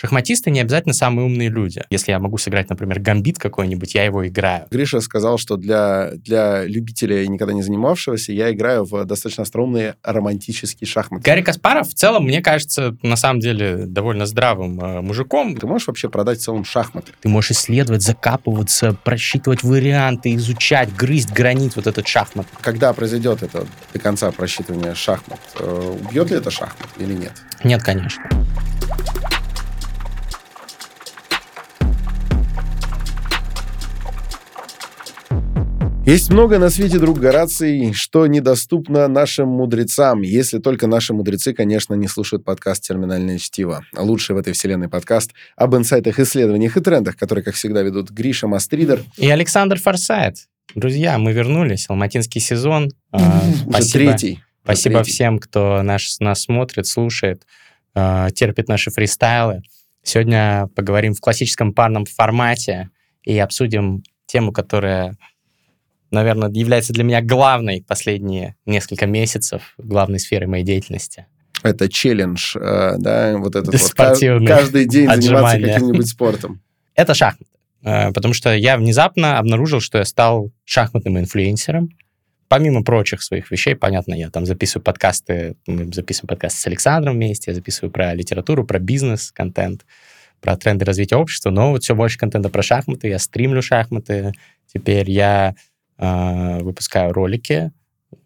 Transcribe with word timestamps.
Шахматисты 0.00 0.50
не 0.50 0.60
обязательно 0.60 0.94
самые 0.94 1.26
умные 1.26 1.50
люди. 1.50 1.84
Если 1.90 2.10
я 2.10 2.18
могу 2.18 2.38
сыграть, 2.38 2.70
например, 2.70 3.00
гамбит 3.00 3.38
какой-нибудь, 3.38 3.94
я 3.94 4.04
его 4.04 4.26
играю. 4.26 4.66
Гриша 4.70 5.02
сказал, 5.02 5.36
что 5.36 5.58
для, 5.58 6.12
для 6.14 6.64
любителя, 6.64 7.26
никогда 7.26 7.52
не 7.52 7.60
занимавшегося, 7.60 8.32
я 8.32 8.50
играю 8.50 8.86
в 8.86 9.04
достаточно 9.04 9.42
остроумные 9.42 9.96
романтические 10.02 10.88
шахматы. 10.88 11.22
Гарри 11.22 11.42
Каспаров 11.42 11.90
в 11.90 11.92
целом, 11.92 12.24
мне 12.24 12.40
кажется, 12.40 12.96
на 13.02 13.16
самом 13.16 13.40
деле 13.40 13.84
довольно 13.84 14.24
здравым 14.24 14.80
э, 14.80 15.02
мужиком. 15.02 15.54
Ты 15.54 15.66
можешь 15.66 15.86
вообще 15.86 16.08
продать 16.08 16.38
в 16.38 16.44
целом 16.44 16.64
шахматы? 16.64 17.12
Ты 17.20 17.28
можешь 17.28 17.50
исследовать, 17.50 18.00
закапываться, 18.00 18.96
просчитывать 19.04 19.62
варианты, 19.62 20.34
изучать, 20.36 20.96
грызть 20.96 21.30
гранит 21.30 21.76
вот 21.76 21.86
этот 21.86 22.08
шахмат. 22.08 22.46
Когда 22.62 22.94
произойдет 22.94 23.42
это 23.42 23.66
до 23.92 23.98
конца 23.98 24.32
просчитывания 24.32 24.94
шахмат, 24.94 25.40
э, 25.58 25.96
убьет 26.06 26.30
ли 26.30 26.38
это 26.38 26.50
шахмат 26.50 26.88
или 26.96 27.12
нет? 27.12 27.32
Нет, 27.64 27.82
конечно. 27.82 28.24
Есть 36.10 36.28
много 36.28 36.58
на 36.58 36.70
свете, 36.70 36.98
друг 36.98 37.20
Гораций, 37.20 37.92
что 37.92 38.26
недоступно 38.26 39.06
нашим 39.06 39.46
мудрецам, 39.46 40.22
если 40.22 40.58
только 40.58 40.88
наши 40.88 41.14
мудрецы, 41.14 41.54
конечно, 41.54 41.94
не 41.94 42.08
слушают 42.08 42.44
подкаст 42.44 42.82
«Терминальное 42.82 43.38
чтиво». 43.38 43.84
Лучший 43.96 44.34
в 44.34 44.38
этой 44.38 44.52
вселенной 44.52 44.88
подкаст 44.88 45.30
об 45.54 45.76
инсайтах, 45.76 46.18
исследованиях 46.18 46.76
и 46.76 46.80
трендах, 46.80 47.16
которые, 47.16 47.44
как 47.44 47.54
всегда, 47.54 47.82
ведут 47.82 48.10
Гриша 48.10 48.48
Мастридер. 48.48 49.04
И 49.18 49.30
Александр 49.30 49.78
Форсайт. 49.78 50.48
Друзья, 50.74 51.16
мы 51.16 51.30
вернулись. 51.30 51.86
Алматинский 51.88 52.40
сезон. 52.40 52.90
А, 53.12 53.42
спасибо. 53.68 53.92
третий. 53.92 54.40
Спасибо 54.64 55.04
всем, 55.04 55.38
кто 55.38 55.80
наш, 55.84 56.18
нас 56.18 56.42
смотрит, 56.42 56.88
слушает, 56.88 57.46
а, 57.94 58.30
терпит 58.30 58.66
наши 58.66 58.90
фристайлы. 58.90 59.62
Сегодня 60.02 60.68
поговорим 60.74 61.14
в 61.14 61.20
классическом 61.20 61.72
парном 61.72 62.04
формате 62.04 62.90
и 63.22 63.38
обсудим 63.38 64.02
тему, 64.26 64.50
которая 64.50 65.16
наверное, 66.10 66.50
является 66.50 66.92
для 66.92 67.04
меня 67.04 67.22
главной 67.22 67.84
последние 67.86 68.56
несколько 68.66 69.06
месяцев, 69.06 69.74
главной 69.78 70.18
сферой 70.18 70.46
моей 70.46 70.64
деятельности. 70.64 71.26
Это 71.62 71.88
челлендж, 71.88 72.56
э, 72.56 72.94
да, 72.98 73.36
вот 73.36 73.54
этот 73.54 73.74
вот 73.74 73.92
каждый 74.46 74.86
день 74.86 75.08
заниматься 75.10 75.60
каким-нибудь 75.60 76.06
спортом. 76.08 76.62
Это 76.94 77.14
шахматы, 77.14 77.52
э, 77.82 78.12
потому 78.12 78.34
что 78.34 78.54
я 78.54 78.76
внезапно 78.76 79.38
обнаружил, 79.38 79.80
что 79.80 79.98
я 79.98 80.04
стал 80.04 80.50
шахматным 80.64 81.18
инфлюенсером. 81.18 81.90
Помимо 82.48 82.82
прочих 82.82 83.22
своих 83.22 83.50
вещей, 83.50 83.76
понятно, 83.76 84.14
я 84.14 84.28
там 84.28 84.44
записываю 84.44 84.82
подкасты, 84.82 85.54
мы 85.66 85.92
записываем 85.92 86.28
подкасты 86.28 86.60
с 86.60 86.66
Александром 86.66 87.14
вместе, 87.14 87.52
я 87.52 87.54
записываю 87.54 87.92
про 87.92 88.12
литературу, 88.12 88.64
про 88.64 88.80
бизнес, 88.80 89.30
контент, 89.30 89.84
про 90.40 90.56
тренды 90.56 90.84
развития 90.84 91.16
общества, 91.16 91.50
но 91.50 91.70
вот 91.70 91.84
все 91.84 91.94
больше 91.94 92.18
контента 92.18 92.48
про 92.48 92.62
шахматы, 92.62 93.08
я 93.08 93.18
стримлю 93.18 93.62
шахматы, 93.62 94.32
теперь 94.72 95.10
я 95.10 95.54
выпускаю 96.00 97.12
ролики. 97.12 97.72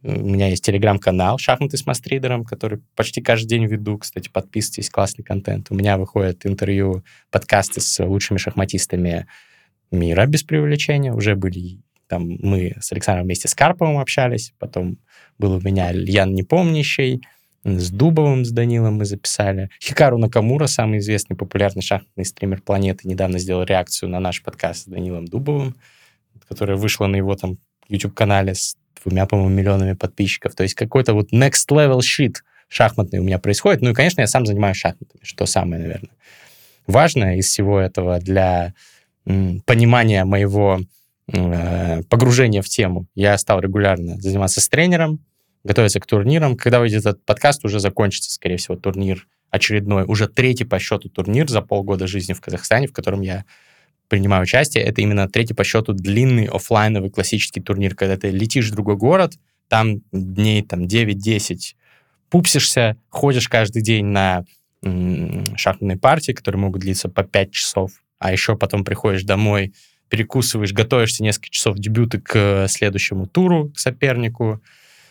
У 0.03 0.11
меня 0.11 0.48
есть 0.48 0.64
телеграм-канал 0.64 1.39
«Шахматы 1.39 1.77
с 1.77 1.86
мастридером», 1.86 2.44
который 2.44 2.81
почти 2.94 3.20
каждый 3.20 3.48
день 3.48 3.66
веду. 3.66 3.98
Кстати, 3.98 4.28
подписывайтесь, 4.31 4.91
классный 4.91 5.25
контент. 5.25 5.70
У 5.70 5.75
меня 5.75 5.98
выходят 5.98 6.47
интервью, 6.47 7.05
подкасты 7.31 7.81
с 7.81 8.03
лучшими 8.03 8.39
шахматистами 8.39 9.27
мира 9.91 10.27
без 10.27 10.42
привлечения. 10.42 11.12
Уже 11.12 11.34
были 11.36 11.81
там 12.06 12.36
мы 12.41 12.75
с 12.81 12.92
Александром 12.92 13.25
вместе 13.25 13.48
с 13.48 13.55
Карповым 13.55 13.98
общались, 13.98 14.53
потом 14.59 14.98
был 15.38 15.55
у 15.55 15.61
меня 15.61 15.91
Ян 15.91 16.34
Непомнящий, 16.34 17.22
с 17.64 17.91
Дубовым, 17.91 18.44
с 18.44 18.50
Данилом 18.50 18.97
мы 18.97 19.06
записали. 19.06 19.70
Хикару 19.83 20.19
Накамура, 20.19 20.66
самый 20.66 20.98
известный 20.98 21.34
популярный 21.34 21.83
шахматный 21.83 22.27
стример 22.27 22.61
планеты, 22.61 23.09
недавно 23.09 23.38
сделал 23.38 23.64
реакцию 23.64 24.11
на 24.11 24.20
наш 24.20 24.42
подкаст 24.42 24.83
с 24.83 24.86
Данилом 24.86 25.25
Дубовым 25.25 25.75
которая 26.48 26.77
вышла 26.77 27.06
на 27.06 27.17
его 27.17 27.34
там 27.37 27.59
YouTube-канале 27.89 28.55
с 28.55 28.77
двумя, 29.03 29.27
по-моему, 29.27 29.50
миллионами 29.50 29.93
подписчиков. 29.93 30.55
То 30.55 30.62
есть 30.62 30.75
какой-то 30.75 31.15
вот 31.15 31.32
next 31.32 31.69
level 31.71 32.00
shit 32.00 32.37
шахматный 32.69 33.19
у 33.19 33.22
меня 33.22 33.38
происходит. 33.38 33.82
Ну 33.82 33.91
и, 33.91 33.94
конечно, 33.94 34.21
я 34.21 34.27
сам 34.27 34.47
занимаюсь 34.47 34.77
шахматами, 34.77 35.22
что 35.22 35.47
самое, 35.47 35.83
наверное, 35.83 36.10
важное 36.87 37.37
из 37.37 37.47
всего 37.47 37.78
этого 37.78 38.19
для 38.19 38.75
понимания 39.25 40.25
моего 40.25 40.81
э, 41.33 42.03
погружения 42.09 42.62
в 42.62 42.69
тему. 42.69 43.06
Я 43.15 43.37
стал 43.38 43.60
регулярно 43.60 44.21
заниматься 44.21 44.60
с 44.60 44.69
тренером, 44.69 45.21
готовиться 45.62 46.00
к 46.00 46.06
турнирам. 46.06 46.56
Когда 46.56 46.81
выйдет 46.81 47.00
этот 47.00 47.25
подкаст, 47.25 47.65
уже 47.65 47.81
закончится, 47.81 48.31
скорее 48.31 48.59
всего, 48.59 48.77
турнир 48.77 49.27
очередной, 49.50 50.04
уже 50.04 50.28
третий 50.28 50.65
по 50.65 50.78
счету 50.78 51.09
турнир 51.09 51.49
за 51.49 51.62
полгода 51.62 52.06
жизни 52.06 52.33
в 52.33 52.41
Казахстане, 52.41 52.88
в 52.88 52.93
котором 52.93 53.22
я 53.22 53.44
принимаю 54.09 54.42
участие, 54.42 54.84
это 54.84 55.00
именно 55.00 55.28
третий 55.28 55.54
по 55.54 55.65
счету 55.65 55.92
длинный 55.92 56.47
офлайновый 56.47 57.10
классический 57.10 57.60
турнир, 57.60 57.94
когда 57.94 58.16
ты 58.16 58.31
летишь 58.31 58.70
в 58.70 58.75
другой 58.75 58.97
город, 58.97 59.34
там 59.69 60.00
дней 60.12 60.62
там 60.62 60.84
9-10 60.84 61.75
пупсишься, 62.28 62.97
ходишь 63.10 63.48
каждый 63.48 63.82
день 63.82 64.06
на 64.06 64.44
шахматные 65.56 65.97
партии, 65.97 66.32
которые 66.32 66.60
могут 66.60 66.82
длиться 66.82 67.09
по 67.09 67.25
5 67.25 67.50
часов, 67.50 67.92
а 68.19 68.32
еще 68.32 68.56
потом 68.56 68.84
приходишь 68.84 69.25
домой, 69.25 69.72
перекусываешь, 70.09 70.72
готовишься 70.72 71.22
несколько 71.22 71.50
часов 71.50 71.78
дебюты 71.78 72.21
к 72.21 72.66
следующему 72.69 73.26
туру, 73.26 73.71
к 73.71 73.78
сопернику, 73.78 74.62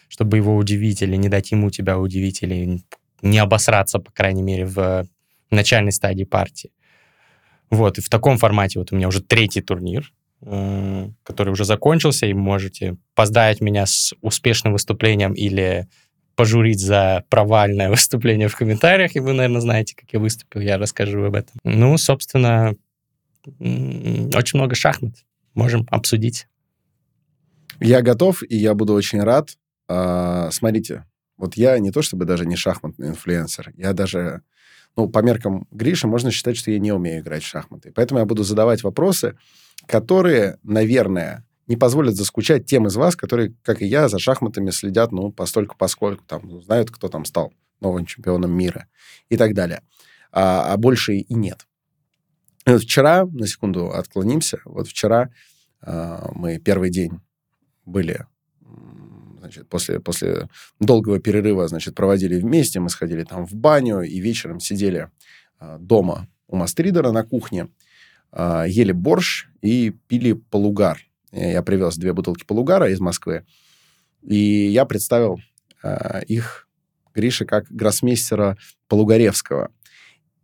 чтобы 0.08 0.38
его 0.38 0.56
удивить 0.56 1.02
или 1.02 1.16
не 1.16 1.30
дать 1.30 1.52
ему 1.52 1.72
тебя 1.72 1.98
удивить, 1.98 2.44
или 2.44 2.82
не 3.22 3.40
обосраться, 3.40 4.00
по 4.00 4.12
крайней 4.12 4.44
мере, 4.44 4.66
в 4.66 5.08
начальной 5.50 5.92
стадии 5.92 6.24
партии. 6.24 6.72
Вот, 7.70 7.98
и 7.98 8.02
в 8.02 8.10
таком 8.10 8.38
формате 8.38 8.80
вот 8.80 8.92
у 8.92 8.96
меня 8.96 9.08
уже 9.08 9.22
третий 9.22 9.62
турнир, 9.62 10.12
э, 10.42 11.10
который 11.24 11.50
уже 11.50 11.66
закончился, 11.66 12.26
и 12.26 12.34
можете 12.34 12.98
поздравить 13.16 13.62
меня 13.62 13.86
с 13.86 14.14
успешным 14.22 14.74
выступлением 14.74 15.34
или 15.34 15.88
пожурить 16.36 16.80
за 16.80 17.24
провальное 17.30 17.90
выступление 17.92 18.48
в 18.48 18.56
комментариях, 18.56 19.16
и 19.16 19.20
вы, 19.20 19.34
наверное, 19.34 19.62
знаете, 19.62 19.96
как 19.96 20.12
я 20.12 20.20
выступил, 20.20 20.62
я 20.62 20.78
расскажу 20.78 21.24
об 21.24 21.36
этом. 21.36 21.56
Ну, 21.64 21.98
собственно, 21.98 22.76
очень 23.60 24.60
много 24.60 24.76
шахмат. 24.76 25.16
Можем 25.54 25.88
обсудить. 25.90 26.48
Я 27.80 28.02
готов, 28.02 28.44
и 28.48 28.56
я 28.56 28.74
буду 28.74 28.94
очень 28.94 29.22
рад. 29.22 29.58
А, 29.88 30.50
смотрите, 30.52 31.06
вот 31.38 31.56
я 31.56 31.78
не 31.80 31.92
то 31.92 32.02
чтобы 32.02 32.26
даже 32.26 32.46
не 32.46 32.56
шахматный 32.56 33.10
инфлюенсер, 33.10 33.74
я 33.76 33.94
даже 33.94 34.42
ну, 34.96 35.10
по 35.10 35.20
меркам 35.20 35.68
Гриши 35.72 36.08
можно 36.08 36.32
считать, 36.32 36.58
что 36.58 36.72
я 36.72 36.80
не 36.80 36.92
умею 36.92 37.22
играть 37.22 37.44
в 37.44 37.48
шахматы. 37.48 37.92
Поэтому 37.94 38.20
я 38.20 38.26
буду 38.26 38.44
задавать 38.44 38.84
вопросы, 38.84 39.38
которые, 39.88 40.60
наверное, 40.64 41.46
не 41.68 41.78
позволят 41.78 42.16
заскучать 42.16 42.66
тем 42.66 42.88
из 42.88 42.96
вас, 42.96 43.16
которые, 43.16 43.56
как 43.64 43.82
и 43.82 43.86
я, 43.86 44.10
за 44.10 44.20
шахматами 44.20 44.70
следят, 44.70 45.12
ну, 45.12 45.32
постольку 45.32 45.76
поскольку, 45.78 46.24
там, 46.26 46.62
знают, 46.62 46.92
кто 46.92 47.08
там 47.08 47.26
стал 47.26 47.54
новым 47.80 48.06
чемпионом 48.06 48.52
мира 48.52 48.88
и 49.30 49.38
так 49.38 49.54
далее. 49.54 49.82
А, 50.32 50.74
а 50.74 50.78
больше 50.78 51.16
и 51.16 51.34
нет. 51.34 51.68
вот 52.66 52.84
вчера, 52.84 53.26
на 53.26 53.48
секунду 53.48 53.92
отклонимся, 53.92 54.60
вот 54.66 54.88
вчера 54.88 55.30
а, 55.82 56.32
мы 56.34 56.60
первый 56.60 56.90
день 56.90 57.20
были 57.86 58.26
значит, 59.44 59.68
после, 59.68 60.00
после 60.00 60.48
долгого 60.80 61.20
перерыва, 61.20 61.68
значит, 61.68 61.96
проводили 61.96 62.40
вместе, 62.40 62.80
мы 62.80 62.90
сходили 62.90 63.24
там 63.24 63.46
в 63.46 63.54
баню 63.54 64.02
и 64.02 64.20
вечером 64.20 64.62
сидели 64.62 65.10
э, 65.60 65.78
дома 65.80 66.30
у 66.48 66.56
Мастридера 66.56 67.12
на 67.12 67.24
кухне, 67.24 67.68
э, 68.32 68.64
ели 68.68 68.94
борщ 68.94 69.48
и 69.62 69.94
пили 70.08 70.32
полугар. 70.32 70.98
Я 71.34 71.62
привез 71.62 71.98
две 71.98 72.14
бутылки 72.14 72.46
полугара 72.46 72.90
из 72.90 73.02
Москвы, 73.02 73.46
и 74.22 74.38
я 74.38 74.86
представил 74.86 75.42
э, 75.84 76.24
их 76.28 76.70
Грише 77.14 77.46
как 77.46 77.70
гроссмейстера 77.70 78.58
Полугаревского. 78.88 79.72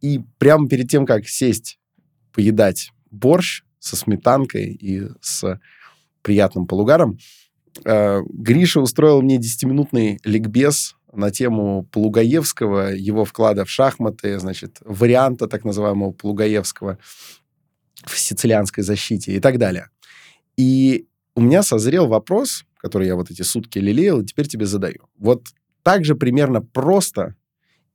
И 0.01 0.19
прямо 0.39 0.67
перед 0.67 0.89
тем, 0.89 1.05
как 1.05 1.27
сесть 1.27 1.79
поедать 2.33 2.91
борщ 3.11 3.63
со 3.79 3.95
сметанкой 3.95 4.73
и 4.73 5.07
с 5.21 5.59
приятным 6.21 6.67
полугаром, 6.67 7.17
Гриша 7.83 8.81
устроил 8.81 9.21
мне 9.21 9.37
10-минутный 9.37 10.19
ликбез 10.23 10.95
на 11.11 11.31
тему 11.31 11.87
Плугаевского, 11.91 12.93
его 12.93 13.25
вклада 13.25 13.65
в 13.65 13.69
шахматы, 13.69 14.39
значит, 14.39 14.77
варианта 14.85 15.47
так 15.47 15.65
называемого 15.65 16.11
Плугаевского 16.11 16.97
в 18.05 18.17
сицилианской 18.17 18.83
защите 18.83 19.33
и 19.33 19.39
так 19.39 19.57
далее. 19.57 19.89
И 20.57 21.07
у 21.35 21.41
меня 21.41 21.63
созрел 21.63 22.07
вопрос, 22.07 22.65
который 22.77 23.07
я 23.07 23.15
вот 23.15 23.31
эти 23.31 23.41
сутки 23.41 23.79
лелеял, 23.79 24.21
и 24.21 24.25
теперь 24.25 24.47
тебе 24.47 24.65
задаю. 24.65 25.07
Вот 25.17 25.47
так 25.83 26.05
же 26.05 26.15
примерно 26.15 26.61
просто 26.61 27.35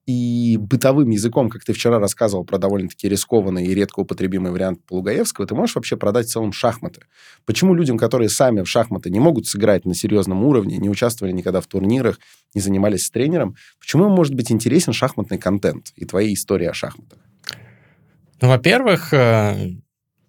и 0.06 0.59
бытовым 0.61 1.11
языком, 1.11 1.49
как 1.49 1.65
ты 1.65 1.73
вчера 1.73 1.99
рассказывал 1.99 2.45
про 2.45 2.59
довольно-таки 2.59 3.09
рискованный 3.09 3.65
и 3.65 3.75
редко 3.75 4.01
употребимый 4.01 4.53
вариант 4.53 4.85
Полугаевского, 4.87 5.47
ты 5.47 5.55
можешь 5.55 5.77
вообще 5.77 5.97
продать 5.97 6.27
в 6.27 6.31
целом 6.31 6.53
шахматы? 6.53 7.03
Почему 7.47 7.75
людям, 7.75 7.97
которые 7.97 8.29
сами 8.29 8.62
в 8.62 8.69
шахматы 8.69 9.09
не 9.09 9.19
могут 9.19 9.47
сыграть 9.47 9.87
на 9.87 9.95
серьезном 9.95 10.45
уровне, 10.45 10.77
не 10.77 10.91
участвовали 10.91 11.33
никогда 11.33 11.61
в 11.61 11.67
турнирах, 11.67 12.19
не 12.55 12.61
занимались 12.61 13.06
с 13.06 13.11
тренером, 13.11 13.56
почему 13.81 14.06
им 14.06 14.12
может 14.12 14.35
быть 14.35 14.53
интересен 14.53 14.93
шахматный 14.93 15.39
контент 15.39 15.93
и 15.97 16.05
твои 16.05 16.35
истории 16.35 16.67
о 16.67 16.75
шахматах? 16.75 17.19
Ну, 18.43 18.49
во-первых, 18.49 19.15
э, 19.15 19.71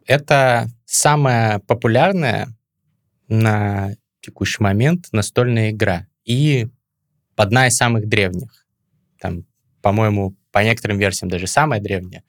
это 0.06 0.68
самая 0.86 1.60
популярная 1.60 2.48
на 3.28 3.92
текущий 4.22 4.64
момент 4.64 5.08
настольная 5.12 5.72
игра 5.72 6.08
и 6.24 6.68
одна 7.36 7.68
из 7.68 7.76
самых 7.76 8.08
древних. 8.08 8.66
Там, 9.20 9.46
по-моему, 9.86 10.36
по 10.52 10.64
некоторым 10.64 10.98
версиям 10.98 11.30
даже 11.30 11.46
самая 11.46 11.80
древняя. 11.80 12.24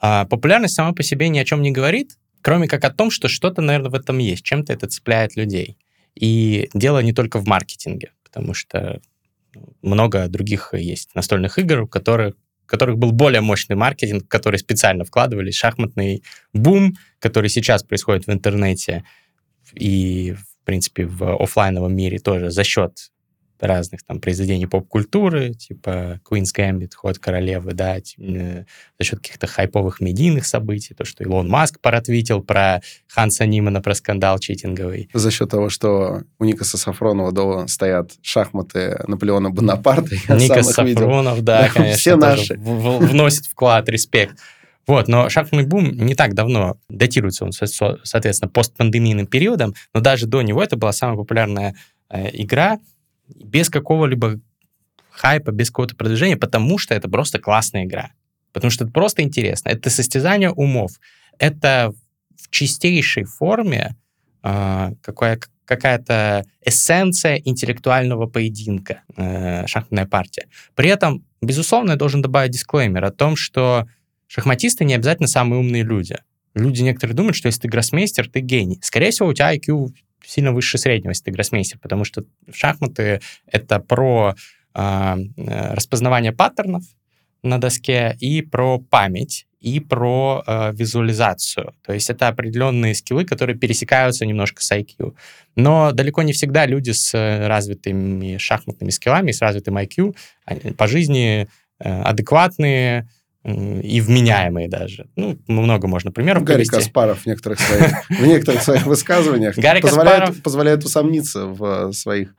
А 0.00 0.26
популярность 0.26 0.74
сама 0.74 0.92
по 0.92 1.02
себе 1.02 1.30
ни 1.30 1.38
о 1.38 1.46
чем 1.46 1.62
не 1.62 1.70
говорит, 1.70 2.18
кроме 2.42 2.68
как 2.68 2.84
о 2.84 2.90
том, 2.90 3.10
что 3.10 3.26
что-то, 3.26 3.62
наверное, 3.62 3.90
в 3.90 3.94
этом 3.94 4.18
есть, 4.18 4.44
чем-то 4.44 4.70
это 4.74 4.86
цепляет 4.86 5.34
людей. 5.34 5.78
И 6.14 6.68
дело 6.74 6.98
не 6.98 7.14
только 7.14 7.38
в 7.38 7.46
маркетинге, 7.46 8.12
потому 8.22 8.52
что 8.52 9.00
много 9.80 10.28
других 10.28 10.74
есть 10.74 11.14
настольных 11.14 11.58
игр, 11.58 11.80
у 11.80 11.88
которых 11.88 12.34
у 12.34 12.66
которых 12.66 12.98
был 12.98 13.12
более 13.12 13.40
мощный 13.40 13.76
маркетинг, 13.76 14.28
который 14.28 14.58
специально 14.58 15.04
вкладывали, 15.06 15.50
шахматный 15.52 16.22
бум, 16.52 16.96
который 17.18 17.48
сейчас 17.48 17.82
происходит 17.82 18.26
в 18.26 18.30
интернете 18.30 19.04
и, 19.72 20.34
в 20.34 20.66
принципе, 20.66 21.06
в 21.06 21.42
офлайновом 21.42 21.96
мире 21.96 22.18
тоже 22.18 22.50
за 22.50 22.62
счет 22.62 23.10
разных 23.66 24.02
там 24.02 24.20
произведений 24.20 24.66
поп-культуры, 24.66 25.54
типа 25.54 26.20
Queen's 26.28 26.54
Gambit, 26.56 26.94
Ход 26.94 27.18
королевы, 27.18 27.72
да, 27.72 27.96
э, 27.98 28.64
за 28.98 29.04
счет 29.04 29.20
каких-то 29.20 29.46
хайповых 29.46 30.00
медийных 30.00 30.46
событий, 30.46 30.94
то, 30.94 31.04
что 31.04 31.24
Илон 31.24 31.48
Маск 31.48 31.80
поратвитил 31.80 32.42
про 32.42 32.82
Ханса 33.08 33.46
Нимана, 33.46 33.80
про 33.80 33.94
скандал 33.94 34.38
читинговый. 34.38 35.08
За 35.12 35.30
счет 35.30 35.50
того, 35.50 35.68
что 35.68 36.22
у 36.38 36.44
Никаса 36.44 36.78
Сафронова 36.78 37.32
дома 37.32 37.68
стоят 37.68 38.12
шахматы 38.22 39.02
Наполеона 39.06 39.50
Бонапарта. 39.50 40.14
Ника 40.28 40.62
Сафронов, 40.62 41.42
да, 41.42 41.68
конечно. 41.68 41.96
Все 41.96 42.16
наши. 42.16 42.54
Вносит 42.56 43.46
вклад, 43.46 43.88
респект. 43.88 44.36
Вот, 44.86 45.06
но 45.06 45.28
шахматный 45.28 45.66
бум 45.66 45.92
не 45.92 46.14
так 46.16 46.34
давно 46.34 46.76
датируется 46.88 47.44
он, 47.44 47.52
соответственно, 47.52 48.50
постпандемийным 48.50 49.26
периодом, 49.26 49.74
но 49.94 50.00
даже 50.00 50.26
до 50.26 50.42
него 50.42 50.62
это 50.62 50.76
была 50.76 50.92
самая 50.92 51.16
популярная 51.16 51.76
э, 52.08 52.30
игра, 52.32 52.80
без 53.36 53.68
какого-либо 53.70 54.40
хайпа, 55.10 55.50
без 55.50 55.70
какого-то 55.70 55.96
продвижения, 55.96 56.36
потому 56.36 56.78
что 56.78 56.94
это 56.94 57.08
просто 57.08 57.38
классная 57.38 57.84
игра. 57.84 58.12
Потому 58.52 58.70
что 58.70 58.84
это 58.84 58.92
просто 58.92 59.22
интересно. 59.22 59.68
Это 59.68 59.90
состязание 59.90 60.50
умов. 60.50 60.92
Это 61.38 61.92
в 62.36 62.50
чистейшей 62.50 63.24
форме 63.24 63.96
э, 64.42 64.90
какая, 65.02 65.38
какая-то 65.64 66.44
эссенция 66.64 67.36
интеллектуального 67.36 68.26
поединка, 68.26 69.02
э, 69.16 69.66
шахматная 69.66 70.06
партия. 70.06 70.46
При 70.74 70.88
этом, 70.88 71.24
безусловно, 71.40 71.92
я 71.92 71.96
должен 71.96 72.22
добавить 72.22 72.52
дисклеймер 72.52 73.04
о 73.04 73.10
том, 73.10 73.36
что 73.36 73.86
шахматисты 74.26 74.84
не 74.84 74.94
обязательно 74.94 75.28
самые 75.28 75.60
умные 75.60 75.82
люди. 75.82 76.16
Люди 76.54 76.82
некоторые 76.82 77.14
думают, 77.14 77.36
что 77.36 77.46
если 77.46 77.62
ты 77.62 77.68
гроссмейстер, 77.68 78.28
ты 78.28 78.40
гений. 78.40 78.80
Скорее 78.82 79.10
всего, 79.12 79.28
у 79.28 79.32
тебя 79.32 79.54
IQ 79.54 79.90
сильно 80.24 80.52
выше 80.52 80.78
среднего, 80.78 81.10
если 81.10 81.24
ты 81.24 81.30
гроссмейстер, 81.30 81.78
потому 81.78 82.04
что 82.04 82.24
шахматы— 82.52 83.20
это 83.46 83.80
про 83.80 84.34
а, 84.72 85.18
э, 85.36 85.74
распознавание 85.74 86.32
паттернов 86.32 86.82
на 87.42 87.58
доске 87.58 88.16
и 88.20 88.42
про 88.42 88.78
память, 88.78 89.46
и 89.60 89.80
про 89.80 90.42
э, 90.46 90.72
визуализацию. 90.72 91.74
То 91.84 91.92
есть 91.92 92.08
это 92.08 92.28
определенные 92.28 92.94
скиллы, 92.94 93.24
которые 93.24 93.58
пересекаются 93.58 94.24
немножко 94.24 94.62
с 94.62 94.72
IQ. 94.72 95.14
Но 95.56 95.92
далеко 95.92 96.22
не 96.22 96.32
всегда 96.32 96.66
люди 96.66 96.92
с 96.92 97.12
развитыми 97.14 98.38
шахматными 98.38 98.90
скиллами, 98.90 99.32
с 99.32 99.40
развитым 99.40 99.76
IQ 99.76 100.16
по 100.76 100.86
жизни 100.86 101.46
э, 101.78 102.02
адекватные, 102.02 103.08
и 103.42 104.00
вменяемые 104.00 104.68
даже. 104.68 105.08
Ну, 105.16 105.38
много 105.46 105.88
можно 105.88 106.12
примеров 106.12 106.44
Гарри 106.44 106.58
привести. 106.58 106.76
Каспаров 106.76 107.22
в 107.22 107.26
некоторых 107.26 107.58
своих, 107.58 108.10
в 108.10 108.26
некоторых 108.26 108.62
своих 108.62 108.86
высказываниях 108.86 109.56
Гарри 109.56 109.80
позволяет, 109.80 110.18
Каспаров... 110.20 110.42
позволяет 110.42 110.84
усомниться 110.84 111.46
в 111.46 111.92
своих 111.92 112.34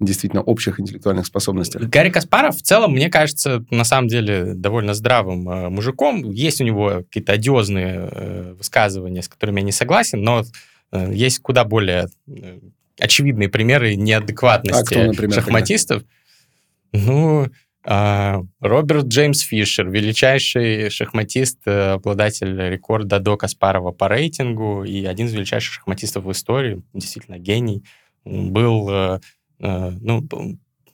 действительно 0.00 0.42
общих 0.42 0.78
интеллектуальных 0.78 1.26
способностях. 1.26 1.82
Гарри 1.82 2.10
Каспаров 2.10 2.56
в 2.56 2.62
целом, 2.62 2.92
мне 2.92 3.08
кажется, 3.08 3.64
на 3.70 3.84
самом 3.84 4.08
деле 4.08 4.54
довольно 4.54 4.94
здравым 4.94 5.48
э, 5.48 5.68
мужиком. 5.70 6.30
Есть 6.30 6.60
у 6.60 6.64
него 6.64 7.02
какие-то 7.04 7.32
одиозные 7.32 8.08
э, 8.10 8.54
высказывания, 8.56 9.22
с 9.22 9.28
которыми 9.28 9.60
я 9.60 9.66
не 9.66 9.72
согласен, 9.72 10.22
но 10.22 10.44
э, 10.92 11.12
есть 11.12 11.40
куда 11.40 11.64
более 11.64 12.08
э, 12.28 12.58
очевидные 12.98 13.48
примеры 13.48 13.96
неадекватности 13.96 14.82
а 14.82 14.86
кто, 14.86 15.04
например, 15.04 15.34
шахматистов. 15.34 16.02
Тогда? 16.02 17.12
Ну, 17.12 17.48
Роберт 17.84 19.06
Джеймс 19.06 19.40
Фишер, 19.40 19.90
величайший 19.90 20.88
шахматист, 20.88 21.58
э, 21.66 21.92
обладатель 21.92 22.56
рекорда 22.56 23.20
до 23.20 23.36
Каспарова 23.36 23.92
по 23.92 24.08
рейтингу 24.08 24.84
и 24.84 25.04
один 25.04 25.26
из 25.26 25.34
величайших 25.34 25.74
шахматистов 25.74 26.24
в 26.24 26.32
истории, 26.32 26.82
действительно 26.94 27.38
гений, 27.38 27.84
был, 28.24 28.88
э, 28.88 29.20
э, 29.60 29.90
ну, 30.00 30.26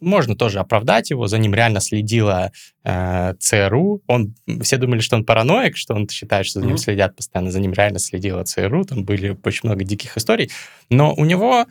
можно 0.01 0.35
тоже 0.35 0.59
оправдать 0.59 1.11
его, 1.11 1.27
за 1.27 1.39
ним 1.39 1.55
реально 1.55 1.81
следила 1.81 2.53
э, 2.85 3.35
ЦРУ. 3.39 4.03
Он, 4.07 4.35
все 4.63 4.79
думали, 4.79 5.01
что 5.01 5.17
он 5.17 5.25
параноик, 5.25 5.77
что 5.77 5.95
он 5.95 6.09
считает, 6.09 6.47
что 6.47 6.61
за 6.61 6.67
ним 6.67 6.77
mm-hmm. 6.77 6.79
следят 6.79 7.17
постоянно, 7.17 7.51
за 7.51 7.61
ним 7.61 7.73
реально 7.73 7.99
следила 7.99 8.43
ЦРУ, 8.45 8.85
там 8.85 9.05
были 9.05 9.37
очень 9.45 9.69
много 9.69 9.85
диких 9.85 10.17
историй, 10.17 10.51
но 10.89 11.15
у 11.15 11.25
него 11.25 11.67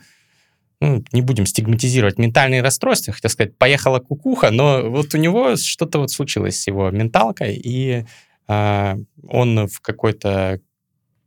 ну, 0.80 1.04
не 1.12 1.20
будем 1.20 1.46
стигматизировать 1.46 2.18
ментальные 2.18 2.62
расстройства, 2.62 3.12
хотел 3.12 3.30
сказать, 3.30 3.56
поехала 3.58 3.98
кукуха, 3.98 4.50
но 4.50 4.88
вот 4.88 5.14
у 5.14 5.18
него 5.18 5.56
что-то 5.56 5.98
вот 5.98 6.10
случилось 6.10 6.58
с 6.58 6.66
его 6.66 6.90
менталкой, 6.90 7.54
и 7.56 8.06
э, 8.48 8.96
он 9.28 9.66
в 9.68 9.80
какой-то 9.80 10.60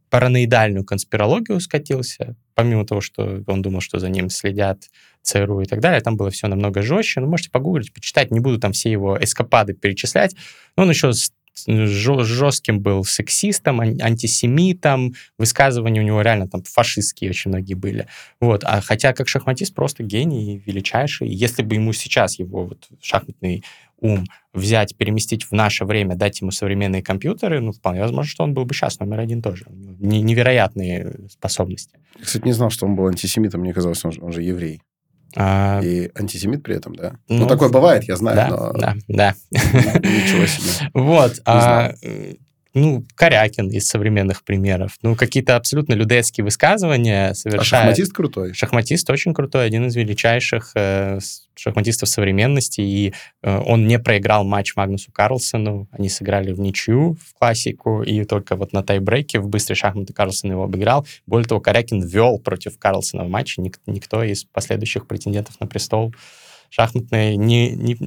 параноидальную 0.09 0.85
конспирологию 0.85 1.59
скатился, 1.59 2.35
помимо 2.53 2.85
того, 2.85 3.01
что 3.01 3.43
он 3.47 3.61
думал, 3.61 3.81
что 3.81 3.99
за 3.99 4.09
ним 4.09 4.29
следят 4.29 4.89
ЦРУ 5.23 5.61
и 5.61 5.65
так 5.65 5.79
далее, 5.79 6.01
там 6.01 6.17
было 6.17 6.29
все 6.29 6.47
намного 6.47 6.83
жестче. 6.83 7.19
Ну, 7.19 7.27
можете 7.27 7.49
погуглить, 7.49 7.91
почитать, 7.93 8.29
не 8.29 8.39
буду 8.39 8.59
там 8.59 8.73
все 8.73 8.91
его 8.91 9.17
эскапады 9.19 9.73
перечислять. 9.73 10.35
Но 10.77 10.83
он 10.83 10.89
еще 10.89 11.13
жестким 11.67 12.81
был 12.81 13.03
сексистом, 13.03 13.79
антисемитом, 13.79 15.13
высказывания 15.37 16.01
у 16.01 16.03
него 16.03 16.21
реально 16.21 16.47
там 16.47 16.63
фашистские 16.63 17.29
очень 17.29 17.49
многие 17.49 17.75
были. 17.75 18.07
Вот. 18.39 18.63
А 18.63 18.81
хотя 18.81 19.13
как 19.13 19.27
шахматист 19.27 19.73
просто 19.73 20.03
гений, 20.03 20.61
величайший. 20.65 21.29
Если 21.29 21.63
бы 21.63 21.75
ему 21.75 21.93
сейчас 21.93 22.39
его 22.39 22.65
вот 22.65 22.87
шахматный 23.01 23.63
ум 23.99 24.25
взять, 24.53 24.95
переместить 24.97 25.45
в 25.45 25.53
наше 25.53 25.85
время, 25.85 26.15
дать 26.15 26.41
ему 26.41 26.51
современные 26.51 27.01
компьютеры, 27.01 27.61
ну, 27.61 27.71
вполне 27.71 28.01
возможно, 28.01 28.29
что 28.29 28.43
он 28.43 28.53
был 28.53 28.65
бы 28.65 28.73
сейчас 28.73 28.99
номер 28.99 29.19
один 29.21 29.41
тоже. 29.41 29.65
Невероятные 29.69 31.27
способности. 31.29 31.97
Я, 32.19 32.25
кстати, 32.25 32.43
не 32.43 32.53
знал, 32.53 32.69
что 32.69 32.85
он 32.85 32.95
был 32.95 33.07
антисемитом. 33.07 33.61
Мне 33.61 33.73
казалось, 33.73 34.03
он 34.03 34.11
же, 34.11 34.21
он 34.21 34.31
же 34.31 34.43
еврей. 34.43 34.81
А... 35.35 35.81
И 35.83 36.11
антисемит 36.15 36.63
при 36.63 36.75
этом, 36.75 36.95
да? 36.95 37.13
Ну, 37.27 37.39
ну 37.39 37.47
такое 37.47 37.69
бывает, 37.69 38.03
я 38.03 38.15
знаю, 38.15 38.35
да, 38.37 38.49
но... 38.49 38.73
Да, 38.73 38.95
да. 39.07 39.35
Ничего 39.51 40.45
себе. 40.45 40.89
Вот. 40.93 41.41
А, 41.45 41.93
ну, 42.73 43.05
Корякин 43.15 43.69
из 43.69 43.87
современных 43.87 44.43
примеров. 44.43 44.97
Ну, 45.03 45.15
какие-то 45.15 45.55
абсолютно 45.55 45.93
людецкие 45.93 46.43
высказывания 46.43 47.33
совершает. 47.33 47.61
А 47.61 47.65
шахматист 47.65 48.13
крутой? 48.13 48.53
Шахматист 48.53 49.09
очень 49.09 49.33
крутой, 49.33 49.65
один 49.65 49.87
из 49.87 49.95
величайших 49.95 50.71
э, 50.75 51.19
шахматистов 51.55 52.09
современности, 52.09 52.81
и 52.81 53.13
э, 53.43 53.61
он 53.65 53.85
не 53.85 53.99
проиграл 53.99 54.43
матч 54.43 54.75
Магнусу 54.75 55.11
Карлсону, 55.11 55.87
они 55.91 56.09
сыграли 56.09 56.51
в 56.51 56.59
ничью 56.59 57.15
в 57.23 57.37
классику, 57.37 58.01
и 58.01 58.23
только 58.25 58.55
вот 58.55 58.73
на 58.73 58.81
тайбрейке 58.81 59.39
в 59.39 59.47
быстрой 59.47 59.75
шахматы 59.75 60.13
Карлсон 60.13 60.51
его 60.51 60.63
обыграл. 60.63 61.05
Более 61.27 61.47
того, 61.47 61.61
Корякин 61.61 62.01
вел 62.01 62.39
против 62.39 62.79
Карлсона 62.79 63.23
в 63.23 63.29
матче, 63.29 63.61
Ник- 63.61 63.79
никто 63.85 64.23
из 64.23 64.45
последующих 64.45 65.05
претендентов 65.05 65.59
на 65.59 65.67
престол 65.67 66.13
шахматный 66.73 67.35
не, 67.35 67.69
не, 67.69 67.97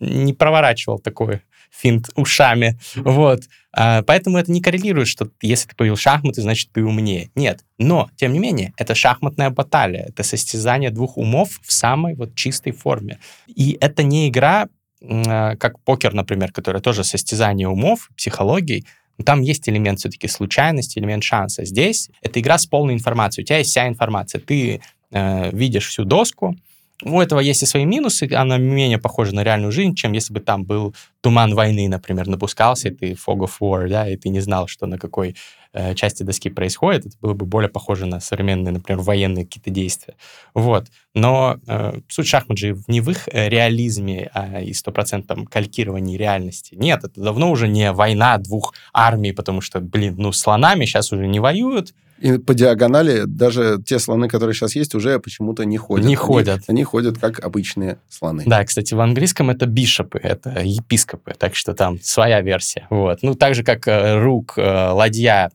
не 0.00 0.32
проворачивал 0.34 0.98
такой 0.98 1.42
финт 1.72 2.10
ушами. 2.14 2.78
Вот. 2.94 3.42
А, 3.74 4.02
поэтому 4.02 4.38
это 4.38 4.52
не 4.52 4.60
коррелирует, 4.60 5.08
что 5.08 5.28
если 5.40 5.68
ты 5.68 5.74
победил 5.74 5.96
шахматы, 5.96 6.42
значит, 6.42 6.70
ты 6.72 6.84
умнее. 6.84 7.30
Нет. 7.34 7.64
Но, 7.78 8.10
тем 8.16 8.32
не 8.32 8.38
менее, 8.38 8.72
это 8.76 8.94
шахматная 8.94 9.50
баталия. 9.50 10.06
Это 10.08 10.22
состязание 10.22 10.90
двух 10.90 11.16
умов 11.16 11.60
в 11.62 11.72
самой 11.72 12.14
вот 12.14 12.34
чистой 12.34 12.72
форме. 12.72 13.18
И 13.46 13.78
это 13.80 14.02
не 14.02 14.28
игра, 14.28 14.68
а, 15.02 15.56
как 15.56 15.80
покер, 15.80 16.12
например, 16.12 16.52
которая 16.52 16.82
тоже 16.82 17.04
состязание 17.04 17.68
умов, 17.68 18.10
психологии, 18.16 18.84
там 19.24 19.40
есть 19.40 19.68
элемент 19.68 20.00
все-таки 20.00 20.28
случайности, 20.28 20.98
элемент 20.98 21.22
шанса. 21.22 21.64
Здесь 21.64 22.10
это 22.22 22.40
игра 22.40 22.58
с 22.58 22.66
полной 22.66 22.94
информацией. 22.94 23.44
У 23.44 23.46
тебя 23.46 23.58
есть 23.58 23.70
вся 23.70 23.86
информация. 23.86 24.40
Ты 24.40 24.80
э, 25.10 25.50
видишь 25.56 25.88
всю 25.88 26.04
доску, 26.04 26.56
у 27.04 27.20
этого 27.20 27.40
есть 27.40 27.62
и 27.62 27.66
свои 27.66 27.84
минусы, 27.84 28.28
она 28.32 28.58
менее 28.58 28.98
похожа 28.98 29.34
на 29.34 29.42
реальную 29.42 29.72
жизнь, 29.72 29.94
чем 29.94 30.12
если 30.12 30.32
бы 30.32 30.40
там 30.40 30.64
был 30.64 30.94
туман 31.20 31.54
войны, 31.54 31.88
например, 31.88 32.26
напускался, 32.26 32.88
и 32.88 32.90
ты 32.92 33.12
fog 33.12 33.40
of 33.40 33.52
war, 33.60 33.88
да, 33.88 34.08
и 34.08 34.16
ты 34.16 34.28
не 34.28 34.40
знал, 34.40 34.68
что 34.68 34.86
на 34.86 34.98
какой 34.98 35.36
э, 35.72 35.94
части 35.94 36.22
доски 36.22 36.50
происходит, 36.50 37.06
это 37.06 37.16
было 37.20 37.34
бы 37.34 37.46
более 37.46 37.68
похоже 37.68 38.06
на 38.06 38.20
современные, 38.20 38.72
например, 38.72 39.00
военные 39.02 39.44
какие-то 39.44 39.70
действия. 39.70 40.14
Вот. 40.54 40.88
Но 41.14 41.58
э, 41.66 42.00
суть 42.08 42.26
шахмат 42.26 42.58
же 42.58 42.78
не 42.88 43.00
в 43.00 43.10
их 43.10 43.28
э, 43.28 43.48
реализме 43.48 44.30
а 44.34 44.60
и 44.60 44.72
стопроцентном 44.72 45.46
калькировании 45.46 46.16
реальности. 46.16 46.74
Нет, 46.74 47.04
это 47.04 47.20
давно 47.20 47.50
уже 47.50 47.68
не 47.68 47.92
война 47.92 48.38
двух 48.38 48.74
армий, 48.92 49.32
потому 49.32 49.60
что, 49.60 49.80
блин, 49.80 50.14
ну, 50.18 50.32
слонами 50.32 50.84
сейчас 50.84 51.12
уже 51.12 51.26
не 51.26 51.40
воюют, 51.40 51.92
и 52.22 52.38
по 52.38 52.54
диагонали 52.54 53.24
даже 53.26 53.82
те 53.84 53.98
слоны, 53.98 54.28
которые 54.28 54.54
сейчас 54.54 54.76
есть, 54.76 54.94
уже 54.94 55.18
почему-то 55.18 55.64
не 55.64 55.76
ходят. 55.76 56.06
Не 56.06 56.12
они, 56.12 56.16
ходят. 56.16 56.62
Они 56.68 56.84
ходят 56.84 57.18
как 57.18 57.40
обычные 57.40 57.98
слоны. 58.08 58.44
Да, 58.46 58.64
кстати, 58.64 58.94
в 58.94 59.00
английском 59.00 59.50
это 59.50 59.66
бишопы, 59.66 60.20
это 60.22 60.60
епископы, 60.62 61.34
так 61.36 61.56
что 61.56 61.74
там 61.74 61.98
своя 62.00 62.40
версия. 62.40 62.86
Вот. 62.90 63.18
Ну, 63.22 63.34
так 63.34 63.56
же, 63.56 63.64
как 63.64 63.88
э, 63.88 64.20
рук, 64.22 64.54
ладья, 64.56 65.50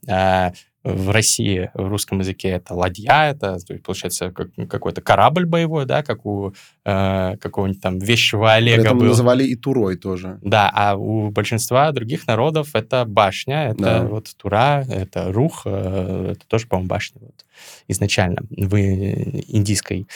в 0.87 1.11
России 1.11 1.69
в 1.73 1.87
русском 1.87 2.19
языке 2.19 2.49
это 2.49 2.73
ладья, 2.73 3.29
это 3.31 3.57
получается 3.83 4.31
как, 4.31 4.49
какой-то 4.69 5.01
корабль 5.01 5.45
боевой, 5.45 5.85
да, 5.85 6.01
как 6.01 6.25
у 6.25 6.53
э, 6.85 7.35
какого-нибудь 7.37 7.81
там 7.81 7.99
вещего 7.99 8.53
Олега 8.53 8.81
При 8.81 8.85
этом 8.85 8.99
был. 8.99 9.07
называли 9.07 9.43
и 9.43 9.55
Турой 9.55 9.97
тоже. 9.97 10.39
Да, 10.41 10.71
а 10.73 10.95
у 10.95 11.29
большинства 11.29 11.91
других 11.91 12.25
народов 12.27 12.69
это 12.73 13.03
башня, 13.05 13.69
это 13.69 13.81
Да. 13.81 14.03
вот 14.03 14.29
Тура, 14.37 14.85
это 14.89 15.31
Рух, 15.31 15.63
э, 15.65 16.33
это 16.33 16.47
тоже, 16.47 16.67
по-моему, 16.67 16.87
башня 16.87 17.19
вот, 17.21 17.45
изначально 17.87 18.43
в 18.49 18.75
э, 18.75 19.41
индийской 19.47 20.07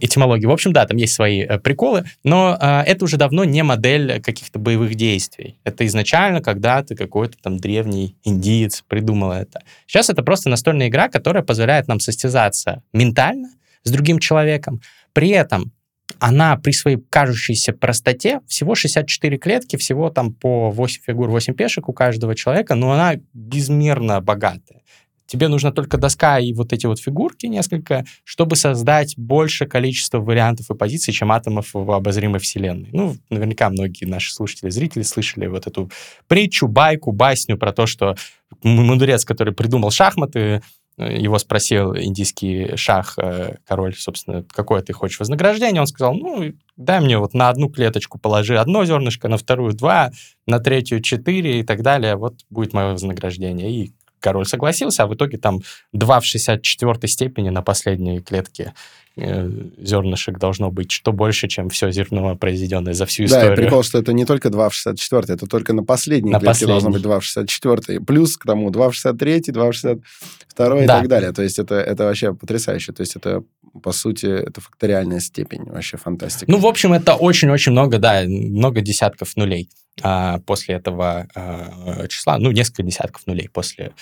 этимологии. 0.00 0.46
В 0.46 0.50
общем, 0.50 0.72
да, 0.72 0.86
там 0.86 0.96
есть 0.96 1.14
свои 1.14 1.42
э, 1.42 1.58
приколы, 1.58 2.04
но 2.24 2.56
э, 2.60 2.82
это 2.86 3.04
уже 3.04 3.16
давно 3.16 3.44
не 3.44 3.62
модель 3.62 4.20
каких-то 4.20 4.58
боевых 4.58 4.94
действий. 4.94 5.58
Это 5.64 5.86
изначально 5.86 6.40
когда-то 6.40 6.94
какой-то 6.94 7.38
там 7.42 7.58
древний 7.58 8.16
индиец 8.24 8.84
придумал 8.86 9.32
это. 9.32 9.62
Сейчас 9.86 10.10
это 10.10 10.22
просто 10.22 10.48
настольная 10.50 10.88
игра, 10.88 11.08
которая 11.08 11.42
позволяет 11.42 11.88
нам 11.88 12.00
состязаться 12.00 12.82
ментально 12.92 13.50
с 13.82 13.90
другим 13.90 14.18
человеком. 14.18 14.80
При 15.12 15.30
этом 15.30 15.72
она 16.18 16.56
при 16.56 16.72
своей 16.72 16.98
кажущейся 17.10 17.72
простоте, 17.72 18.40
всего 18.46 18.74
64 18.74 19.38
клетки, 19.38 19.76
всего 19.76 20.10
там 20.10 20.32
по 20.32 20.70
8 20.70 21.02
фигур, 21.06 21.28
8 21.28 21.54
пешек 21.54 21.88
у 21.88 21.92
каждого 21.92 22.34
человека, 22.34 22.74
но 22.74 22.92
она 22.92 23.14
безмерно 23.32 24.20
богатая. 24.20 24.82
Тебе 25.28 25.48
нужна 25.48 25.72
только 25.72 25.98
доска 25.98 26.38
и 26.38 26.54
вот 26.54 26.72
эти 26.72 26.86
вот 26.86 26.98
фигурки 26.98 27.44
несколько, 27.44 28.06
чтобы 28.24 28.56
создать 28.56 29.14
больше 29.18 29.66
количество 29.66 30.20
вариантов 30.20 30.70
и 30.70 30.74
позиций, 30.74 31.12
чем 31.12 31.30
атомов 31.30 31.68
в 31.74 31.92
обозримой 31.92 32.40
вселенной. 32.40 32.88
Ну, 32.92 33.14
наверняка 33.28 33.68
многие 33.68 34.06
наши 34.06 34.32
слушатели, 34.32 34.70
зрители 34.70 35.02
слышали 35.02 35.46
вот 35.46 35.66
эту 35.66 35.90
притчу, 36.28 36.66
байку, 36.66 37.12
басню 37.12 37.58
про 37.58 37.72
то, 37.72 37.86
что 37.86 38.16
мудрец, 38.62 39.26
который 39.26 39.52
придумал 39.52 39.90
шахматы, 39.90 40.62
э, 40.96 41.18
его 41.18 41.38
спросил 41.38 41.94
индийский 41.94 42.76
шах, 42.76 43.18
э, 43.18 43.56
король, 43.66 43.94
собственно, 43.94 44.46
какое 44.50 44.80
ты 44.80 44.94
хочешь 44.94 45.20
вознаграждение, 45.20 45.82
он 45.82 45.86
сказал, 45.86 46.14
ну, 46.14 46.54
дай 46.78 47.00
мне 47.00 47.18
вот 47.18 47.34
на 47.34 47.50
одну 47.50 47.68
клеточку 47.68 48.18
положи 48.18 48.58
одно 48.58 48.86
зернышко, 48.86 49.28
на 49.28 49.36
вторую 49.36 49.74
два, 49.74 50.10
на 50.46 50.58
третью 50.58 51.02
четыре 51.02 51.60
и 51.60 51.62
так 51.64 51.82
далее, 51.82 52.16
вот 52.16 52.46
будет 52.48 52.72
мое 52.72 52.92
вознаграждение. 52.92 53.70
И 53.70 53.92
король 54.20 54.46
согласился, 54.46 55.02
а 55.02 55.06
в 55.06 55.14
итоге 55.14 55.38
там 55.38 55.60
2 55.92 56.20
в 56.20 56.24
64 56.24 57.08
степени 57.08 57.50
на 57.50 57.62
последней 57.62 58.20
клетке 58.20 58.74
зернышек 59.78 60.38
должно 60.38 60.70
быть, 60.70 60.90
что 60.90 61.12
больше, 61.12 61.48
чем 61.48 61.68
все 61.70 61.90
зерно, 61.90 62.36
произведенное 62.36 62.94
за 62.94 63.06
всю 63.06 63.24
Да, 63.24 63.24
и 63.24 63.26
историю. 63.38 63.56
прикол, 63.56 63.82
что 63.82 63.98
это 63.98 64.12
не 64.12 64.24
только 64.24 64.50
2 64.50 64.68
в 64.68 64.74
64, 64.74 65.34
это 65.34 65.46
только 65.46 65.72
на 65.72 65.84
последней 65.84 66.32
На 66.32 66.40
клетке 66.40 66.66
должно 66.66 66.90
быть 66.90 67.02
2 67.02 67.20
в 67.20 67.24
64. 67.24 68.00
Плюс 68.00 68.36
к 68.36 68.44
тому 68.44 68.70
2 68.70 68.90
в 68.90 68.94
63, 68.94 69.52
2 69.52 69.70
в 69.70 69.72
62 69.74 70.82
и 70.82 70.86
Да. 70.86 70.98
так 70.98 71.08
далее. 71.08 71.32
То 71.32 71.42
есть 71.42 71.58
это, 71.58 71.74
это 71.76 72.04
вообще 72.04 72.34
потрясающе. 72.34 72.92
То 72.92 73.00
есть 73.02 73.16
это, 73.16 73.42
по 73.82 73.92
сути, 73.92 74.26
это 74.26 74.60
факториальная 74.60 75.20
степень. 75.20 75.64
Вообще 75.64 75.96
фантастика. 75.96 76.50
Ну, 76.50 76.58
в 76.58 76.66
общем, 76.66 76.92
это 76.92 77.14
очень-очень 77.14 77.72
много, 77.72 77.98
да, 77.98 78.22
много 78.26 78.80
десятков 78.80 79.36
нулей 79.36 79.68
а, 80.02 80.38
после 80.46 80.76
этого 80.76 81.26
а, 81.34 82.06
числа, 82.08 82.38
ну, 82.38 82.50
несколько 82.52 82.82
десятков 82.84 83.26
нулей 83.26 83.48
после, 83.52 83.92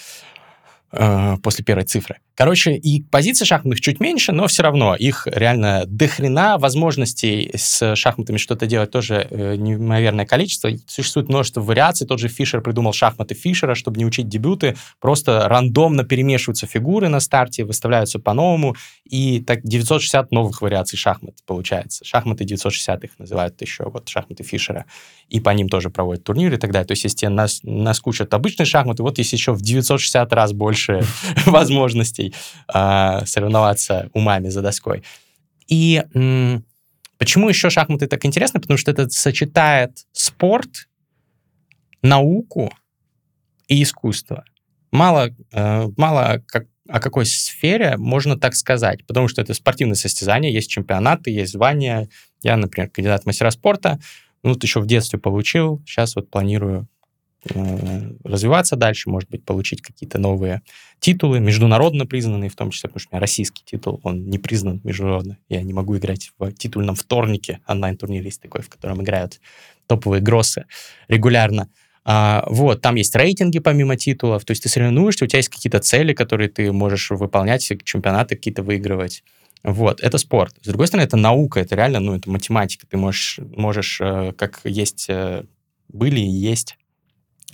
а, 0.93 1.37
после 1.39 1.65
первой 1.65 1.85
цифры. 1.85 2.17
Короче, 2.37 2.77
и 2.77 3.03
позиций 3.03 3.47
шахматных 3.47 3.81
чуть 3.81 3.99
меньше, 3.99 4.33
но 4.33 4.47
все 4.47 4.63
равно 4.63 4.95
их 4.95 5.27
реально 5.27 5.85
дохрена 5.87 6.59
возможностей 6.59 7.51
с 7.55 7.97
шахматами 7.97 8.37
что-то 8.37 8.67
делать 8.67 8.91
тоже 8.91 9.27
э, 9.31 9.57
неимоверное 9.57 10.27
количество. 10.27 10.71
Существует 10.87 11.29
множество 11.29 11.61
вариаций. 11.63 12.07
Тот 12.07 12.21
же 12.21 12.29
Фишер 12.29 12.61
придумал 12.61 12.93
шахматы 12.93 13.35
Фишера, 13.35 13.75
чтобы 13.75 13.99
не 13.99 14.05
учить 14.05 14.29
дебюты. 14.29 14.77
Просто 15.01 15.49
рандомно 15.49 16.05
перемешиваются 16.05 16.67
фигуры 16.67 17.09
на 17.09 17.21
старте, 17.21 17.65
выставляются 17.65 18.19
по-новому, 18.19 18.77
и 19.05 19.41
так 19.41 19.63
960 19.63 20.31
новых 20.31 20.63
вариаций 20.63 20.99
шахмат 20.99 21.37
получается. 21.47 22.05
Шахматы 22.05 22.45
960 22.45 23.05
их 23.05 23.19
называют 23.19 23.61
еще, 23.61 23.85
вот 23.85 24.09
шахматы 24.09 24.45
Фишера. 24.45 24.85
И 25.29 25.41
по 25.41 25.51
ним 25.51 25.69
тоже 25.69 25.91
проводят 25.91 26.23
турниры 26.23 26.57
и 26.57 26.59
так 26.59 26.71
далее. 26.71 26.87
То 26.87 26.93
есть, 26.93 27.05
если 27.05 27.17
тебе 27.17 27.31
нас, 27.31 27.61
наскучат 27.65 28.33
обычные 28.35 28.67
шахматы, 28.67 29.03
вот 29.03 29.19
есть 29.19 29.33
еще 29.33 29.53
в 29.53 29.63
960 29.63 30.33
раз 30.33 30.53
больше 30.53 30.76
возможностей 31.47 32.35
а, 32.69 33.25
соревноваться 33.27 34.11
умами 34.13 34.49
за 34.49 34.63
доской. 34.63 35.03
И 35.69 36.03
почему 37.19 37.49
еще 37.49 37.71
шахматы 37.71 38.07
так 38.07 38.25
интересны? 38.25 38.61
Потому 38.61 38.79
что 38.79 38.91
это 38.91 39.09
сочетает 39.09 40.07
спорт, 40.13 40.89
науку 42.03 42.73
и 43.69 43.83
искусство. 43.83 44.45
Мало, 44.93 45.35
э, 45.53 45.89
мало 45.97 46.43
как, 46.47 46.67
о 46.89 47.01
какой 47.01 47.27
сфере 47.27 47.97
можно 47.97 48.39
так 48.39 48.55
сказать, 48.55 49.05
потому 49.07 49.29
что 49.29 49.43
это 49.43 49.55
спортивное 49.55 49.97
состязание, 49.97 50.53
есть 50.53 50.71
чемпионаты, 50.71 51.31
есть 51.31 51.53
звания. 51.53 52.09
Я, 52.43 52.57
например, 52.57 52.91
кандидат 52.91 53.25
в 53.25 53.27
мастера 53.27 53.51
спорта, 53.51 53.99
ну, 54.43 54.51
вот 54.51 54.63
еще 54.63 54.81
в 54.81 54.87
детстве 54.87 55.19
получил, 55.19 55.83
сейчас 55.87 56.15
вот 56.15 56.31
планирую 56.31 56.83
э, 56.83 56.87
развиваться 58.25 58.77
дальше, 58.77 59.11
может 59.11 59.31
быть, 59.31 59.45
получить 59.45 59.83
какие-то 59.83 60.19
новые 60.19 60.63
титулы, 61.01 61.41
международно 61.41 62.07
признанные, 62.07 62.51
в 62.51 62.57
том 62.57 62.71
числе, 62.71 62.89
потому 62.89 63.01
что 63.01 63.09
у 63.11 63.15
меня 63.15 63.21
российский 63.21 63.63
титул, 63.65 64.01
он 64.03 64.29
не 64.29 64.39
признан 64.39 64.81
международно. 64.85 65.39
Я 65.49 65.63
не 65.63 65.73
могу 65.73 65.97
играть 65.97 66.31
в 66.39 66.53
титульном 66.53 66.95
вторнике, 66.95 67.61
онлайн-турнир 67.67 68.23
есть 68.23 68.41
такой, 68.41 68.63
в 68.63 68.69
котором 68.69 69.03
играют 69.03 69.41
топовые 69.87 70.21
гроссы 70.21 70.67
регулярно. 71.09 71.69
А, 72.09 72.45
вот, 72.49 72.83
там 72.83 72.95
есть 72.95 73.17
рейтинги 73.17 73.59
помимо 73.59 73.97
титулов, 73.97 74.45
то 74.45 74.53
есть 74.53 74.63
ты 74.63 74.69
соревнуешься, 74.69 75.25
у 75.25 75.29
тебя 75.29 75.39
есть 75.39 75.49
какие-то 75.49 75.81
цели, 75.81 76.13
которые 76.13 76.49
ты 76.49 76.71
можешь 76.71 77.11
выполнять, 77.11 77.65
чемпионаты 77.85 78.37
какие-то 78.37 78.63
выигрывать. 78.63 79.25
Вот, 79.65 80.01
это 80.01 80.17
спорт. 80.19 80.55
С 80.63 80.69
другой 80.69 80.87
стороны, 80.87 81.05
это 81.05 81.17
наука, 81.17 81.59
это 81.59 81.75
реально, 81.75 81.99
ну, 81.99 82.15
это 82.15 82.31
математика. 82.31 82.87
Ты 82.87 82.97
можешь, 82.97 83.41
можешь 83.57 84.01
э, 84.01 84.33
как 84.39 84.61
есть, 84.63 85.07
э, 85.09 85.45
были 85.89 86.21
и 86.21 86.29
есть. 86.29 86.77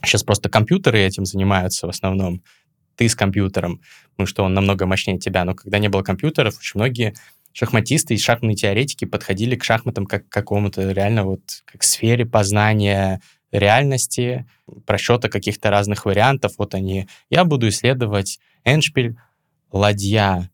Сейчас 0.04 0.24
просто 0.24 0.48
компьютеры 0.48 1.00
этим 1.00 1.24
занимаются 1.24 1.86
в 1.86 1.90
основном. 1.90 2.42
Ты 2.96 3.08
с 3.08 3.14
компьютером, 3.14 3.80
потому 4.10 4.26
что 4.26 4.44
он 4.44 4.54
намного 4.54 4.86
мощнее 4.86 5.18
тебя. 5.18 5.44
Но 5.44 5.54
когда 5.54 5.78
не 5.78 5.88
было 5.88 6.02
компьютеров, 6.02 6.58
очень 6.58 6.78
многие 6.78 7.14
шахматисты 7.52 8.14
и 8.14 8.18
шахматные 8.18 8.56
теоретики 8.56 9.04
подходили 9.04 9.56
к 9.56 9.64
шахматам 9.64 10.06
как 10.06 10.28
к 10.28 10.32
какому-то 10.32 10.90
реально 10.92 11.24
вот 11.24 11.62
как 11.64 11.82
сфере 11.82 12.26
познания 12.26 13.20
реальности, 13.50 14.46
просчета 14.86 15.28
каких-то 15.28 15.70
разных 15.70 16.06
вариантов. 16.06 16.54
Вот 16.58 16.74
они. 16.74 17.08
Я 17.30 17.44
буду 17.44 17.68
исследовать 17.68 18.40
эншпиль, 18.64 19.16
ладья 19.70 20.50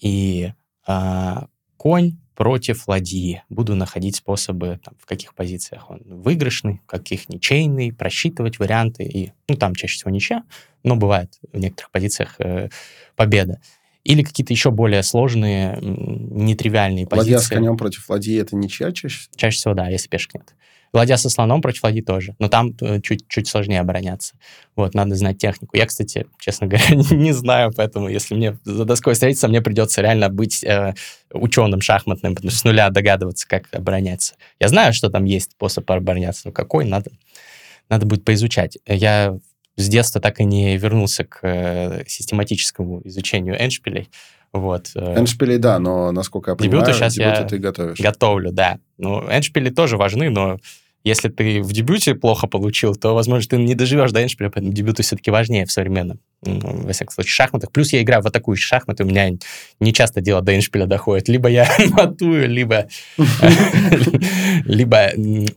и 0.00 0.52
а, 0.86 1.46
конь 1.76 2.18
против 2.34 2.88
ладьи. 2.88 3.42
Буду 3.48 3.74
находить 3.74 4.16
способы, 4.16 4.80
там, 4.84 4.94
в 5.00 5.06
каких 5.06 5.34
позициях 5.34 5.90
он 5.90 6.00
выигрышный, 6.04 6.80
в 6.84 6.86
каких 6.86 7.28
ничейный, 7.28 7.92
просчитывать 7.92 8.58
варианты. 8.58 9.04
И, 9.04 9.32
ну, 9.48 9.56
там 9.56 9.74
чаще 9.74 9.96
всего 9.96 10.10
ничья, 10.10 10.44
но 10.82 10.96
бывает 10.96 11.38
в 11.52 11.58
некоторых 11.58 11.90
позициях 11.90 12.36
э, 12.38 12.68
победа. 13.16 13.60
Или 14.04 14.22
какие-то 14.22 14.52
еще 14.52 14.70
более 14.70 15.02
сложные, 15.02 15.78
нетривиальные 15.80 17.06
позиции. 17.06 17.34
Ладья 17.34 17.46
с 17.46 17.48
конем 17.48 17.76
против 17.76 18.08
ладьи 18.10 18.36
это 18.36 18.56
ничья 18.56 18.90
чаще? 18.92 19.28
Чаще 19.36 19.56
всего, 19.56 19.74
да, 19.74 19.88
если 19.88 20.08
пешек 20.08 20.34
нет. 20.34 20.54
Ладья 20.92 21.16
со 21.16 21.30
слоном 21.30 21.62
против 21.62 21.84
ладьи 21.84 22.02
тоже. 22.02 22.34
Но 22.38 22.48
там 22.48 22.74
э, 22.80 23.00
чуть, 23.00 23.26
чуть 23.26 23.48
сложнее 23.48 23.80
обороняться. 23.80 24.34
Вот, 24.76 24.94
надо 24.94 25.14
знать 25.14 25.38
технику. 25.38 25.74
Я, 25.74 25.86
кстати, 25.86 26.26
честно 26.38 26.66
говоря, 26.68 26.94
не 26.94 27.32
знаю, 27.32 27.72
поэтому 27.74 28.08
если 28.08 28.34
мне 28.34 28.58
за 28.64 28.84
доской 28.84 29.14
встретиться, 29.14 29.48
мне 29.48 29.62
придется 29.62 30.02
реально 30.02 30.28
быть 30.28 30.62
э, 30.62 30.94
ученым 31.32 31.80
шахматным, 31.80 32.34
потому 32.34 32.50
что 32.50 32.60
с 32.60 32.64
нуля 32.64 32.90
догадываться, 32.90 33.48
как 33.48 33.68
обороняться. 33.72 34.34
Я 34.60 34.68
знаю, 34.68 34.92
что 34.92 35.08
там 35.08 35.24
есть 35.24 35.52
способ 35.52 35.90
обороняться, 35.90 36.42
но 36.46 36.52
какой, 36.52 36.84
надо, 36.84 37.10
надо 37.88 38.04
будет 38.04 38.24
поизучать. 38.24 38.76
Я 38.86 39.38
с 39.76 39.88
детства 39.88 40.20
так 40.20 40.40
и 40.40 40.44
не 40.44 40.76
вернулся 40.76 41.24
к 41.24 41.38
э, 41.42 42.04
систематическому 42.06 43.00
изучению 43.04 43.56
эншпилей. 43.58 44.10
Вот. 44.52 44.90
Эндшпили, 44.94 45.56
да, 45.56 45.78
но, 45.78 46.12
насколько 46.12 46.50
я 46.50 46.56
понимаю, 46.56 46.82
дебюты 46.82 46.98
сейчас 46.98 47.14
дебюты 47.14 47.40
я 47.40 47.44
ты 47.44 47.56
готовишь. 47.56 47.98
готовлю, 47.98 48.52
да. 48.52 48.78
Ну, 48.98 49.22
эндшпили 49.22 49.70
тоже 49.70 49.96
важны, 49.96 50.28
но 50.28 50.58
если 51.04 51.28
ты 51.28 51.62
в 51.62 51.72
дебюте 51.72 52.14
плохо 52.14 52.46
получил, 52.46 52.94
то, 52.94 53.14
возможно, 53.14 53.48
ты 53.48 53.56
не 53.56 53.74
доживешь 53.74 54.12
до 54.12 54.22
эндшпиля, 54.22 54.50
поэтому 54.50 54.72
дебюты 54.72 55.02
все-таки 55.02 55.30
важнее 55.30 55.66
в 55.66 55.72
современном, 55.72 56.20
во 56.42 56.92
всяком 56.92 57.12
случае, 57.12 57.32
шахматах. 57.32 57.72
Плюс 57.72 57.92
я 57.92 58.02
играю 58.02 58.22
в 58.22 58.26
атакующие 58.26 58.66
шахматы, 58.66 59.04
у 59.04 59.06
меня 59.06 59.30
не 59.80 59.92
часто 59.92 60.20
дело 60.20 60.42
до 60.42 60.54
эндшпиля 60.54 60.86
доходит. 60.86 61.28
Либо 61.28 61.48
я 61.48 61.68
матую, 61.90 62.48
либо... 62.48 62.88
Либо 64.64 65.10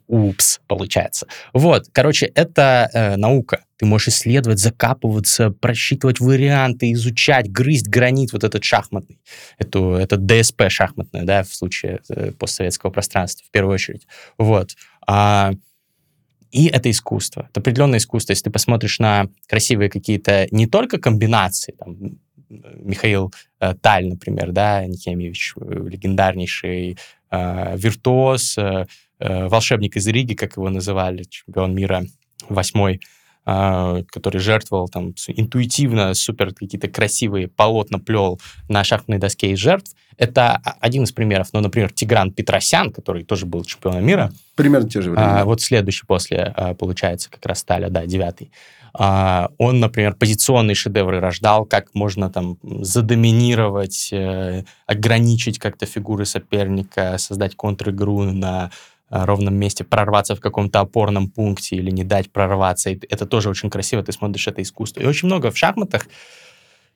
упс, 0.08 0.60
получается. 0.68 1.28
Вот, 1.54 1.86
короче, 1.92 2.25
это 2.28 2.90
э, 2.94 3.16
наука. 3.16 3.62
Ты 3.78 3.86
можешь 3.86 4.08
исследовать, 4.08 4.60
закапываться, 4.60 5.50
просчитывать 5.50 6.22
варианты, 6.22 6.94
изучать, 6.94 7.52
грызть 7.52 7.88
гранит 7.88 8.32
вот 8.32 8.46
этот 8.46 8.64
шахматный. 8.64 9.20
Эту, 9.58 9.96
это 9.96 10.16
ДСП 10.18 10.64
шахматное, 10.70 11.24
да, 11.24 11.44
в 11.44 11.54
случае 11.54 12.00
э, 12.10 12.32
постсоветского 12.32 12.92
пространства, 12.92 13.46
в 13.46 13.52
первую 13.52 13.74
очередь. 13.74 14.08
Вот. 14.38 14.75
А, 15.08 15.54
и 16.52 16.68
это 16.68 16.90
искусство, 16.90 17.48
это 17.50 17.60
определенное 17.60 18.00
искусство. 18.00 18.32
Если 18.32 18.46
ты 18.46 18.52
посмотришь 18.52 19.00
на 19.00 19.28
красивые 19.48 19.90
какие-то 19.90 20.48
не 20.52 20.68
только 20.68 21.00
комбинации, 21.00 21.74
там, 21.78 22.18
Михаил 22.50 23.34
э, 23.60 23.74
Таль, 23.82 24.08
например, 24.08 24.52
да, 24.52 24.86
Никемьевич, 24.86 25.54
э, 25.60 25.88
легендарнейший 25.90 26.98
э, 27.32 27.78
виртуоз, 27.78 28.58
э, 28.58 28.86
э, 29.20 29.48
волшебник 29.48 29.98
из 29.98 30.08
Риги, 30.08 30.34
как 30.34 30.58
его 30.58 30.70
называли, 30.70 31.24
чемпион 31.24 31.76
мира 31.76 32.06
восьмой, 32.48 33.02
который 33.46 34.40
жертвовал 34.40 34.90
там 34.90 35.14
интуитивно 35.28 36.14
супер 36.16 36.54
какие-то 36.54 36.88
красивые 36.88 37.48
полотна 37.48 38.00
плел 38.00 38.40
на 38.68 38.84
шахматной 38.84 39.20
доске 39.20 39.52
из 39.52 39.60
жертв. 39.60 39.92
Это 40.18 40.62
один 40.80 41.04
из 41.04 41.12
примеров. 41.12 41.50
Ну, 41.54 41.60
например, 41.60 41.92
Тигран 41.92 42.32
Петросян, 42.32 42.92
который 42.92 43.24
тоже 43.24 43.46
был 43.46 43.64
чемпионом 43.64 44.06
мира. 44.06 44.32
Примерно 44.56 44.90
те 44.90 45.02
же 45.02 45.12
времена. 45.12 45.42
А, 45.42 45.46
вот 45.46 45.62
следующий 45.62 46.06
после, 46.06 46.54
а, 46.56 46.74
получается, 46.74 47.30
как 47.30 47.46
раз 47.46 47.60
Сталя, 47.60 47.90
да, 47.90 48.06
девятый. 48.06 48.50
А, 48.98 49.50
он, 49.58 49.82
например, 49.82 50.16
позиционные 50.16 50.75
шедевры 50.75 51.20
рождал, 51.20 51.66
как 51.66 51.94
можно 51.94 52.30
там 52.30 52.58
задоминировать, 52.64 54.10
э, 54.14 54.64
ограничить 54.88 55.60
как-то 55.60 55.86
фигуры 55.86 56.25
соперника, 56.25 57.18
создать 57.18 57.56
контр-игру 57.56 58.24
на 58.24 58.66
а, 58.66 58.70
ровном 59.10 59.56
месте, 59.56 59.84
прорваться 59.84 60.36
в 60.36 60.40
каком-то 60.40 60.80
опорном 60.80 61.30
пункте 61.30 61.76
или 61.76 61.92
не 61.92 62.04
дать 62.04 62.32
прорваться. 62.32 62.90
Это 62.90 63.26
тоже 63.26 63.50
очень 63.50 63.70
красиво, 63.70 64.04
ты 64.04 64.12
смотришь 64.12 64.48
это 64.48 64.62
искусство. 64.62 65.02
И 65.02 65.06
очень 65.06 65.28
много 65.28 65.52
в 65.52 65.58
шахматах 65.58 66.08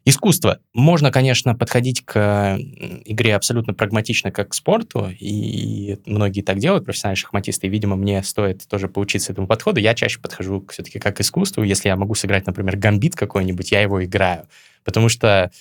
Искусство. 0.06 0.60
Можно, 0.74 1.12
конечно, 1.12 1.56
подходить 1.56 2.06
к 2.06 2.58
игре 3.06 3.36
абсолютно 3.36 3.74
прагматично, 3.74 4.32
как 4.32 4.50
к 4.50 4.54
спорту, 4.54 5.10
и 5.20 6.00
многие 6.06 6.42
так 6.42 6.58
делают, 6.58 6.86
профессиональные 6.86 7.18
шахматисты, 7.18 7.68
и, 7.68 7.70
видимо, 7.70 7.98
мне 7.98 8.24
стоит 8.24 8.66
тоже 8.68 8.88
поучиться 8.88 9.34
этому 9.34 9.46
подходу. 9.46 9.80
Я 9.80 9.94
чаще 9.94 10.20
подхожу 10.20 10.66
все-таки 10.70 11.00
как 11.00 11.18
к 11.18 11.22
искусству. 11.22 11.64
Если 11.64 11.90
я 11.90 11.98
могу 11.98 12.16
сыграть, 12.16 12.48
например, 12.48 12.78
гамбит 12.78 13.16
какой-нибудь, 13.16 13.72
я 13.72 13.82
его 13.82 14.04
играю. 14.04 14.48
Потому 14.86 15.10
что 15.10 15.52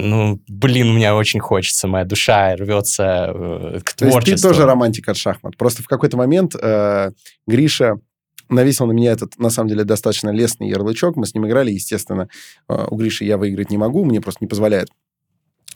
ну, 0.00 0.40
блин, 0.46 0.90
у 0.90 0.92
меня 0.92 1.16
очень 1.16 1.40
хочется, 1.40 1.88
моя 1.88 2.04
душа 2.04 2.54
рвется 2.54 3.32
э, 3.34 3.80
к 3.82 3.94
творчеству. 3.94 4.20
То 4.20 4.30
есть 4.30 4.42
ты 4.42 4.48
тоже 4.48 4.64
романтик 4.64 5.08
от 5.08 5.16
шахмат. 5.16 5.56
Просто 5.56 5.82
в 5.82 5.88
какой-то 5.88 6.16
момент 6.16 6.54
э, 6.54 7.10
Гриша 7.48 7.98
навесил 8.48 8.86
на 8.86 8.92
меня 8.92 9.10
этот, 9.10 9.36
на 9.40 9.50
самом 9.50 9.70
деле, 9.70 9.82
достаточно 9.82 10.30
лестный 10.30 10.68
ярлычок. 10.68 11.16
Мы 11.16 11.26
с 11.26 11.34
ним 11.34 11.48
играли, 11.48 11.72
естественно. 11.72 12.28
Э, 12.68 12.86
у 12.88 12.94
Гриши 12.94 13.24
я 13.24 13.36
выиграть 13.36 13.70
не 13.70 13.76
могу, 13.76 14.04
мне 14.04 14.20
просто 14.20 14.44
не 14.44 14.46
позволяет 14.46 14.88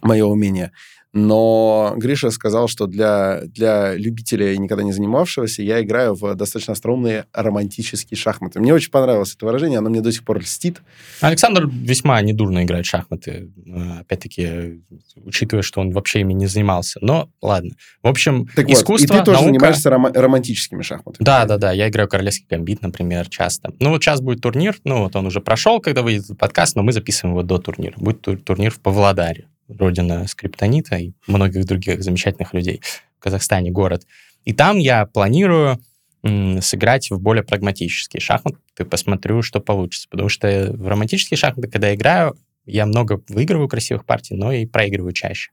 мое 0.03 0.25
умение. 0.25 0.71
Но 1.13 1.93
Гриша 1.97 2.31
сказал, 2.31 2.69
что 2.69 2.87
для, 2.87 3.43
для 3.45 3.95
любителя, 3.95 4.57
никогда 4.57 4.83
не 4.83 4.93
занимавшегося, 4.93 5.63
я 5.63 5.83
играю 5.83 6.15
в 6.15 6.35
достаточно 6.35 6.73
остроумные 6.73 7.27
романтические 7.33 8.17
шахматы. 8.17 8.61
Мне 8.61 8.73
очень 8.73 8.91
понравилось 8.91 9.35
это 9.35 9.45
выражение, 9.45 9.79
оно 9.79 9.91
мне 9.91 10.01
до 10.01 10.11
сих 10.11 10.25
пор 10.25 10.39
льстит. 10.41 10.81
Александр 11.21 11.69
весьма 11.71 12.21
недурно 12.23 12.65
играет 12.65 12.87
в 12.87 12.89
шахматы, 12.89 13.51
э, 13.67 14.01
опять-таки, 14.01 14.81
учитывая, 15.17 15.63
что 15.63 15.81
он 15.83 15.91
вообще 15.91 16.21
ими 16.21 16.33
не 16.33 16.47
занимался. 16.47 16.99
Но 17.03 17.29
ладно. 17.43 17.73
В 18.03 18.09
общем, 18.09 18.49
так 18.57 18.71
искусство, 18.71 19.15
вот, 19.15 19.17
и 19.17 19.19
ты 19.19 19.25
тоже 19.25 19.39
наука... 19.39 19.47
занимаешься 19.47 19.91
ром- 19.91 20.13
романтическими 20.13 20.83
шахматами. 20.83 21.25
Да, 21.25 21.45
да, 21.45 21.59
да. 21.59 21.73
Я 21.73 21.89
играю 21.89 22.09
королевский 22.09 22.47
гамбит, 22.49 22.81
например, 22.81 23.29
часто. 23.29 23.75
Ну 23.81 23.91
вот 23.91 24.03
сейчас 24.03 24.23
будет 24.23 24.41
турнир, 24.41 24.77
ну 24.85 25.03
вот 25.03 25.15
он 25.15 25.27
уже 25.27 25.41
прошел, 25.41 25.81
когда 25.81 26.01
выйдет 26.01 26.39
подкаст, 26.39 26.75
но 26.75 26.83
мы 26.83 26.93
записываем 26.93 27.35
его 27.35 27.43
до 27.43 27.59
турнира. 27.59 27.95
Будет 27.99 28.45
турнир 28.45 28.71
в 28.71 28.81
Павлодаре 28.81 29.49
родина 29.69 30.27
скриптонита 30.27 30.97
и 30.97 31.13
многих 31.27 31.65
других 31.65 32.03
замечательных 32.03 32.55
людей 32.55 32.81
в 33.19 33.23
Казахстане, 33.23 33.71
город. 33.71 34.07
И 34.45 34.53
там 34.53 34.79
я 34.79 35.07
планирую 35.07 35.79
сыграть 36.61 37.11
в 37.11 37.19
более 37.21 37.43
прагматические 37.43 38.21
шахматы, 38.21 38.59
посмотрю, 38.89 39.43
что 39.43 39.61
получится. 39.61 40.09
Потому 40.09 40.29
что 40.29 40.73
в 40.73 40.87
романтические 40.87 41.37
шахматы, 41.37 41.69
когда 41.69 41.93
играю, 41.95 42.37
я 42.65 42.87
много 42.87 43.21
выигрываю 43.29 43.69
красивых 43.69 44.05
партий, 44.05 44.35
но 44.35 44.53
и 44.53 44.67
проигрываю 44.67 45.13
чаще. 45.13 45.51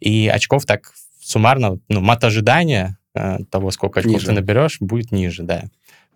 И 0.00 0.28
очков 0.28 0.64
так 0.64 0.92
суммарно, 1.20 1.78
ну, 1.88 2.00
мат 2.00 2.24
ожидания 2.24 2.98
э, 3.14 3.38
того, 3.50 3.70
сколько 3.70 4.00
очков 4.00 4.14
ниже. 4.14 4.26
ты 4.26 4.32
наберешь, 4.32 4.78
будет 4.80 5.12
ниже, 5.12 5.42
да. 5.42 5.64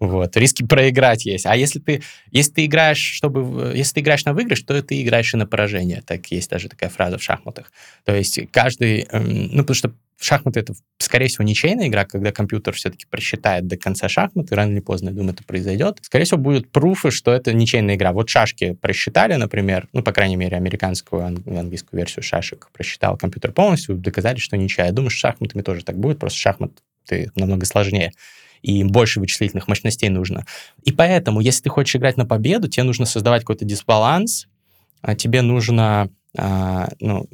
Вот. 0.00 0.34
Риски 0.36 0.64
проиграть 0.64 1.26
есть. 1.26 1.44
А 1.44 1.54
если 1.54 1.78
ты, 1.78 2.02
если 2.30 2.52
ты 2.52 2.64
играешь, 2.64 2.98
чтобы, 2.98 3.72
если 3.76 3.94
ты 3.94 4.00
играешь 4.00 4.24
на 4.24 4.32
выигрыш, 4.32 4.62
то 4.62 4.82
ты 4.82 5.02
играешь 5.02 5.34
и 5.34 5.36
на 5.36 5.46
поражение. 5.46 6.02
Так 6.04 6.26
есть 6.28 6.48
даже 6.48 6.70
такая 6.70 6.88
фраза 6.88 7.18
в 7.18 7.22
шахматах. 7.22 7.70
То 8.04 8.16
есть 8.16 8.40
каждый, 8.50 9.06
эм, 9.10 9.50
ну, 9.52 9.58
потому 9.62 9.74
что 9.74 9.92
шахматы 10.18 10.60
это, 10.60 10.72
скорее 10.96 11.28
всего, 11.28 11.44
ничейная 11.44 11.88
игра, 11.88 12.06
когда 12.06 12.32
компьютер 12.32 12.74
все-таки 12.74 13.04
просчитает 13.10 13.66
до 13.66 13.76
конца 13.76 14.08
шахматы, 14.08 14.54
рано 14.54 14.72
или 14.72 14.80
поздно, 14.80 15.10
я 15.10 15.14
думаю, 15.14 15.34
это 15.34 15.44
произойдет. 15.44 15.98
Скорее 16.00 16.24
всего, 16.24 16.40
будут 16.40 16.70
пруфы, 16.70 17.10
что 17.10 17.32
это 17.32 17.52
ничейная 17.52 17.96
игра. 17.96 18.12
Вот 18.12 18.30
шашки 18.30 18.72
просчитали, 18.72 19.34
например, 19.34 19.86
ну, 19.92 20.02
по 20.02 20.12
крайней 20.12 20.36
мере, 20.36 20.56
американскую, 20.56 21.24
английскую 21.24 21.98
версию 21.98 22.22
шашек 22.22 22.70
просчитал 22.72 23.18
компьютер 23.18 23.52
полностью, 23.52 23.96
доказали, 23.96 24.38
что 24.38 24.56
ничья. 24.56 24.86
Я 24.86 24.92
думаю, 24.92 25.10
что 25.10 25.18
с 25.18 25.20
шахматами 25.20 25.60
тоже 25.60 25.84
так 25.84 25.98
будет, 25.98 26.18
просто 26.18 26.38
шахматы 26.38 26.80
намного 27.34 27.66
сложнее 27.66 28.12
и 28.62 28.84
больше 28.84 29.20
вычислительных 29.20 29.68
мощностей 29.68 30.08
нужно. 30.08 30.46
И 30.84 30.92
поэтому, 30.92 31.40
если 31.40 31.62
ты 31.62 31.70
хочешь 31.70 31.96
играть 31.96 32.16
на 32.16 32.26
победу, 32.26 32.68
тебе 32.68 32.84
нужно 32.84 33.06
создавать 33.06 33.42
какой-то 33.42 33.64
дисбаланс, 33.64 34.46
а 35.00 35.14
тебе 35.14 35.42
нужно 35.42 36.10
а, 36.36 36.88
ну, 37.00 37.28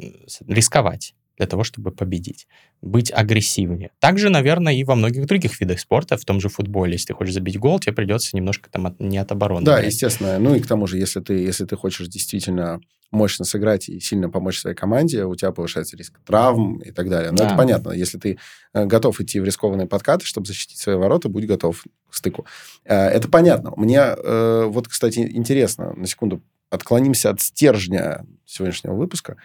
рисковать 0.46 1.14
для 1.36 1.46
того, 1.46 1.64
чтобы 1.64 1.90
победить, 1.90 2.46
быть 2.80 3.12
агрессивнее. 3.12 3.90
Также, 3.98 4.30
наверное, 4.30 4.72
и 4.72 4.84
во 4.84 4.94
многих 4.94 5.26
других 5.26 5.60
видах 5.60 5.80
спорта, 5.80 6.16
в 6.16 6.24
том 6.24 6.40
же 6.40 6.48
футболе, 6.48 6.92
если 6.92 7.08
ты 7.08 7.14
хочешь 7.14 7.34
забить 7.34 7.58
гол, 7.58 7.78
тебе 7.78 7.92
придется 7.92 8.34
немножко 8.34 8.70
там 8.70 8.86
от, 8.86 8.98
не 9.00 9.18
от 9.18 9.32
обороны. 9.32 9.64
Да, 9.64 9.74
играть. 9.74 9.92
естественно. 9.92 10.38
Ну 10.38 10.54
и 10.54 10.60
к 10.60 10.66
тому 10.66 10.86
же, 10.86 10.96
если 10.98 11.20
ты, 11.20 11.34
если 11.34 11.66
ты 11.66 11.76
хочешь 11.76 12.08
действительно 12.08 12.80
мощно 13.10 13.44
сыграть 13.44 13.88
и 13.88 14.00
сильно 14.00 14.30
помочь 14.30 14.58
своей 14.58 14.76
команде, 14.76 15.24
у 15.24 15.34
тебя 15.34 15.52
повышается 15.52 15.96
риск 15.96 16.18
травм 16.24 16.78
и 16.78 16.90
так 16.90 17.08
далее. 17.08 17.30
Но 17.30 17.38
да. 17.38 17.46
это 17.46 17.56
понятно. 17.56 17.92
Если 17.92 18.18
ты 18.18 18.38
э, 18.74 18.84
готов 18.84 19.20
идти 19.20 19.40
в 19.40 19.44
рискованные 19.44 19.86
подкаты, 19.86 20.26
чтобы 20.26 20.46
защитить 20.46 20.78
свои 20.78 20.96
ворота, 20.96 21.28
будь 21.28 21.46
готов 21.46 21.84
к 22.10 22.14
стыку. 22.14 22.46
Э, 22.84 23.08
это 23.08 23.28
понятно. 23.28 23.72
Мне 23.76 23.98
э, 24.00 24.64
вот, 24.66 24.88
кстати, 24.88 25.20
интересно, 25.20 25.92
на 25.94 26.06
секунду 26.06 26.42
отклонимся 26.70 27.30
от 27.30 27.40
стержня 27.40 28.24
сегодняшнего 28.44 28.94
выпуска. 28.94 29.36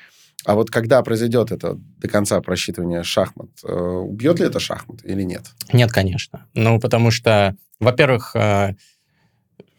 А 0.43 0.55
вот 0.55 0.71
когда 0.71 1.03
произойдет 1.03 1.51
это 1.51 1.75
до 1.75 2.07
конца 2.07 2.41
просчитывания 2.41 3.03
шахмат, 3.03 3.49
убьет 3.63 4.39
ли 4.39 4.47
это 4.47 4.59
шахмат 4.59 5.01
или 5.03 5.21
нет? 5.21 5.43
Нет, 5.71 5.91
конечно. 5.91 6.47
Ну, 6.55 6.79
потому 6.79 7.11
что, 7.11 7.55
во-первых, 7.79 8.35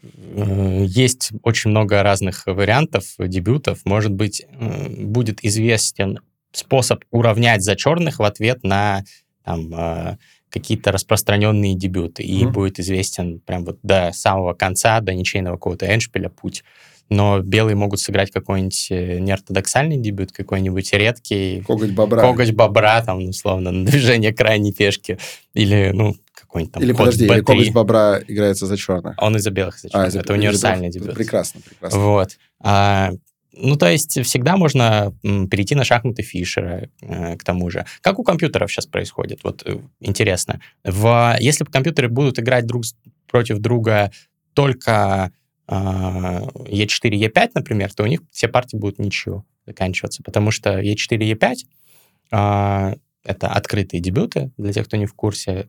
есть 0.03 1.31
очень 1.43 1.71
много 1.71 2.03
разных 2.03 2.47
вариантов 2.47 3.05
дебютов. 3.19 3.81
Может 3.85 4.13
быть, 4.13 4.43
э, 4.43 4.89
будет 4.89 5.45
известен 5.45 6.19
способ 6.53 7.05
уравнять 7.11 7.63
за 7.63 7.77
черных 7.77 8.19
в 8.19 8.25
ответ 8.25 8.63
на 8.65 9.05
там, 9.45 9.73
э, 9.75 10.17
какие-то 10.51 10.93
распространенные 10.93 11.75
дебюты. 11.75 12.23
И 12.23 12.45
mm-hmm. 12.45 12.51
будет 12.51 12.81
известен 12.81 13.41
прям 13.41 13.65
вот 13.65 13.79
до 13.83 14.11
самого 14.13 14.55
конца, 14.55 15.01
до 15.01 15.15
ничейного 15.15 15.55
какого-то 15.55 15.93
эншпиля 15.93 16.29
путь. 16.29 16.63
Но 17.09 17.41
белые 17.41 17.77
могут 17.77 18.01
сыграть 18.01 18.31
какой-нибудь 18.31 18.87
неортодоксальный 18.91 19.99
дебют, 19.99 20.33
какой-нибудь 20.33 20.93
редкий. 20.95 21.63
Коготь 21.67 21.91
бобра. 21.91 22.23
Коготь 22.23 22.53
бобра, 22.53 23.03
там, 23.03 23.19
условно, 23.29 23.71
на 23.71 23.85
движение 23.85 24.33
крайней 24.33 24.73
пешки. 24.73 25.19
Или, 25.53 25.91
ну, 25.93 26.17
какой-нибудь 26.35 26.73
там 26.73 26.83
Или 26.83 26.93
подожди, 26.93 27.27
или 27.27 27.41
коготь 27.41 27.73
бобра 27.73 28.21
играется 28.27 28.67
за 28.67 28.77
черных. 28.77 29.15
Он 29.19 29.37
из-за 29.37 29.51
белых, 29.51 29.79
за 29.79 29.91
черных. 29.91 30.15
А, 30.15 30.19
это 30.19 30.33
универсальный 30.33 30.91
дебют. 30.91 31.15
Прекрасно, 31.15 31.61
прекрасно. 31.61 31.99
Вот. 31.99 32.39
А, 32.61 33.13
ну, 33.55 33.77
то 33.77 33.91
есть 33.91 34.23
всегда 34.25 34.57
можно 34.57 35.15
перейти 35.23 35.75
на 35.75 35.85
шахматы 35.85 36.23
Фишера, 36.23 36.89
э, 37.03 37.37
к 37.37 37.45
тому 37.45 37.69
же. 37.71 37.85
Как 38.01 38.19
у 38.19 38.25
компьютеров 38.25 38.71
сейчас 38.71 38.87
происходит? 38.87 39.41
Вот 39.45 39.63
э, 39.67 39.79
интересно. 40.01 40.61
В, 40.85 41.37
если 41.39 41.65
компьютеры 41.65 42.09
будут 42.09 42.39
играть 42.39 42.67
друг 42.67 42.85
против 43.31 43.59
друга 43.59 44.11
только 44.55 45.33
Е4, 45.73 47.29
Е5, 47.29 47.51
например, 47.55 47.93
то 47.95 48.03
у 48.03 48.07
них 48.07 48.21
все 48.31 48.49
партии 48.49 48.77
будут 48.77 48.99
ничью 48.99 49.45
заканчиваться, 49.67 50.23
потому 50.23 50.51
что 50.51 50.79
Е4, 50.81 51.19
Е5 51.33 52.99
это 53.25 53.49
открытые 53.49 54.01
дебюты, 54.01 54.51
для 54.57 54.73
тех, 54.73 54.87
кто 54.87 54.97
не 54.97 55.07
в 55.07 55.15
курсе. 55.15 55.69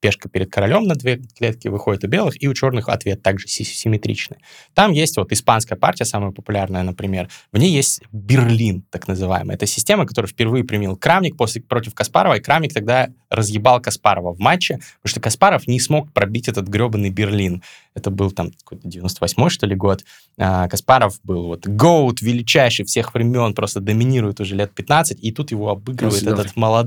Пешка 0.00 0.28
перед 0.28 0.50
королем 0.50 0.84
на 0.84 0.94
две 0.94 1.20
клетки 1.36 1.68
выходит 1.68 2.04
у 2.04 2.08
белых, 2.08 2.40
и 2.40 2.46
у 2.46 2.54
черных 2.54 2.88
ответ 2.88 3.22
также 3.22 3.48
симметричный. 3.48 4.38
Там 4.74 4.92
есть 4.92 5.16
вот 5.16 5.32
испанская 5.32 5.76
партия, 5.76 6.04
самая 6.04 6.30
популярная, 6.30 6.82
например. 6.82 7.28
В 7.52 7.58
ней 7.58 7.72
есть 7.72 8.02
Берлин, 8.12 8.84
так 8.90 9.08
называемый. 9.08 9.56
Это 9.56 9.66
система, 9.66 10.06
которую 10.06 10.30
впервые 10.30 10.64
применил 10.64 10.96
Крамник 10.96 11.36
после, 11.36 11.62
против 11.62 11.94
Каспарова, 11.94 12.34
и 12.34 12.40
Крамник 12.40 12.72
тогда 12.72 13.08
разъебал 13.28 13.80
Каспарова 13.80 14.32
в 14.32 14.38
матче, 14.38 14.74
потому 14.74 15.10
что 15.10 15.20
Каспаров 15.20 15.66
не 15.66 15.80
смог 15.80 16.12
пробить 16.12 16.48
этот 16.48 16.68
гребаный 16.68 17.10
Берлин. 17.10 17.62
Это 17.94 18.10
был 18.10 18.30
там 18.30 18.50
какой-то 18.50 18.88
98-й, 18.88 19.50
что 19.50 19.66
ли, 19.66 19.74
год. 19.74 20.04
А, 20.38 20.68
Каспаров 20.68 21.18
был 21.24 21.46
вот 21.46 21.66
гоут, 21.66 22.22
величайший 22.22 22.84
всех 22.84 23.14
времен, 23.14 23.54
просто 23.54 23.80
доминирует 23.80 24.40
уже 24.40 24.54
лет 24.54 24.72
15, 24.72 25.18
и 25.22 25.32
тут 25.32 25.50
его 25.50 25.70
обыгрывает 25.70 26.22
ну, 26.22 26.32
этот 26.32 26.56
молодой 26.56 26.83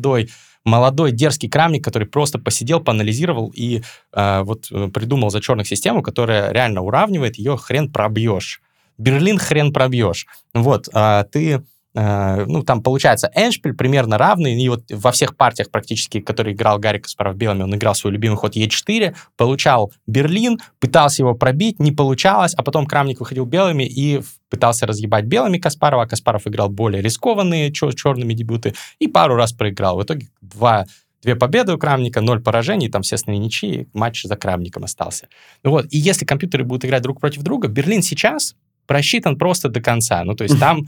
молодой 0.64 1.12
дерзкий 1.12 1.50
крамник, 1.50 1.84
который 1.84 2.08
просто 2.08 2.40
посидел, 2.40 2.82
поанализировал 2.82 3.52
и 3.56 3.82
э, 4.14 4.42
вот 4.42 4.68
э, 4.72 4.90
придумал 4.90 5.30
за 5.30 5.42
черных 5.42 5.68
систему, 5.68 6.04
которая 6.04 6.52
реально 6.52 6.82
уравнивает, 6.82 7.38
ее 7.38 7.58
хрен 7.58 7.92
пробьешь. 7.92 8.62
Берлин 8.98 9.38
хрен 9.38 9.72
пробьешь. 9.72 10.28
Вот, 10.54 10.90
а 10.94 11.24
ты 11.24 11.64
ну, 12.00 12.62
там 12.62 12.84
получается 12.84 13.32
эншпиль 13.34 13.74
примерно 13.74 14.20
равный, 14.20 14.62
и 14.62 14.70
вот 14.70 14.84
во 14.92 15.12
всех 15.12 15.36
партиях 15.36 15.72
практически, 15.72 16.20
которые 16.20 16.54
играл 16.54 16.78
Гарри 16.78 17.00
Каспаров 17.00 17.36
белыми, 17.36 17.64
он 17.64 17.74
играл 17.74 17.96
свой 17.96 18.14
любимый 18.14 18.36
ход 18.36 18.56
Е4, 18.56 19.16
получал 19.36 19.92
Берлин, 20.06 20.60
пытался 20.80 21.24
его 21.24 21.34
пробить, 21.34 21.80
не 21.80 21.92
получалось, 21.92 22.54
а 22.54 22.62
потом 22.62 22.86
Крамник 22.86 23.20
выходил 23.20 23.46
белыми 23.46 23.84
и 23.84 24.22
пытался 24.50 24.86
разъебать 24.86 25.26
белыми 25.26 25.58
Каспарова, 25.58 26.04
а 26.04 26.08
Каспаров 26.08 26.46
играл 26.46 26.70
более 26.70 27.02
рискованные 27.02 27.72
чер- 27.72 27.96
черными 27.96 28.34
дебюты 28.34 28.76
и 29.00 29.08
пару 29.08 29.36
раз 29.36 29.54
проиграл. 29.54 29.98
В 29.98 30.04
итоге 30.04 30.28
два 30.42 30.86
Две 31.24 31.36
победы 31.36 31.74
у 31.74 31.80
Крамника, 31.80 32.22
ноль 32.22 32.42
поражений, 32.42 32.90
там, 32.90 33.02
естественно, 33.02 33.36
ничьи, 33.36 33.90
матч 33.94 34.24
за 34.24 34.36
Крамником 34.36 34.84
остался. 34.84 35.28
Вот. 35.64 35.88
И 35.90 35.98
если 35.98 36.26
компьютеры 36.26 36.64
будут 36.64 36.86
играть 36.86 37.02
друг 37.02 37.20
против 37.20 37.42
друга, 37.42 37.68
Берлин 37.68 38.04
сейчас 38.04 38.56
просчитан 38.86 39.36
просто 39.36 39.68
до 39.68 39.82
конца. 39.82 40.24
Ну, 40.24 40.36
то 40.36 40.44
есть 40.44 40.60
там 40.60 40.86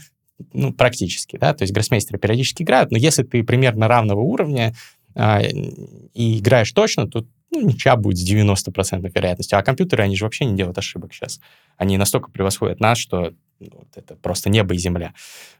ну, 0.54 0.74
практически, 0.74 1.38
да, 1.38 1.54
то 1.54 1.64
есть 1.64 1.74
гроссмейстеры 1.74 2.20
периодически 2.20 2.64
играют, 2.64 2.92
но 2.92 2.98
если 2.98 3.24
ты 3.24 3.44
примерно 3.44 3.88
равного 3.88 4.22
уровня 4.22 4.74
э, 5.16 5.50
и 6.14 6.40
играешь 6.40 6.72
точно, 6.72 7.08
то 7.08 7.26
ну, 7.52 7.62
ничья 7.62 7.96
будет 7.96 8.18
с 8.18 8.32
90% 8.32 9.12
вероятностью. 9.14 9.58
А 9.58 9.64
компьютеры, 9.64 10.04
они 10.04 10.16
же 10.16 10.26
вообще 10.26 10.46
не 10.46 10.56
делают 10.56 10.78
ошибок 10.78 11.14
сейчас. 11.14 11.40
Они 11.78 11.98
настолько 11.98 12.30
превосходят 12.30 12.80
нас, 12.80 12.98
что 12.98 13.34
ну, 13.60 13.70
вот 13.74 13.90
это 13.96 14.16
просто 14.16 14.50
небо 14.50 14.74
и 14.74 14.78
земля. 14.78 15.14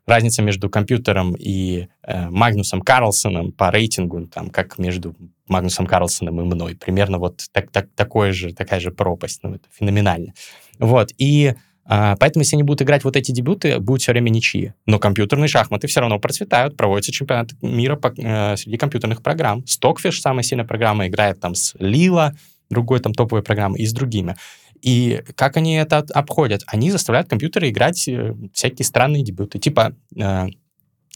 Разница 0.06 0.42
между 0.42 0.70
компьютером 0.70 1.36
и 1.38 1.88
э, 2.04 2.30
Магнусом 2.30 2.82
Карлсоном 2.82 3.52
по 3.52 3.72
рейтингу, 3.72 4.28
там, 4.28 4.50
как 4.50 4.78
между 4.78 5.16
Магнусом 5.48 5.86
Карлсоном 5.86 6.40
и 6.40 6.44
мной, 6.44 6.76
примерно 6.76 7.18
вот 7.18 7.44
так, 7.52 7.72
так, 7.72 7.90
такое 7.96 8.32
же, 8.32 8.54
такая 8.54 8.80
же 8.80 8.92
пропасть. 8.92 9.42
Ну, 9.44 9.56
это 9.56 9.68
феноменально. 9.72 10.34
Вот, 10.78 11.12
и 11.18 11.48
а, 11.50 11.56
поэтому, 11.90 12.42
если 12.44 12.56
они 12.56 12.64
будут 12.64 12.84
играть 12.84 13.04
вот 13.04 13.16
эти 13.16 13.32
дебюты, 13.32 13.80
будут 13.80 14.02
все 14.02 14.12
время 14.12 14.30
ничьи. 14.30 14.74
Но 14.86 15.00
компьютерные 15.00 15.48
шахматы 15.48 15.88
все 15.88 16.02
равно 16.02 16.20
процветают, 16.20 16.78
проводятся 16.78 17.12
чемпионат 17.12 17.50
мира 17.62 17.96
по, 17.96 18.14
э, 18.16 18.56
среди 18.58 18.78
компьютерных 18.78 19.24
программ. 19.24 19.64
Stockfish, 19.66 20.20
самая 20.20 20.44
сильная 20.44 20.66
программа, 20.66 21.08
играет 21.08 21.40
там 21.40 21.56
с 21.56 21.76
Lila, 21.76 22.34
другой 22.70 23.00
там 23.00 23.14
топовой 23.14 23.42
программы, 23.42 23.80
и 23.80 23.86
с 23.86 23.94
другими. 23.94 24.36
И 24.82 25.24
как 25.36 25.58
они 25.58 25.76
это 25.76 26.06
обходят? 26.14 26.64
Они 26.68 26.92
заставляют 26.92 27.28
компьютеры 27.28 27.70
играть 27.70 28.08
э, 28.08 28.36
всякие 28.54 28.86
странные 28.86 29.24
дебюты, 29.24 29.58
типа 29.60 29.96
э, 30.16 30.48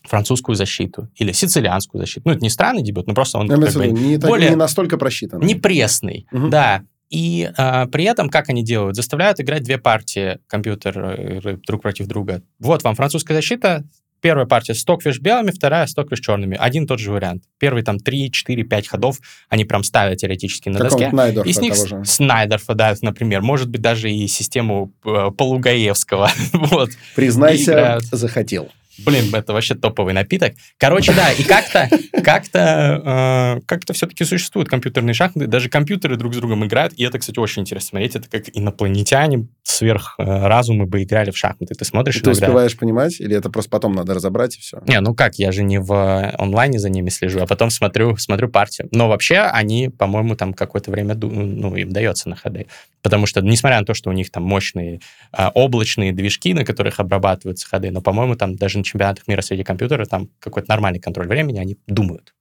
французскую 0.04 0.56
защиту 0.56 1.10
или 1.16 1.32
сицилианскую 1.32 2.02
защиту. 2.02 2.24
Ну, 2.26 2.34
это 2.34 2.42
не 2.42 2.50
странный 2.50 2.84
дебют, 2.84 3.08
но 3.08 3.14
просто 3.14 3.38
он 3.38 3.48
как 3.48 3.60
бы, 3.60 3.88
не, 3.88 4.18
более... 4.18 4.50
Не 4.50 4.56
настолько 4.56 4.98
просчитан. 4.98 5.40
Не 5.42 5.56
пресный, 5.56 6.28
угу. 6.32 6.50
да. 6.50 6.84
И 7.14 7.48
э, 7.56 7.86
при 7.92 8.06
этом, 8.06 8.28
как 8.28 8.50
они 8.50 8.64
делают? 8.64 8.96
Заставляют 8.96 9.40
играть 9.40 9.62
две 9.64 9.78
партии 9.78 10.40
компьютер 10.48 11.62
друг 11.68 11.84
против 11.84 12.08
друга. 12.08 12.42
Вот 12.58 12.84
вам 12.84 12.96
французская 12.96 13.36
защита, 13.36 13.84
первая 14.20 14.48
партия 14.48 14.74
Stockfish 14.74 15.20
белыми, 15.20 15.52
вторая 15.52 15.86
Stockfish 15.86 16.22
черными. 16.22 16.58
Один 16.60 16.88
тот 16.88 16.98
же 16.98 17.12
вариант. 17.12 17.44
Первый 17.60 17.84
там 17.84 18.00
3, 18.00 18.32
4, 18.32 18.64
5 18.64 18.88
ходов 18.88 19.20
они 19.48 19.64
прям 19.64 19.84
ставят 19.84 20.18
теоретически 20.18 20.70
на 20.70 20.80
доске. 20.80 21.10
Снайдерфа 21.12 21.48
и 21.50 21.54
с 21.54 21.62
них 21.62 21.76
же. 21.76 22.04
Снайдерфа, 22.04 22.74
да, 22.74 22.96
например. 23.04 23.42
Может 23.42 23.70
быть, 23.70 23.82
даже 23.82 24.12
и 24.12 24.28
систему 24.28 24.92
э, 25.06 25.30
Полугаевского. 25.38 26.32
вот. 26.54 26.90
Признайся, 27.16 28.00
захотел. 28.12 28.72
Блин, 29.00 29.34
это 29.34 29.54
вообще 29.54 29.76
топовый 29.76 30.14
напиток. 30.14 30.54
Короче, 30.78 31.14
да, 31.14 31.32
и 31.32 31.44
как-то 31.44 31.90
как-то 32.24 33.60
э, 33.60 33.62
как-то 33.66 33.94
все-таки 33.94 34.24
существуют 34.24 34.70
компьютерные 34.70 35.14
шахматы, 35.14 35.48
даже 35.48 35.70
компьютеры 35.70 36.16
друг 36.16 36.34
с 36.34 36.38
другом 36.38 36.66
играют, 36.66 36.94
и 36.94 37.04
это, 37.04 37.20
кстати, 37.20 37.40
очень 37.40 37.64
интересно 37.64 37.90
смотреть. 37.90 38.16
Это 38.16 38.30
как 38.30 38.44
инопланетяне 38.54 39.48
сверхразумы 39.64 40.86
бы 40.86 41.04
играли 41.04 41.32
в 41.32 41.38
шахматы. 41.38 41.74
Ты 41.74 41.86
смотришь... 41.86 42.18
И 42.18 42.22
ты 42.22 42.30
успеваешь 42.30 42.78
понимать, 42.78 43.20
или 43.20 43.36
это 43.36 43.50
просто 43.50 43.70
потом 43.70 43.94
надо 43.94 44.14
разобрать 44.14 44.58
и 44.58 44.60
все? 44.60 44.82
Не, 44.86 45.00
ну 45.00 45.16
как, 45.16 45.36
я 45.36 45.52
же 45.52 45.64
не 45.64 45.80
в 45.80 46.32
онлайне 46.38 46.80
за 46.80 46.90
ними 46.90 47.10
слежу, 47.10 47.40
а 47.42 47.48
потом 47.48 47.72
смотрю, 47.72 48.16
смотрю 48.18 48.50
партию. 48.50 48.88
Но 48.92 49.08
вообще 49.10 49.40
они, 49.40 49.90
по-моему, 49.90 50.36
там 50.36 50.54
какое-то 50.54 50.92
время, 50.92 51.16
ну, 51.16 51.76
им 51.76 51.92
дается 51.92 52.30
на 52.30 52.36
ходы. 52.36 52.68
Потому 53.02 53.26
что, 53.26 53.42
несмотря 53.42 53.80
на 53.80 53.86
то, 53.86 53.94
что 53.94 54.10
у 54.10 54.14
них 54.14 54.32
там 54.32 54.44
мощные 54.44 55.02
э, 55.38 55.50
облачные 55.54 56.14
движки, 56.14 56.54
на 56.54 56.64
которых 56.64 57.00
обрабатываются 57.00 57.68
ходы, 57.68 57.92
но, 57.92 58.02
по-моему, 58.02 58.36
там 58.36 58.56
даже 58.56 58.80
на 58.84 58.86
чемпионатах 58.86 59.28
мира 59.28 59.42
среди 59.42 59.64
компьютеров 59.64 60.08
там 60.08 60.30
какой-то 60.40 60.70
нормальный 60.70 61.00
контроль 61.00 61.28
времени, 61.28 61.60
они 61.60 61.78
думают 61.88 62.34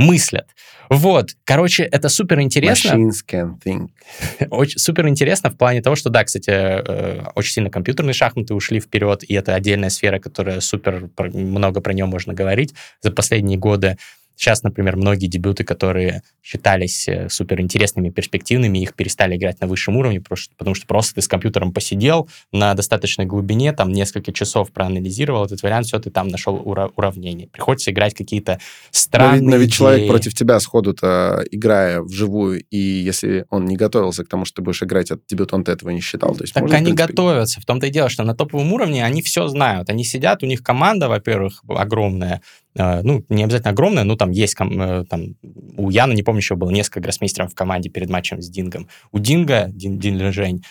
мыслят. 0.00 0.48
Вот, 0.88 1.36
короче, 1.44 1.84
это 1.84 2.08
супер 2.08 2.40
интересно. 2.40 2.96
Machines 2.96 3.18
can 3.30 3.52
think. 3.64 3.88
Очень 4.50 4.78
супер 4.78 5.06
интересно 5.06 5.50
в 5.50 5.56
плане 5.56 5.82
того, 5.82 5.94
что, 5.94 6.08
да, 6.08 6.24
кстати, 6.24 6.50
э, 6.50 7.22
очень 7.34 7.52
сильно 7.52 7.70
компьютерные 7.70 8.14
шахматы 8.14 8.54
ушли 8.54 8.80
вперед, 8.80 9.22
и 9.22 9.34
это 9.34 9.54
отдельная 9.54 9.90
сфера, 9.90 10.18
которая 10.18 10.60
супер 10.60 11.10
много 11.18 11.80
про 11.80 11.92
нее 11.92 12.06
можно 12.06 12.32
говорить 12.32 12.74
за 13.02 13.12
последние 13.12 13.58
годы. 13.58 13.98
Сейчас, 14.40 14.62
например, 14.62 14.96
многие 14.96 15.26
дебюты, 15.26 15.64
которые 15.64 16.22
считались 16.42 17.06
э, 17.06 17.28
суперинтересными, 17.28 18.08
перспективными, 18.08 18.78
их 18.78 18.94
перестали 18.94 19.36
играть 19.36 19.60
на 19.60 19.66
высшем 19.66 19.98
уровне, 19.98 20.22
потому 20.22 20.74
что 20.74 20.86
просто 20.86 21.16
ты 21.16 21.20
с 21.20 21.28
компьютером 21.28 21.74
посидел 21.74 22.26
на 22.50 22.72
достаточной 22.72 23.26
глубине, 23.26 23.74
там 23.74 23.92
несколько 23.92 24.32
часов 24.32 24.72
проанализировал 24.72 25.44
этот 25.44 25.62
вариант, 25.62 25.88
все, 25.88 25.98
ты 25.98 26.08
там 26.08 26.28
нашел 26.28 26.56
ура- 26.56 26.90
уравнение. 26.96 27.48
Приходится 27.48 27.90
играть 27.90 28.14
какие-то 28.14 28.60
странные... 28.90 29.42
Но, 29.42 29.50
но 29.50 29.56
ведь 29.56 29.74
человек 29.74 30.08
против 30.08 30.32
тебя 30.32 30.58
сходу-то, 30.58 31.44
играя 31.50 32.00
вживую, 32.00 32.64
и 32.70 32.78
если 32.78 33.44
он 33.50 33.66
не 33.66 33.76
готовился 33.76 34.24
к 34.24 34.28
тому, 34.28 34.46
что 34.46 34.56
ты 34.56 34.62
будешь 34.62 34.82
играть 34.82 35.10
этот 35.10 35.26
дебют, 35.28 35.52
он-то 35.52 35.70
этого 35.70 35.90
не 35.90 36.00
считал. 36.00 36.34
То 36.34 36.44
есть, 36.44 36.54
так 36.54 36.62
можно, 36.62 36.78
они 36.78 36.86
принципе... 36.86 37.08
готовятся. 37.08 37.60
В 37.60 37.66
том-то 37.66 37.88
и 37.88 37.90
дело, 37.90 38.08
что 38.08 38.22
на 38.22 38.34
топовом 38.34 38.72
уровне 38.72 39.04
они 39.04 39.20
все 39.20 39.48
знают. 39.48 39.90
Они 39.90 40.02
сидят, 40.02 40.42
у 40.42 40.46
них 40.46 40.62
команда, 40.62 41.10
во-первых, 41.10 41.62
огромная, 41.68 42.40
Э, 42.69 42.69
ну, 42.74 43.24
не 43.28 43.42
обязательно 43.42 43.70
огромная, 43.70 44.04
но 44.04 44.16
там 44.16 44.30
есть, 44.30 44.54
э, 44.58 45.04
там, 45.08 45.34
у 45.76 45.90
Яна, 45.90 46.12
не 46.12 46.22
помню, 46.22 46.38
еще 46.38 46.54
было 46.54 46.70
несколько 46.70 47.00
гроссмейстеров 47.00 47.52
в 47.52 47.54
команде 47.54 47.88
перед 47.88 48.08
матчем 48.08 48.40
с 48.40 48.48
Дингом. 48.48 48.88
У 49.10 49.18
Динга, 49.18 49.66
Дин, 49.68 49.98
Дин 49.98 50.16
Лежень, 50.16 50.62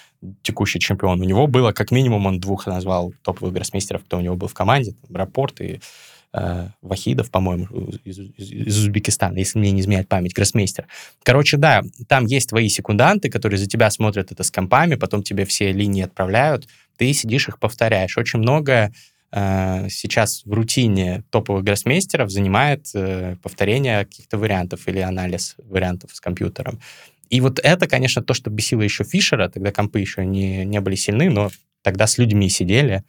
текущий 0.42 0.80
чемпион, 0.80 1.20
у 1.20 1.26
него 1.26 1.48
было, 1.48 1.74
как 1.74 1.92
минимум, 1.92 2.26
он 2.26 2.40
двух 2.40 2.68
назвал 2.68 3.14
топовых 3.22 3.54
гроссмейстеров, 3.54 4.04
кто 4.06 4.18
у 4.18 4.22
него 4.22 4.36
был 4.36 4.48
в 4.48 4.54
команде, 4.54 4.94
там, 4.94 5.16
Рапорт 5.16 5.60
и 5.60 5.82
э, 6.34 6.68
Вахидов, 6.82 7.32
по-моему, 7.32 7.66
из, 8.06 8.18
из, 8.18 8.52
из 8.52 8.78
Узбекистана, 8.78 9.38
если 9.38 9.60
мне 9.60 9.72
не 9.72 9.82
изменяет 9.82 10.08
память, 10.08 10.34
гроссмейстер. 10.34 10.88
Короче, 11.24 11.58
да, 11.58 11.82
там 12.08 12.26
есть 12.28 12.50
твои 12.50 12.70
секунданты, 12.70 13.30
которые 13.30 13.58
за 13.58 13.68
тебя 13.68 13.92
смотрят 13.92 14.32
это 14.32 14.44
с 14.44 14.52
компами, 14.52 14.96
потом 14.96 15.22
тебе 15.22 15.44
все 15.44 15.74
линии 15.74 16.04
отправляют, 16.04 16.66
ты 16.98 17.12
сидишь 17.12 17.50
их 17.50 17.60
повторяешь. 17.60 18.18
Очень 18.18 18.40
много 18.40 18.74
Э, 18.84 18.94
сейчас 19.32 20.44
в 20.44 20.52
рутине 20.52 21.24
топовых 21.30 21.64
гроссмейстеров 21.64 22.32
занимает 22.32 22.88
э, 22.96 23.36
повторение 23.44 24.06
каких-то 24.06 24.38
вариантов 24.38 24.88
или 24.88 25.00
анализ 25.00 25.56
вариантов 25.58 26.16
с 26.16 26.20
компьютером. 26.20 26.80
И 27.30 27.42
вот 27.42 27.60
это, 27.62 27.88
конечно, 27.88 28.24
то, 28.24 28.34
что 28.34 28.50
бесило 28.50 28.82
еще 28.82 29.04
Фишера, 29.04 29.50
тогда 29.50 29.72
компы 29.72 30.00
еще 30.00 30.26
не, 30.26 30.66
не 30.66 30.82
были 30.82 30.96
сильны, 30.96 31.30
но 31.30 31.52
тогда 31.84 32.08
с 32.08 32.18
людьми 32.18 32.50
сидели. 32.50 33.04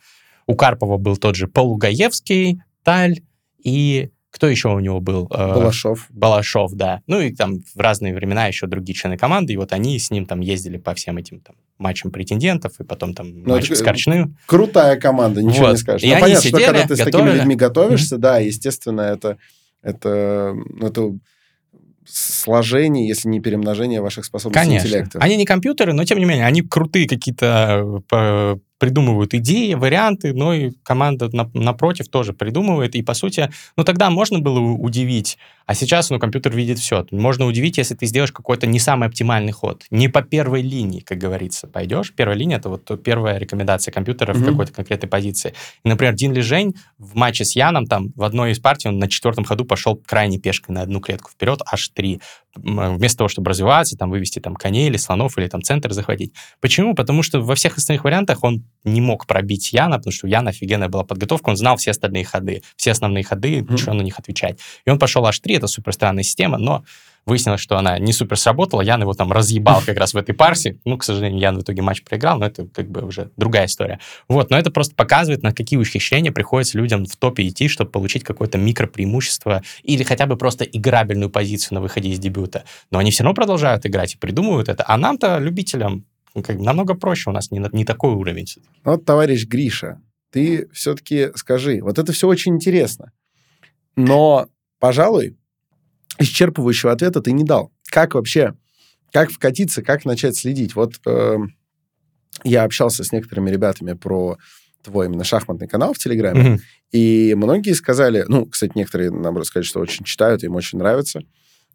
У 0.46 0.56
Карпова 0.56 0.98
был 0.98 1.16
тот 1.16 1.36
же 1.36 1.48
Полугаевский, 1.48 2.60
Таль 2.82 3.22
и 3.62 4.10
кто 4.40 4.48
еще 4.48 4.68
у 4.70 4.80
него 4.80 5.00
был? 5.00 5.28
Э, 5.30 5.48
Балашов. 5.48 6.06
Балашов, 6.08 6.72
да. 6.72 7.02
Ну 7.06 7.20
и 7.20 7.30
там 7.30 7.60
в 7.74 7.78
разные 7.78 8.14
времена 8.14 8.46
еще 8.46 8.66
другие 8.66 8.96
члены 8.96 9.18
команды, 9.18 9.52
и 9.52 9.56
вот 9.58 9.74
они 9.74 9.98
с 9.98 10.10
ним 10.10 10.24
там 10.24 10.40
ездили 10.40 10.78
по 10.78 10.94
всем 10.94 11.18
этим 11.18 11.40
там 11.40 11.56
матчам 11.76 12.10
претендентов, 12.10 12.80
и 12.80 12.84
потом 12.84 13.12
там 13.12 13.42
ну, 13.42 13.56
матч 13.56 13.70
с 13.70 13.82
Корчным. 13.82 14.38
Крутая 14.46 14.98
команда, 14.98 15.42
ничего 15.42 15.66
вот. 15.66 15.72
не 15.72 15.76
скажешь. 15.76 16.08
И 16.08 16.14
ну, 16.14 16.20
понятно, 16.20 16.42
сидели, 16.42 16.62
что 16.62 16.72
когда 16.72 16.82
ты 16.82 16.88
готовили. 16.88 17.02
с 17.02 17.12
такими 17.12 17.30
людьми 17.36 17.54
готовишься, 17.54 18.16
mm-hmm. 18.16 18.20
да, 18.20 18.38
естественно, 18.38 19.00
это, 19.02 19.36
это, 19.82 20.54
ну, 20.54 20.86
это 20.86 21.18
сложение, 22.06 23.06
если 23.06 23.28
не 23.28 23.40
перемножение 23.40 24.00
ваших 24.00 24.24
способностей 24.24 24.64
Конечно. 24.64 24.86
интеллекта. 24.86 25.18
Они 25.18 25.36
не 25.36 25.44
компьютеры, 25.44 25.92
но 25.92 26.02
тем 26.06 26.18
не 26.18 26.24
менее, 26.24 26.46
они 26.46 26.62
крутые 26.62 27.06
какие-то 27.06 28.02
э, 28.10 28.56
придумывают 28.80 29.34
идеи, 29.34 29.74
варианты, 29.74 30.32
но 30.32 30.54
и 30.54 30.72
команда 30.82 31.28
на, 31.36 31.50
напротив 31.52 32.08
тоже 32.08 32.32
придумывает. 32.32 32.94
И, 32.94 33.02
по 33.02 33.12
сути, 33.12 33.50
ну, 33.76 33.84
тогда 33.84 34.08
можно 34.08 34.38
было 34.38 34.58
удивить, 34.58 35.36
а 35.66 35.74
сейчас, 35.74 36.08
ну, 36.08 36.18
компьютер 36.18 36.56
видит 36.56 36.78
все. 36.78 37.06
Можно 37.10 37.44
удивить, 37.44 37.76
если 37.76 37.94
ты 37.94 38.06
сделаешь 38.06 38.32
какой-то 38.32 38.66
не 38.66 38.80
самый 38.80 39.08
оптимальный 39.08 39.52
ход. 39.52 39.84
Не 39.90 40.08
по 40.08 40.22
первой 40.22 40.62
линии, 40.62 41.00
как 41.00 41.18
говорится, 41.18 41.66
пойдешь. 41.66 42.12
Первая 42.16 42.36
линия— 42.36 42.56
это 42.58 42.70
вот 42.70 43.02
первая 43.04 43.38
рекомендация 43.38 43.92
компьютера 43.92 44.32
mm-hmm. 44.32 44.38
в 44.38 44.46
какой-то 44.46 44.72
конкретной 44.72 45.08
позиции. 45.10 45.52
И, 45.84 45.88
например, 45.88 46.14
Дин 46.14 46.32
Лижень 46.32 46.74
в 46.98 47.14
матче 47.16 47.44
с 47.44 47.54
Яном, 47.54 47.86
там, 47.86 48.12
в 48.16 48.22
одной 48.22 48.52
из 48.52 48.58
партий 48.58 48.88
он 48.88 48.98
на 48.98 49.08
четвертом 49.08 49.44
ходу 49.44 49.66
пошел 49.66 49.94
крайне 49.94 50.38
пешкой 50.38 50.74
на 50.74 50.80
одну 50.80 51.00
клетку 51.00 51.30
вперед, 51.30 51.60
аж 51.70 51.90
три. 51.90 52.20
Вместо 52.56 53.18
того, 53.18 53.28
чтобы 53.28 53.50
развиваться, 53.50 53.96
там, 53.96 54.10
вывести 54.10 54.40
там 54.40 54.56
коней 54.56 54.88
или 54.88 54.96
слонов, 54.96 55.38
или 55.38 55.46
там 55.46 55.62
центр 55.62 55.92
захватить. 55.92 56.32
Почему? 56.60 56.94
Потому 56.94 57.22
что 57.22 57.40
во 57.40 57.54
всех 57.54 57.78
остальных 57.78 58.04
вариантах 58.04 58.42
он 58.42 58.64
не 58.84 59.00
мог 59.00 59.26
пробить 59.26 59.72
Яна, 59.72 59.98
потому 59.98 60.12
что 60.12 60.26
у 60.26 60.30
Яна 60.30 60.50
офигенная 60.50 60.88
была 60.88 61.04
подготовка, 61.04 61.50
он 61.50 61.56
знал 61.56 61.76
все 61.76 61.92
остальные 61.92 62.24
ходы, 62.24 62.62
все 62.76 62.90
основные 62.90 63.24
ходы, 63.24 63.58
mm-hmm. 63.58 63.72
ничего 63.72 63.92
на 63.94 64.02
них 64.02 64.18
отвечать. 64.18 64.58
И 64.84 64.90
он 64.90 64.98
пошел 64.98 65.24
H3, 65.24 65.56
это 65.56 65.66
супер 65.68 65.92
странная 65.92 66.24
система, 66.24 66.58
но 66.58 66.84
выяснилось, 67.30 67.60
что 67.60 67.78
она 67.78 67.98
не 67.98 68.12
супер 68.12 68.36
сработала, 68.36 68.82
Ян 68.82 69.00
его 69.00 69.14
там 69.14 69.32
разъебал 69.32 69.82
как 69.86 69.96
раз 69.96 70.12
в 70.12 70.16
этой 70.16 70.34
парсе, 70.34 70.78
ну, 70.84 70.98
к 70.98 71.04
сожалению, 71.04 71.40
Ян 71.40 71.58
в 71.58 71.62
итоге 71.62 71.80
матч 71.80 72.02
проиграл, 72.02 72.38
но 72.38 72.46
это 72.46 72.66
как 72.66 72.90
бы 72.90 73.02
уже 73.02 73.30
другая 73.36 73.66
история. 73.66 74.00
Вот, 74.28 74.50
но 74.50 74.58
это 74.58 74.70
просто 74.70 74.94
показывает, 74.94 75.42
на 75.42 75.52
какие 75.52 75.78
ухищрения 75.78 76.32
приходится 76.32 76.76
людям 76.76 77.06
в 77.06 77.16
топе 77.16 77.46
идти, 77.46 77.68
чтобы 77.68 77.90
получить 77.90 78.24
какое-то 78.24 78.58
микропреимущество 78.58 79.62
или 79.84 80.02
хотя 80.02 80.26
бы 80.26 80.36
просто 80.36 80.64
играбельную 80.64 81.30
позицию 81.30 81.76
на 81.76 81.80
выходе 81.80 82.08
из 82.08 82.18
дебюта. 82.18 82.64
Но 82.90 82.98
они 82.98 83.10
все 83.12 83.22
равно 83.22 83.34
продолжают 83.34 83.86
играть 83.86 84.14
и 84.14 84.18
придумывают 84.18 84.68
это, 84.68 84.84
а 84.86 84.98
нам-то, 84.98 85.38
любителям, 85.38 86.04
ну, 86.34 86.42
как, 86.42 86.58
намного 86.58 86.94
проще, 86.94 87.30
у 87.30 87.32
нас 87.32 87.52
не, 87.52 87.64
не 87.72 87.84
такой 87.84 88.10
уровень. 88.10 88.46
Вот, 88.82 89.04
товарищ 89.04 89.46
Гриша, 89.46 90.00
ты 90.32 90.68
все-таки 90.72 91.28
скажи, 91.36 91.80
вот 91.80 91.98
это 91.98 92.12
все 92.12 92.26
очень 92.26 92.56
интересно, 92.56 93.12
но, 93.94 94.48
пожалуй, 94.80 95.36
исчерпывающего 96.18 96.90
ответа 96.90 97.20
ты 97.20 97.32
не 97.32 97.44
дал. 97.44 97.72
Как 97.86 98.14
вообще, 98.14 98.54
как 99.12 99.30
вкатиться, 99.30 99.82
как 99.82 100.04
начать 100.04 100.36
следить? 100.36 100.74
Вот 100.74 100.94
э, 101.06 101.36
я 102.44 102.64
общался 102.64 103.04
с 103.04 103.12
некоторыми 103.12 103.50
ребятами 103.50 103.94
про 103.94 104.38
твой 104.82 105.06
именно 105.06 105.24
шахматный 105.24 105.68
канал 105.68 105.92
в 105.92 105.98
Телеграме, 105.98 106.42
mm-hmm. 106.42 106.60
и 106.92 107.34
многие 107.34 107.74
сказали, 107.74 108.24
ну, 108.28 108.46
кстати, 108.46 108.72
некоторые, 108.74 109.10
наоборот, 109.10 109.46
сказать, 109.46 109.66
что 109.66 109.80
очень 109.80 110.04
читают, 110.04 110.42
им 110.42 110.54
очень 110.56 110.78
нравится, 110.78 111.20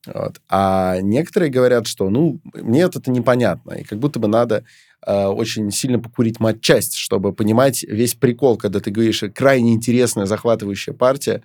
вот. 0.05 0.41
А 0.49 0.99
некоторые 1.01 1.51
говорят, 1.51 1.87
что, 1.87 2.09
ну, 2.09 2.39
мне 2.53 2.81
это 2.81 2.99
непонятно, 3.11 3.73
и 3.73 3.83
как 3.83 3.99
будто 3.99 4.19
бы 4.19 4.27
надо 4.27 4.63
э, 5.05 5.25
очень 5.25 5.71
сильно 5.71 5.99
покурить 5.99 6.39
матчасть, 6.39 6.95
чтобы 6.95 7.33
понимать 7.33 7.83
весь 7.83 8.15
прикол, 8.15 8.57
когда 8.57 8.79
ты 8.79 8.91
говоришь, 8.91 9.23
крайне 9.33 9.73
интересная, 9.73 10.25
захватывающая 10.25 10.93
партия. 10.93 11.43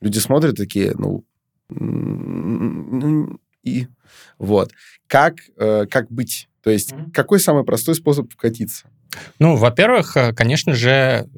Люди 0.00 0.18
смотрят 0.18 0.56
такие, 0.56 0.94
ну, 0.96 1.24
и 3.62 3.86
вот. 4.38 4.72
Как, 5.06 5.36
э, 5.56 5.86
как 5.90 6.10
быть? 6.10 6.48
То 6.62 6.70
есть, 6.70 6.92
mm-hmm. 6.92 7.12
какой 7.12 7.40
самый 7.40 7.64
простой 7.64 7.94
способ 7.94 8.32
вкатиться? 8.32 8.88
Ну, 9.38 9.56
во-первых, 9.56 10.16
э, 10.16 10.32
конечно 10.32 10.74
же, 10.74 11.28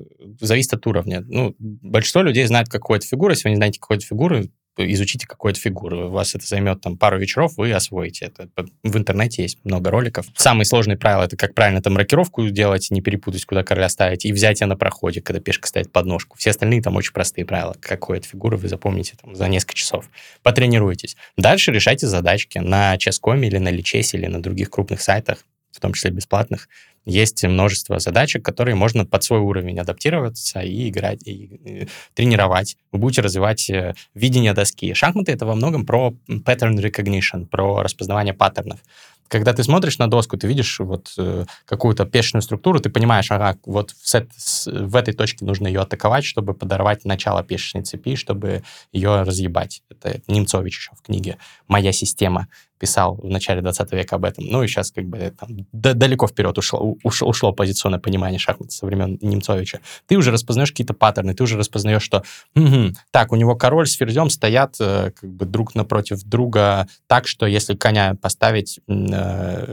зависит 0.41 0.75
от 0.75 0.87
уровня. 0.87 1.23
Ну, 1.27 1.55
большинство 1.59 2.23
людей 2.23 2.47
знают 2.47 2.69
какую-то 2.69 3.07
фигуру. 3.07 3.33
Если 3.33 3.49
вы 3.49 3.51
не 3.51 3.57
знаете 3.57 3.81
какой-то 3.81 4.05
фигуры, 4.05 4.51
изучите 4.79 5.27
какую-то 5.27 5.61
фигуру. 5.61 6.09
У 6.09 6.11
вас 6.11 6.35
это 6.35 6.47
займет 6.47 6.81
там 6.81 6.97
пару 6.97 7.19
вечеров, 7.19 7.55
вы 7.57 7.73
освоите 7.73 8.27
это. 8.27 8.49
В 8.83 8.97
интернете 8.97 9.43
есть 9.43 9.59
много 9.64 9.91
роликов. 9.91 10.27
Самые 10.37 10.64
сложные 10.64 10.97
правила— 10.97 11.23
это 11.25 11.37
как 11.37 11.55
правильно 11.55 11.83
там 11.83 11.97
рокировку 11.97 12.49
делать, 12.49 12.88
не 12.91 13.01
перепутать, 13.01 13.45
куда 13.45 13.62
короля 13.62 13.88
ставить, 13.88 14.25
и 14.25 14.33
взять 14.33 14.61
ее 14.61 14.67
на 14.67 14.77
проходе, 14.77 15.21
когда 15.21 15.41
пешка 15.41 15.69
стоит 15.69 15.93
под 15.93 16.07
ножку. 16.07 16.37
Все 16.38 16.51
остальные 16.51 16.83
там 16.83 16.97
очень 16.97 17.12
простые 17.12 17.45
правила. 17.45 17.77
Какую-то 17.81 18.29
фигуру 18.29 18.57
вы 18.57 18.69
запомните 18.69 19.14
там, 19.21 19.35
за 19.35 19.49
несколько 19.49 19.75
часов. 19.75 20.09
Потренируйтесь. 20.43 21.17
Дальше 21.37 21.73
решайте 21.73 22.07
задачки 22.07 22.59
на 22.59 22.97
ческоме 22.99 23.49
или 23.49 23.59
на 23.59 23.71
личесе 23.71 24.19
или 24.19 24.27
на 24.27 24.43
других 24.43 24.71
крупных 24.71 25.01
сайтах 25.01 25.45
в 25.73 25.81
том 25.81 25.93
числе 25.93 26.11
бесплатных, 26.11 26.69
есть 27.05 27.43
множество 27.45 27.99
задачек, 27.99 28.45
которые 28.45 28.75
можно 28.75 29.07
под 29.07 29.25
свой 29.25 29.41
уровень 29.41 29.79
адаптироваться 29.81 30.61
и 30.61 30.91
играть, 30.91 31.27
и, 31.27 31.33
и 31.33 31.89
тренировать. 32.15 32.77
Вы 32.93 32.99
будете 32.99 33.23
развивать 33.23 33.71
э, 33.71 33.95
видение 34.15 34.53
доски. 34.53 34.93
Шахматы— 34.93 35.33
это 35.33 35.47
во 35.47 35.55
многом 35.55 35.87
про 35.87 36.15
pattern 36.29 36.77
recognition, 36.77 37.47
про 37.47 37.83
распознавание 37.83 38.35
паттернов 38.35 38.81
когда 39.29 39.53
ты 39.53 39.62
смотришь 39.62 39.99
на 39.99 40.09
доску, 40.09 40.37
ты 40.37 40.47
видишь 40.47 40.79
вот 40.81 41.12
э, 41.19 41.45
какую-то 41.64 42.05
пешную 42.05 42.43
структуру, 42.43 42.81
ты 42.81 42.91
понимаешь, 42.91 43.31
ага, 43.31 43.59
вот 43.64 43.91
в, 43.91 44.09
сет, 44.09 44.31
с, 44.37 44.67
в 44.67 44.97
этой 44.97 45.14
точке 45.14 45.45
нужно 45.45 45.67
ее 45.67 45.81
атаковать, 45.81 46.25
чтобы 46.25 46.55
подорвать 46.55 47.05
начало 47.05 47.43
пешечной 47.43 47.83
цепи, 47.83 48.17
чтобы 48.17 48.62
ее 48.93 49.23
разъебать. 49.23 49.83
Это 49.91 50.21
Немцович 50.27 50.79
еще 50.79 50.91
в 50.97 51.03
книге 51.03 51.38
«Моя 51.67 51.93
система» 51.93 52.49
писал 52.79 53.17
в 53.17 53.29
начале 53.29 53.61
20 53.61 53.93
века 53.93 54.17
об 54.17 54.25
этом. 54.25 54.45
Ну 54.47 54.62
и 54.62 54.69
сейчас 54.69 54.91
как 54.91 55.05
бы 55.05 55.35
там 55.38 55.67
далеко 55.73 56.27
вперед 56.27 56.57
ушло, 56.59 56.97
ушло, 57.03 57.29
ушло 57.29 57.53
позиционное 57.53 57.99
понимание 57.99 58.38
шахмат 58.38 58.73
со 58.73 58.87
времен 58.87 59.19
Немцовича. 59.21 59.81
Ты 60.07 60.17
уже 60.17 60.31
распознаешь 60.31 60.71
какие-то 60.71 60.95
паттерны, 60.95 61.35
ты 61.35 61.43
уже 61.43 61.59
распознаешь, 61.59 62.03
что 62.03 62.23
угу, 62.55 62.93
так, 63.11 63.33
у 63.33 63.37
него 63.37 63.57
король 63.57 63.87
с 63.87 63.95
ферзем 63.95 64.31
стоят 64.31 64.77
э, 64.81 65.11
как 65.11 65.31
бы 65.31 65.45
друг 65.45 65.75
напротив 65.75 66.23
друга 66.23 66.88
так, 67.07 67.27
что 67.27 67.47
если 67.47 67.75
коня 67.75 68.14
поставить 68.14 68.81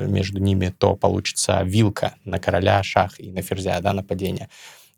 между 0.08 0.40
ними, 0.40 0.74
то 0.78 0.96
получится 0.96 1.62
вилка 1.64 2.16
на 2.26 2.40
короля, 2.40 2.84
шах 2.84 3.20
и 3.20 3.32
на 3.32 3.42
ферзя, 3.42 3.80
да, 3.82 3.94
нападение. 3.94 4.50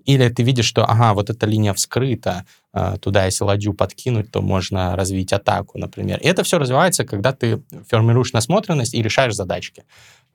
Или 0.07 0.29
ты 0.29 0.41
видишь, 0.41 0.65
что, 0.65 0.85
ага, 0.85 1.13
вот 1.13 1.29
эта 1.29 1.45
линия 1.45 1.73
вскрыта, 1.73 2.45
а, 2.71 2.97
туда, 2.97 3.25
если 3.25 3.43
ладью 3.43 3.73
подкинуть, 3.73 4.31
то 4.31 4.41
можно 4.41 4.95
развить 4.95 5.33
атаку, 5.33 5.77
например. 5.77 6.19
И 6.19 6.27
это 6.27 6.43
все 6.43 6.57
развивается, 6.57 7.03
когда 7.03 7.33
ты 7.33 7.61
формируешь 7.89 8.31
насмотренность 8.31 8.93
и 8.93 9.01
решаешь 9.01 9.35
задачки. 9.35 9.83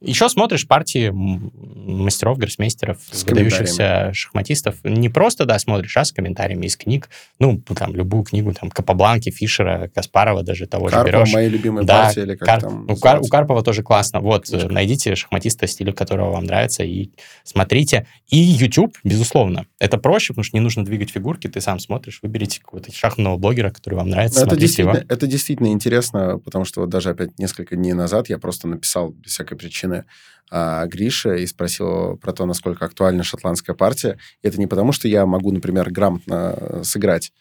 Еще 0.02 0.28
смотришь 0.28 0.66
партии 0.66 1.10
мастеров, 1.12 2.38
гроссмейстеров, 2.38 2.98
выдающихся 3.24 4.10
шахматистов. 4.12 4.76
Не 4.82 5.08
просто, 5.08 5.44
да, 5.44 5.58
смотришь, 5.58 5.96
а 5.96 6.04
с 6.04 6.12
комментариями 6.12 6.66
из 6.66 6.76
книг. 6.76 7.08
Ну, 7.38 7.60
там, 7.74 7.94
любую 7.94 8.24
книгу, 8.24 8.52
там, 8.52 8.70
Капабланки, 8.70 9.30
Фишера, 9.30 9.90
Каспарова 9.94 10.42
даже 10.42 10.66
того 10.66 10.86
Карпова, 10.86 11.06
же 11.06 11.12
берешь. 11.12 11.32
мои 11.32 11.48
любимые 11.48 11.86
да, 11.86 12.04
партии, 12.04 12.22
или 12.22 12.34
как 12.34 12.46
Кар... 12.46 12.60
там 12.60 12.86
у, 12.88 12.96
Кар... 12.96 13.20
у 13.20 13.26
Карпова 13.26 13.62
тоже 13.62 13.82
классно. 13.82 14.20
Вот, 14.20 14.46
Книжка. 14.46 14.68
найдите 14.68 15.14
шахматиста, 15.14 15.66
стиля 15.66 15.92
которого 15.92 16.32
вам 16.32 16.44
нравится, 16.44 16.82
и 16.82 17.10
смотрите. 17.44 18.06
И 18.28 18.36
YouTube, 18.36 18.96
безусловно. 19.04 19.66
Это 19.82 19.98
проще, 19.98 20.32
потому 20.32 20.44
что 20.44 20.56
не 20.56 20.60
нужно 20.60 20.84
двигать 20.84 21.10
фигурки, 21.10 21.48
ты 21.48 21.60
сам 21.60 21.80
смотришь, 21.80 22.20
выберите 22.22 22.60
какого-то 22.60 22.92
шахматного 22.92 23.36
блогера, 23.36 23.70
который 23.70 23.96
вам 23.96 24.10
нравится, 24.10 24.44
это 24.44 24.54
действительно, 24.54 24.98
его. 24.98 25.06
Это 25.08 25.26
действительно 25.26 25.72
интересно, 25.72 26.38
потому 26.38 26.64
что 26.64 26.82
вот 26.82 26.88
даже 26.88 27.10
опять 27.10 27.36
несколько 27.40 27.74
дней 27.74 27.92
назад 27.92 28.28
я 28.28 28.38
просто 28.38 28.68
написал 28.68 29.10
без 29.10 29.32
всякой 29.32 29.58
причины 29.58 30.04
а, 30.52 30.86
Гриша 30.86 31.34
и 31.34 31.44
спросил 31.48 32.16
про 32.18 32.32
то, 32.32 32.46
насколько 32.46 32.84
актуальна 32.84 33.24
шотландская 33.24 33.74
партия. 33.74 34.18
И 34.42 34.46
это 34.46 34.60
не 34.60 34.68
потому, 34.68 34.92
что 34.92 35.08
я 35.08 35.26
могу, 35.26 35.50
например, 35.50 35.90
грамотно 35.90 36.54
э, 36.56 36.82
сыграть 36.84 37.32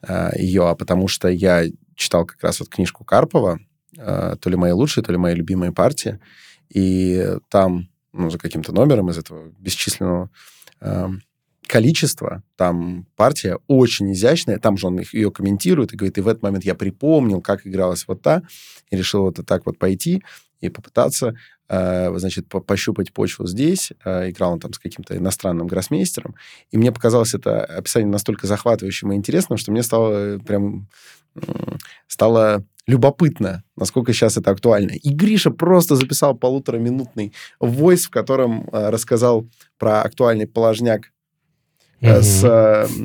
а, 0.00 0.30
ее, 0.34 0.70
а 0.70 0.74
потому 0.74 1.08
что 1.08 1.28
я 1.28 1.66
читал 1.94 2.24
как 2.24 2.42
раз 2.42 2.60
вот 2.60 2.70
книжку 2.70 3.04
Карпова, 3.04 3.60
а, 3.98 4.36
то 4.36 4.48
ли 4.48 4.56
мои 4.56 4.72
лучшие, 4.72 5.04
то 5.04 5.12
ли 5.12 5.18
мои 5.18 5.34
любимые 5.34 5.72
партии. 5.72 6.20
И 6.70 7.36
там, 7.50 7.90
ну, 8.14 8.30
за 8.30 8.38
каким-то 8.38 8.72
номером 8.72 9.10
из 9.10 9.18
этого 9.18 9.52
бесчисленного 9.58 10.30
количества, 11.66 12.42
там 12.56 13.06
партия 13.16 13.58
очень 13.66 14.12
изящная, 14.12 14.58
там 14.58 14.76
же 14.76 14.88
он 14.88 15.00
их, 15.00 15.14
ее 15.14 15.30
комментирует 15.30 15.92
и 15.92 15.96
говорит, 15.96 16.18
и 16.18 16.20
в 16.20 16.28
этот 16.28 16.42
момент 16.42 16.64
я 16.64 16.74
припомнил, 16.74 17.40
как 17.40 17.66
игралась 17.66 18.04
вот 18.06 18.22
та, 18.22 18.42
и 18.90 18.96
решил 18.96 19.22
вот 19.22 19.40
так 19.46 19.66
вот 19.66 19.78
пойти 19.78 20.22
и 20.60 20.68
попытаться 20.68 21.34
Э, 21.74 22.12
значит, 22.18 22.48
пощупать 22.48 23.14
почву 23.14 23.46
здесь. 23.46 23.92
Э, 24.04 24.28
играл 24.28 24.52
он 24.52 24.60
там 24.60 24.74
с 24.74 24.78
каким-то 24.78 25.16
иностранным 25.16 25.66
гроссмейстером. 25.66 26.34
И 26.70 26.76
мне 26.76 26.92
показалось 26.92 27.32
это 27.32 27.64
описание 27.64 28.10
настолько 28.10 28.46
захватывающим 28.46 29.10
и 29.10 29.16
интересным, 29.16 29.56
что 29.56 29.72
мне 29.72 29.82
стало 29.82 30.12
э, 30.12 30.38
прям... 30.38 30.88
Стало 32.08 32.62
любопытно, 32.86 33.62
насколько 33.74 34.12
сейчас 34.12 34.36
это 34.36 34.50
актуально. 34.50 34.90
И 34.90 35.14
Гриша 35.14 35.50
просто 35.50 35.96
записал 35.96 36.34
полутораминутный 36.34 37.32
войс, 37.58 38.04
в 38.04 38.10
котором 38.10 38.68
рассказал 38.70 39.48
про 39.78 40.02
актуальный 40.02 40.46
положняк 40.46 41.11
mm-hmm. 42.02 42.22
с 42.22 42.44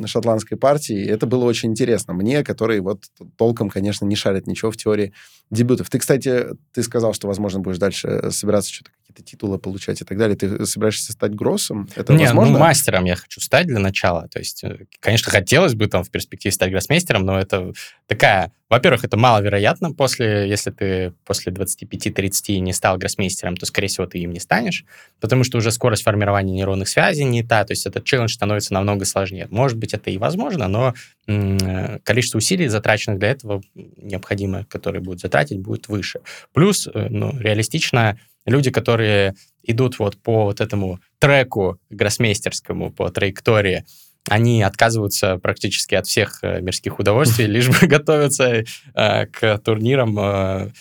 э, 0.03 0.07
шотландской 0.07 0.57
партией. 0.57 1.07
Это 1.07 1.25
было 1.25 1.45
очень 1.45 1.69
интересно 1.69 2.13
мне, 2.13 2.43
который 2.43 2.79
вот 2.79 3.03
толком, 3.37 3.69
конечно, 3.69 4.05
не 4.05 4.15
шарит 4.15 4.47
ничего 4.47 4.71
в 4.71 4.77
теории 4.77 5.13
дебютов. 5.49 5.89
Ты, 5.89 5.99
кстати, 5.99 6.47
ты 6.73 6.83
сказал, 6.83 7.13
что, 7.13 7.27
возможно, 7.27 7.59
будешь 7.59 7.77
дальше 7.77 8.31
собираться 8.31 8.73
что-то 8.73 8.91
какие-то 9.07 9.23
титулы 9.23 9.59
получать 9.59 10.01
и 10.01 10.05
так 10.05 10.17
далее. 10.17 10.35
Ты 10.35 10.65
собираешься 10.65 11.13
стать 11.13 11.33
гроссом? 11.33 11.87
Это 11.95 12.13
Не, 12.13 12.25
возможно? 12.25 12.53
ну, 12.53 12.59
мастером 12.59 13.05
я 13.05 13.15
хочу 13.15 13.39
стать 13.39 13.67
для 13.67 13.79
начала. 13.79 14.27
То 14.27 14.39
есть, 14.39 14.63
э, 14.63 14.85
конечно, 14.99 15.31
хотелось 15.31 15.75
бы 15.75 15.87
там 15.87 16.03
в 16.03 16.09
перспективе 16.09 16.51
стать 16.51 16.71
гроссмейстером, 16.71 17.25
но 17.25 17.39
это 17.39 17.71
такая 18.07 18.51
во-первых, 18.69 19.05
это 19.05 19.17
маловероятно. 19.17 19.93
После, 19.93 20.47
если 20.49 20.71
ты 20.71 21.13
после 21.25 21.51
25-30 21.51 22.59
не 22.59 22.73
стал 22.73 22.97
гроссмейстером, 22.97 23.55
то, 23.55 23.65
скорее 23.65 23.87
всего, 23.87 24.05
ты 24.05 24.19
им 24.19 24.31
не 24.31 24.39
станешь, 24.39 24.85
потому 25.19 25.43
что 25.43 25.57
уже 25.57 25.71
скорость 25.71 26.03
формирования 26.03 26.53
нейронных 26.53 26.89
связей 26.89 27.23
не 27.23 27.43
та, 27.43 27.63
то 27.63 27.71
есть 27.71 27.85
этот 27.85 28.03
челлендж 28.03 28.33
становится 28.33 28.73
намного 28.73 29.05
сложнее. 29.05 29.47
Может 29.49 29.77
быть, 29.77 29.93
это 29.93 30.09
и 30.09 30.17
возможно, 30.17 30.67
но 30.67 30.93
м- 31.27 31.99
количество 32.03 32.39
усилий, 32.39 32.67
затраченных 32.67 33.19
для 33.19 33.29
этого, 33.29 33.61
необходимое, 33.75 34.65
которые 34.65 35.01
будут 35.01 35.21
затратить, 35.21 35.59
будет 35.59 35.87
выше. 35.87 36.19
Плюс, 36.53 36.87
э, 36.93 37.07
ну, 37.09 37.37
реалистично, 37.39 38.19
люди, 38.45 38.71
которые 38.71 39.35
идут 39.63 39.99
вот 39.99 40.17
по 40.17 40.45
вот 40.45 40.61
этому 40.61 40.99
треку 41.19 41.79
гроссмейстерскому, 41.89 42.91
по 42.91 43.09
траектории, 43.09 43.85
они 44.27 44.61
отказываются 44.61 45.37
практически 45.37 45.95
от 45.95 46.07
всех 46.07 46.39
э, 46.41 46.61
мирских 46.61 46.99
удовольствий, 46.99 47.45
лишь 47.47 47.69
бы 47.69 47.87
готовиться 47.87 48.63
э, 48.93 49.25
к 49.27 49.57
турнирам, 49.59 50.17
э, 50.19 50.71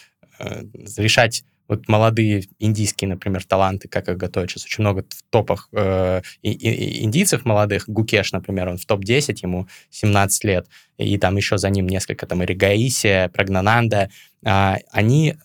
решать 0.97 1.45
вот 1.69 1.89
молодые 1.89 2.45
индийские, 2.59 3.09
например, 3.09 3.45
таланты, 3.45 3.89
как 3.89 4.09
их 4.09 4.17
готовят. 4.17 4.51
Сейчас 4.51 4.65
очень 4.65 4.83
много 4.83 5.03
в 5.03 5.23
топах 5.31 5.69
э, 5.73 6.23
и, 6.43 6.53
и, 6.53 7.03
индийцев 7.05 7.45
молодых. 7.45 7.89
Гукеш, 7.89 8.33
например, 8.33 8.69
он 8.69 8.79
в 8.79 8.87
топ-10, 8.87 9.39
ему 9.43 9.67
17 9.91 10.45
лет, 10.45 10.67
и 10.99 11.19
там 11.19 11.37
еще 11.37 11.59
за 11.59 11.71
ним 11.71 11.87
несколько, 11.87 12.27
там, 12.27 12.45
Иригаисия, 12.45 13.29
Прогнананда. 13.29 14.11
Э, 14.45 14.77
они 14.93 15.37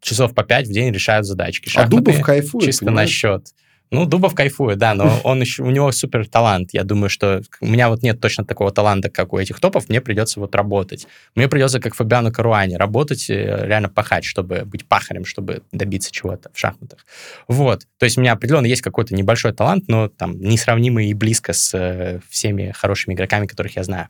часов 0.00 0.34
по 0.34 0.44
5 0.44 0.68
в 0.68 0.72
день 0.72 0.92
решают 0.92 1.26
задачки. 1.26 1.68
Шахматы, 1.68 1.96
а 1.96 1.98
Дубов 1.98 2.20
кайфует, 2.22 2.64
Чисто 2.64 2.86
понимаешь? 2.86 3.08
на 3.08 3.12
счет. 3.12 3.46
Ну, 3.90 4.04
Дубов 4.04 4.34
кайфует, 4.34 4.78
да, 4.78 4.94
но 4.94 5.20
он 5.24 5.40
еще, 5.40 5.62
у 5.62 5.70
него 5.70 5.92
супер 5.92 6.26
талант. 6.26 6.70
Я 6.72 6.84
думаю, 6.84 7.08
что 7.08 7.42
у 7.60 7.66
меня 7.66 7.88
вот 7.88 8.02
нет 8.02 8.20
точно 8.20 8.44
такого 8.44 8.72
таланта, 8.72 9.10
как 9.10 9.32
у 9.32 9.38
этих 9.38 9.60
топов. 9.60 9.88
Мне 9.88 10.00
придется 10.00 10.40
вот 10.40 10.54
работать. 10.54 11.06
Мне 11.34 11.48
придется, 11.48 11.80
как 11.80 11.94
Фабиану 11.94 12.32
Каруане, 12.32 12.76
работать, 12.76 13.30
э, 13.30 13.66
реально 13.66 13.88
пахать, 13.88 14.24
чтобы 14.24 14.64
быть 14.64 14.86
пахарем, 14.86 15.24
чтобы 15.24 15.62
добиться 15.72 16.10
чего-то 16.10 16.50
в 16.52 16.58
шахматах. 16.58 17.06
Вот. 17.46 17.86
То 17.98 18.04
есть 18.04 18.18
у 18.18 18.20
меня 18.20 18.32
определенно 18.32 18.66
есть 18.66 18.82
какой-то 18.82 19.14
небольшой 19.14 19.52
талант, 19.52 19.84
но 19.88 20.08
там 20.08 20.38
несравнимый 20.38 21.08
и 21.08 21.14
близко 21.14 21.52
с 21.52 21.72
э, 21.74 22.20
всеми 22.28 22.72
хорошими 22.72 23.14
игроками, 23.14 23.46
которых 23.46 23.76
я 23.76 23.84
знаю. 23.84 24.08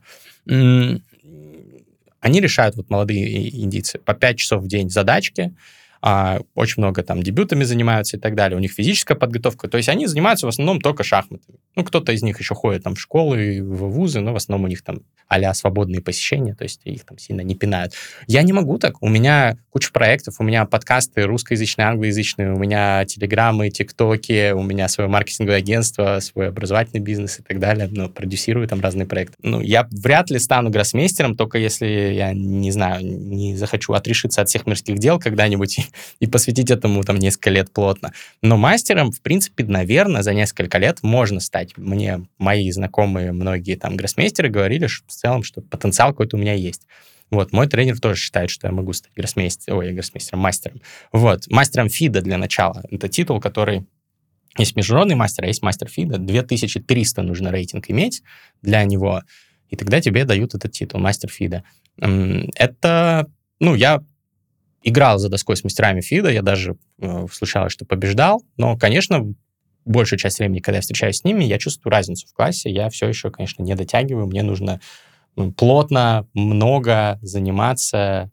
Они 2.19 2.41
решают, 2.41 2.75
вот 2.75 2.89
молодые 2.89 3.63
индийцы, 3.63 3.99
по 3.99 4.13
5 4.13 4.37
часов 4.37 4.63
в 4.63 4.67
день 4.67 4.89
задачки, 4.89 5.53
а, 6.01 6.39
очень 6.55 6.81
много 6.81 7.03
там 7.03 7.23
дебютами 7.23 7.63
занимаются 7.63 8.17
и 8.17 8.19
так 8.19 8.35
далее, 8.35 8.57
у 8.57 8.61
них 8.61 8.71
физическая 8.71 9.17
подготовка, 9.17 9.67
то 9.67 9.77
есть 9.77 9.89
они 9.89 10.07
занимаются 10.07 10.45
в 10.45 10.49
основном 10.49 10.81
только 10.81 11.03
шахматами. 11.03 11.59
Ну, 11.75 11.83
кто-то 11.83 12.11
из 12.11 12.23
них 12.23 12.39
еще 12.39 12.55
ходит 12.55 12.83
там 12.83 12.95
в 12.95 12.99
школы, 12.99 13.61
в 13.61 13.89
вузы, 13.89 14.19
но 14.19 14.33
в 14.33 14.35
основном 14.35 14.65
у 14.65 14.67
них 14.67 14.83
там 14.83 15.01
а 15.29 15.53
свободные 15.53 16.01
посещения, 16.01 16.55
то 16.55 16.63
есть 16.63 16.81
их 16.85 17.05
там 17.05 17.17
сильно 17.17 17.41
не 17.41 17.55
пинают. 17.55 17.93
Я 18.27 18.43
не 18.43 18.53
могу 18.53 18.77
так, 18.77 19.01
у 19.01 19.09
меня 19.09 19.57
куча 19.71 19.91
проектов, 19.91 20.35
у 20.39 20.43
меня 20.43 20.65
подкасты 20.65 21.23
русскоязычные, 21.23 21.87
англоязычные, 21.87 22.53
у 22.53 22.57
меня 22.57 23.03
телеграммы, 23.05 23.69
тиктоки, 23.69 24.51
у 24.51 24.63
меня 24.63 24.87
свое 24.87 25.09
маркетинговое 25.09 25.57
агентство, 25.59 26.19
свой 26.21 26.47
образовательный 26.47 27.01
бизнес 27.01 27.39
и 27.39 27.43
так 27.43 27.59
далее, 27.59 27.89
но 27.91 28.07
продюсирую 28.07 28.67
там 28.67 28.79
разные 28.79 29.05
проекты. 29.05 29.35
Ну, 29.41 29.61
я 29.61 29.87
вряд 29.91 30.29
ли 30.29 30.39
стану 30.39 30.69
гроссмейстером, 30.69 31.35
только 31.35 31.57
если 31.57 31.85
я, 31.87 32.33
не 32.33 32.71
знаю, 32.71 33.05
не 33.05 33.57
захочу 33.57 33.93
отрешиться 33.93 34.41
от 34.41 34.49
всех 34.49 34.65
мирских 34.65 34.97
дел 34.97 35.19
когда-нибудь 35.19 35.86
и 36.19 36.27
посвятить 36.27 36.71
этому 36.71 37.03
там 37.03 37.17
несколько 37.17 37.49
лет 37.49 37.71
плотно. 37.71 38.13
Но 38.41 38.57
мастером, 38.57 39.11
в 39.11 39.21
принципе, 39.21 39.63
наверное, 39.63 40.21
за 40.21 40.33
несколько 40.33 40.77
лет 40.77 41.03
можно 41.03 41.39
стать. 41.39 41.77
Мне 41.77 42.25
мои 42.37 42.69
знакомые, 42.71 43.31
многие 43.31 43.75
там 43.75 43.97
гроссмейстеры 43.97 44.49
говорили 44.49 44.87
что, 44.87 45.07
в 45.07 45.11
целом, 45.11 45.43
что 45.43 45.61
потенциал 45.61 46.09
какой-то 46.09 46.37
у 46.37 46.39
меня 46.39 46.53
есть. 46.53 46.83
Вот, 47.29 47.51
мой 47.51 47.67
тренер 47.67 47.99
тоже 47.99 48.21
считает, 48.21 48.49
что 48.49 48.67
я 48.67 48.73
могу 48.73 48.93
стать 48.93 49.11
гроссмейстером, 49.15 49.79
ой, 49.79 49.91
гроссмейстером, 49.91 50.39
мастером. 50.39 50.81
Вот, 51.11 51.47
мастером 51.49 51.89
ФИДа 51.89 52.21
для 52.21 52.37
начала. 52.37 52.83
Это 52.89 53.09
титул, 53.09 53.41
который 53.41 53.85
есть 54.57 54.75
международный 54.75 55.15
мастер, 55.15 55.43
а 55.43 55.47
есть 55.47 55.61
мастер 55.61 55.87
ФИДа. 55.87 56.17
2300 56.17 57.21
нужно 57.21 57.51
рейтинг 57.51 57.89
иметь 57.89 58.23
для 58.61 58.83
него, 58.85 59.23
и 59.69 59.75
тогда 59.75 59.99
тебе 60.01 60.23
дают 60.23 60.55
этот 60.55 60.71
титул, 60.71 60.99
мастер 60.99 61.29
ФИДа. 61.29 61.63
Это, 61.97 63.27
ну, 63.59 63.75
я 63.75 64.01
играл 64.83 65.17
за 65.17 65.29
доской 65.29 65.57
с 65.57 65.63
мастерами 65.63 66.01
ФИДа, 66.01 66.29
я 66.29 66.41
даже 66.41 66.77
э, 66.99 67.25
случалось, 67.31 67.73
что 67.73 67.85
побеждал, 67.85 68.43
но, 68.57 68.77
конечно, 68.77 69.33
большую 69.85 70.19
часть 70.19 70.39
времени, 70.39 70.59
когда 70.59 70.77
я 70.77 70.81
встречаюсь 70.81 71.17
с 71.17 71.23
ними, 71.23 71.43
я 71.43 71.57
чувствую 71.57 71.91
разницу 71.91 72.27
в 72.27 72.33
классе, 72.33 72.69
я 72.69 72.89
все 72.89 73.07
еще, 73.07 73.31
конечно, 73.31 73.63
не 73.63 73.75
дотягиваю, 73.75 74.27
мне 74.27 74.43
нужно 74.43 74.79
ну, 75.35 75.51
плотно, 75.51 76.27
много 76.33 77.19
заниматься, 77.21 78.31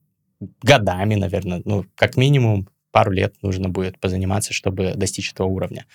годами, 0.63 1.15
наверное, 1.15 1.63
ну, 1.65 1.85
как 1.95 2.17
минимум 2.17 2.69
пару 2.91 3.11
лет 3.11 3.35
нужно 3.43 3.69
будет 3.69 3.99
позаниматься, 3.99 4.53
чтобы 4.53 4.95
достичь 4.95 5.33
этого 5.33 5.47
уровня. 5.49 5.87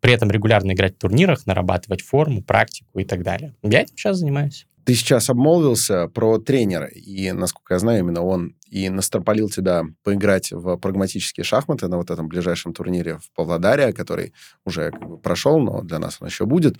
При 0.00 0.12
этом 0.12 0.30
регулярно 0.30 0.72
играть 0.72 0.96
в 0.96 0.98
турнирах, 0.98 1.46
нарабатывать 1.46 2.02
форму, 2.02 2.42
практику 2.42 2.98
и 2.98 3.04
так 3.04 3.22
далее. 3.22 3.54
Я 3.62 3.80
этим 3.80 3.96
сейчас 3.96 4.18
занимаюсь. 4.18 4.66
Ты 4.84 4.94
сейчас 4.94 5.30
обмолвился 5.30 6.08
про 6.08 6.38
тренера, 6.38 6.86
и, 6.86 7.32
насколько 7.32 7.74
я 7.74 7.78
знаю, 7.78 8.00
именно 8.00 8.22
он 8.22 8.54
и 8.68 8.90
настропалил 8.90 9.48
тебя 9.48 9.84
поиграть 10.02 10.52
в 10.52 10.76
прагматические 10.76 11.44
шахматы 11.44 11.88
на 11.88 11.96
вот 11.96 12.10
этом 12.10 12.28
ближайшем 12.28 12.74
турнире 12.74 13.18
в 13.18 13.30
Павлодаре, 13.34 13.92
который 13.92 14.34
уже 14.64 14.90
как 14.90 15.08
бы 15.08 15.18
прошел, 15.18 15.58
но 15.58 15.80
для 15.82 15.98
нас 15.98 16.18
он 16.20 16.28
еще 16.28 16.44
будет. 16.44 16.76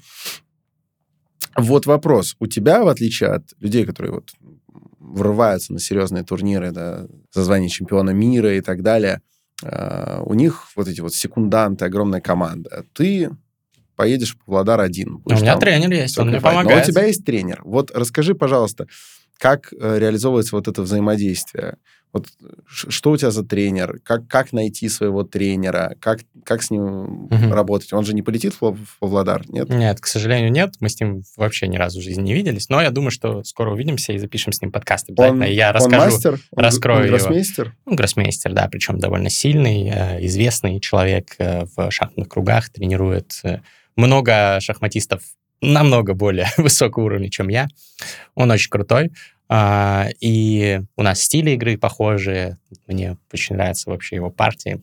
Вот 1.56 1.86
вопрос. 1.86 2.36
У 2.40 2.46
тебя, 2.46 2.82
в 2.82 2.88
отличие 2.88 3.30
от 3.30 3.44
людей, 3.60 3.86
которые 3.86 4.14
вот 4.14 4.32
врываются 4.98 5.72
на 5.72 5.78
серьезные 5.78 6.24
турниры, 6.24 6.72
да, 6.72 7.06
за 7.32 7.44
звание 7.44 7.68
чемпиона 7.68 8.10
мира 8.10 8.54
и 8.54 8.60
так 8.60 8.82
далее, 8.82 9.22
э, 9.62 10.20
у 10.24 10.34
них 10.34 10.66
вот 10.74 10.88
эти 10.88 11.00
вот 11.00 11.14
секунданты, 11.14 11.84
огромная 11.84 12.20
команда. 12.20 12.84
Ты 12.92 13.30
поедешь 13.96 14.34
в 14.34 14.44
Павлодар 14.44 14.80
один. 14.80 15.20
У 15.24 15.32
меня 15.32 15.56
тренер 15.56 15.92
есть, 15.92 16.18
он 16.18 16.28
мне 16.28 16.40
помогает. 16.40 16.78
Но 16.78 16.82
у 16.82 16.86
тебя 16.86 17.06
есть 17.06 17.24
тренер. 17.24 17.62
Вот 17.64 17.90
расскажи, 17.94 18.34
пожалуйста, 18.34 18.86
как 19.38 19.72
э, 19.72 19.98
реализовывается 19.98 20.56
вот 20.56 20.68
это 20.68 20.82
взаимодействие? 20.82 21.76
Вот 22.14 22.28
что 22.70 23.10
у 23.10 23.16
тебя 23.16 23.32
за 23.32 23.42
тренер? 23.42 23.98
Как, 24.04 24.28
как 24.28 24.52
найти 24.52 24.88
своего 24.88 25.24
тренера? 25.24 25.96
Как, 25.98 26.20
как 26.44 26.62
с 26.62 26.70
ним 26.70 27.24
угу. 27.24 27.50
работать? 27.50 27.92
Он 27.92 28.04
же 28.04 28.14
не 28.14 28.22
полетит 28.22 28.54
в 28.60 28.76
Павлодар, 29.00 29.42
нет? 29.48 29.68
Нет, 29.68 30.00
к 30.00 30.06
сожалению, 30.06 30.52
нет. 30.52 30.74
Мы 30.78 30.90
с 30.90 31.00
ним 31.00 31.24
вообще 31.36 31.66
ни 31.66 31.76
разу 31.76 31.98
в 31.98 32.04
жизни 32.04 32.22
не 32.22 32.34
виделись. 32.34 32.68
Но 32.68 32.80
я 32.80 32.92
думаю, 32.92 33.10
что 33.10 33.42
скоро 33.42 33.72
увидимся 33.72 34.12
и 34.12 34.18
запишем 34.18 34.52
с 34.52 34.62
ним 34.62 34.70
подкаст. 34.70 35.10
Обязательно. 35.10 35.44
Он, 35.44 35.50
я 35.50 35.72
расскажу, 35.72 35.96
он 35.96 36.10
мастер? 36.12 36.40
раскрою 36.54 36.98
он, 36.98 37.04
он 37.04 37.10
гроссмейстер? 37.10 37.64
его. 37.64 37.74
Ну, 37.84 37.96
гроссмейстер, 37.96 38.52
да, 38.52 38.68
причем 38.70 39.00
довольно 39.00 39.28
сильный, 39.28 39.90
э, 39.92 40.24
известный 40.26 40.78
человек 40.78 41.34
э, 41.38 41.64
в 41.76 41.90
шахматных 41.90 42.28
кругах, 42.28 42.70
тренирует 42.70 43.42
много 43.96 44.58
шахматистов 44.60 45.22
намного 45.60 46.14
более 46.14 46.46
высокого 46.56 47.04
уровня, 47.04 47.30
чем 47.30 47.48
я. 47.48 47.68
Он 48.34 48.50
очень 48.50 48.70
крутой. 48.70 49.10
А, 49.48 50.08
и 50.20 50.80
у 50.96 51.02
нас 51.02 51.20
стили 51.20 51.50
игры 51.52 51.76
похожие. 51.76 52.58
Мне 52.86 53.16
очень 53.32 53.56
нравятся 53.56 53.90
вообще 53.90 54.16
его 54.16 54.30
партии. 54.30 54.80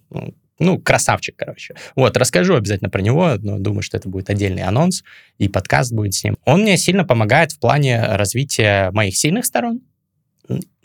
Ну, 0.60 0.80
красавчик, 0.80 1.36
короче. 1.36 1.74
Вот, 1.95 2.15
расскажу 2.17 2.56
обязательно 2.56 2.91
про 2.91 3.02
него, 3.02 3.34
но 3.39 3.58
думаю, 3.58 3.82
что 3.82 3.97
это 3.97 4.08
будет 4.08 4.30
отдельный 4.30 4.62
анонс, 4.62 5.04
и 5.39 5.47
подкаст 5.47 5.91
будет 5.91 6.13
с 6.13 6.24
ним. 6.24 6.38
Он 6.45 6.62
мне 6.62 6.78
сильно 6.78 7.04
помогает 7.04 7.52
в 7.52 7.60
плане 7.60 8.00
развития 8.00 8.91
моих 8.91 9.17
сильных 9.17 9.45
сторон, 9.45 9.82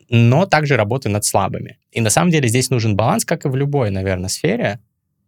но 0.08 0.46
также 0.46 0.76
работы 0.76 1.10
над 1.10 1.26
слабыми. 1.26 1.78
И 1.92 2.00
на 2.00 2.08
самом 2.08 2.30
деле 2.30 2.48
здесь 2.48 2.70
нужен 2.70 2.96
баланс, 2.96 3.26
как 3.26 3.44
и 3.44 3.48
в 3.48 3.56
любой, 3.56 3.90
наверное, 3.90 4.30
сфере, 4.30 4.80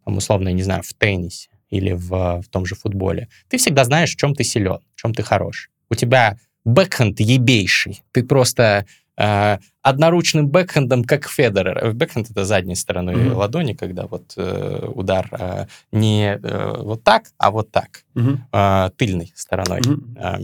там, 0.03 0.17
условно, 0.17 0.47
я 0.47 0.55
не 0.55 0.63
знаю, 0.63 0.81
в 0.81 0.93
теннисе 0.95 1.49
или 1.69 1.91
в, 1.93 2.41
в 2.41 2.47
том 2.49 2.65
же 2.65 2.75
футболе. 2.75 3.27
Ты 3.47 3.57
всегда 3.57 3.83
знаешь, 3.83 4.13
в 4.13 4.17
чем 4.17 4.35
ты 4.35 4.43
силен, 4.43 4.79
в 4.95 5.01
чем 5.01 5.13
ты 5.13 5.23
хорош. 5.23 5.69
У 5.89 5.95
тебя 5.95 6.37
бэкхенд 6.65 7.19
ебейший. 7.19 8.03
Ты 8.11 8.23
просто 8.23 8.85
э, 9.17 9.57
одноручным 9.81 10.47
бэкхендом, 10.47 11.03
как 11.03 11.27
Федерер. 11.29 11.93
Бэкхенд— 11.93 12.29
это 12.31 12.45
задней 12.45 12.75
стороной 12.75 13.15
mm-hmm. 13.15 13.33
ладони, 13.33 13.73
когда 13.73 14.07
вот 14.07 14.33
э, 14.37 14.87
удар 14.93 15.27
э, 15.31 15.65
не 15.91 16.39
э, 16.41 16.75
вот 16.77 17.03
так, 17.03 17.25
а 17.37 17.51
вот 17.51 17.71
так, 17.71 18.03
mm-hmm. 18.15 18.37
э, 18.51 18.89
тыльной 18.97 19.31
стороной. 19.35 19.81
Mm-hmm. 19.81 20.17
Э, 20.17 20.37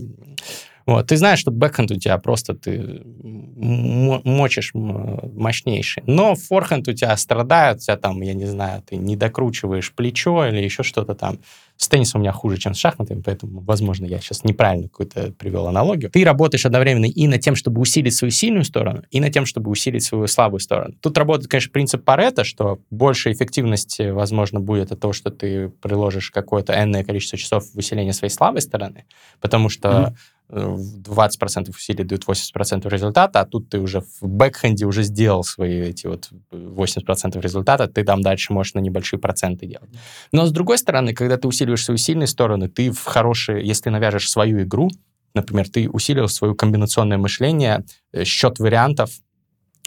вот, 0.86 1.08
ты 1.08 1.18
знаешь, 1.18 1.40
что 1.40 1.50
бэкхенд 1.50 1.92
у 1.92 1.96
тебя 1.96 2.18
просто 2.20 2.54
ты 2.54 3.02
мочишь 3.26 4.72
мощнейший. 4.74 6.04
Но 6.06 6.36
форхенд 6.36 6.88
у 6.88 6.94
тебя 6.94 7.18
страдает, 7.18 7.78
у 7.78 7.80
тебя 7.80 7.98
там, 7.98 8.22
я 8.22 8.34
не 8.34 8.46
знаю, 8.46 8.84
ты 8.84 8.96
не 8.96 9.16
докручиваешь 9.16 9.92
плечо 9.94 10.46
или 10.46 10.62
еще 10.62 10.84
что-то 10.84 11.16
там. 11.16 11.40
С 11.78 11.90
теннисом 11.90 12.22
у 12.22 12.24
меня 12.24 12.32
хуже, 12.32 12.58
чем 12.58 12.74
с 12.74 12.78
шахматами, 12.78 13.22
поэтому, 13.22 13.62
возможно, 13.62 14.06
я 14.06 14.20
сейчас 14.20 14.44
неправильно 14.44 14.88
какую-то 14.88 15.34
привел 15.34 15.68
аналогию. 15.68 16.10
Ты 16.10 16.24
работаешь 16.24 16.66
одновременно 16.66 17.06
и 17.06 17.28
над 17.28 17.42
тем, 17.42 17.56
чтобы 17.56 17.82
усилить 17.82 18.16
свою 18.16 18.32
сильную 18.32 18.64
сторону, 18.64 19.04
и 19.10 19.20
над 19.20 19.34
тем, 19.34 19.46
чтобы 19.46 19.72
усилить 19.72 20.04
свою 20.04 20.28
слабую 20.28 20.62
сторону. 20.62 20.94
Тут 21.02 21.18
работает, 21.18 21.50
конечно, 21.50 21.72
принцип 21.72 22.06
Паретта, 22.06 22.44
что 22.44 22.80
больше 22.92 23.32
эффективности, 23.32 24.12
возможно, 24.12 24.60
будет 24.62 24.92
от 24.92 25.00
того, 25.02 25.14
что 25.14 25.32
ты 25.32 25.68
приложишь 25.68 26.32
какое-то 26.32 26.74
энное 26.82 27.04
количество 27.04 27.38
часов 27.38 27.66
в 27.74 27.78
усиление 27.78 28.14
своей 28.14 28.32
слабой 28.32 28.62
стороны, 28.62 29.06
потому 29.42 29.68
что 29.68 29.90
mm-hmm 29.90 30.16
20% 30.50 31.70
усилий 31.70 32.04
дают 32.04 32.26
80% 32.26 32.90
результата, 32.90 33.40
а 33.40 33.46
тут 33.46 33.70
ты 33.70 33.80
уже 33.80 34.02
в 34.02 34.22
бэкхенде 34.22 34.86
уже 34.86 35.04
сделал 35.04 35.44
свои 35.44 35.80
эти 35.82 36.08
вот 36.08 36.30
80% 36.52 37.42
результата, 37.42 37.88
ты 37.88 38.04
там 38.04 38.22
дальше 38.22 38.54
можешь 38.54 38.74
на 38.74 38.80
небольшие 38.80 39.20
проценты 39.20 39.66
делать. 39.66 39.90
Но 40.32 40.46
с 40.46 40.52
другой 40.52 40.78
стороны, 40.78 41.14
когда 41.14 41.38
ты 41.38 41.48
усиливаешь 41.48 41.84
свои 41.84 41.98
сильные 41.98 42.28
стороны, 42.28 42.70
ты 42.70 42.92
в 42.92 43.04
хорошие, 43.06 43.66
если 43.66 43.90
навяжешь 43.90 44.30
свою 44.30 44.62
игру, 44.64 44.90
например, 45.34 45.70
ты 45.70 45.90
усилил 45.90 46.30
свое 46.30 46.56
комбинационное 46.56 47.18
мышление, 47.18 47.84
э, 48.14 48.24
счет 48.24 48.60
вариантов, 48.60 49.12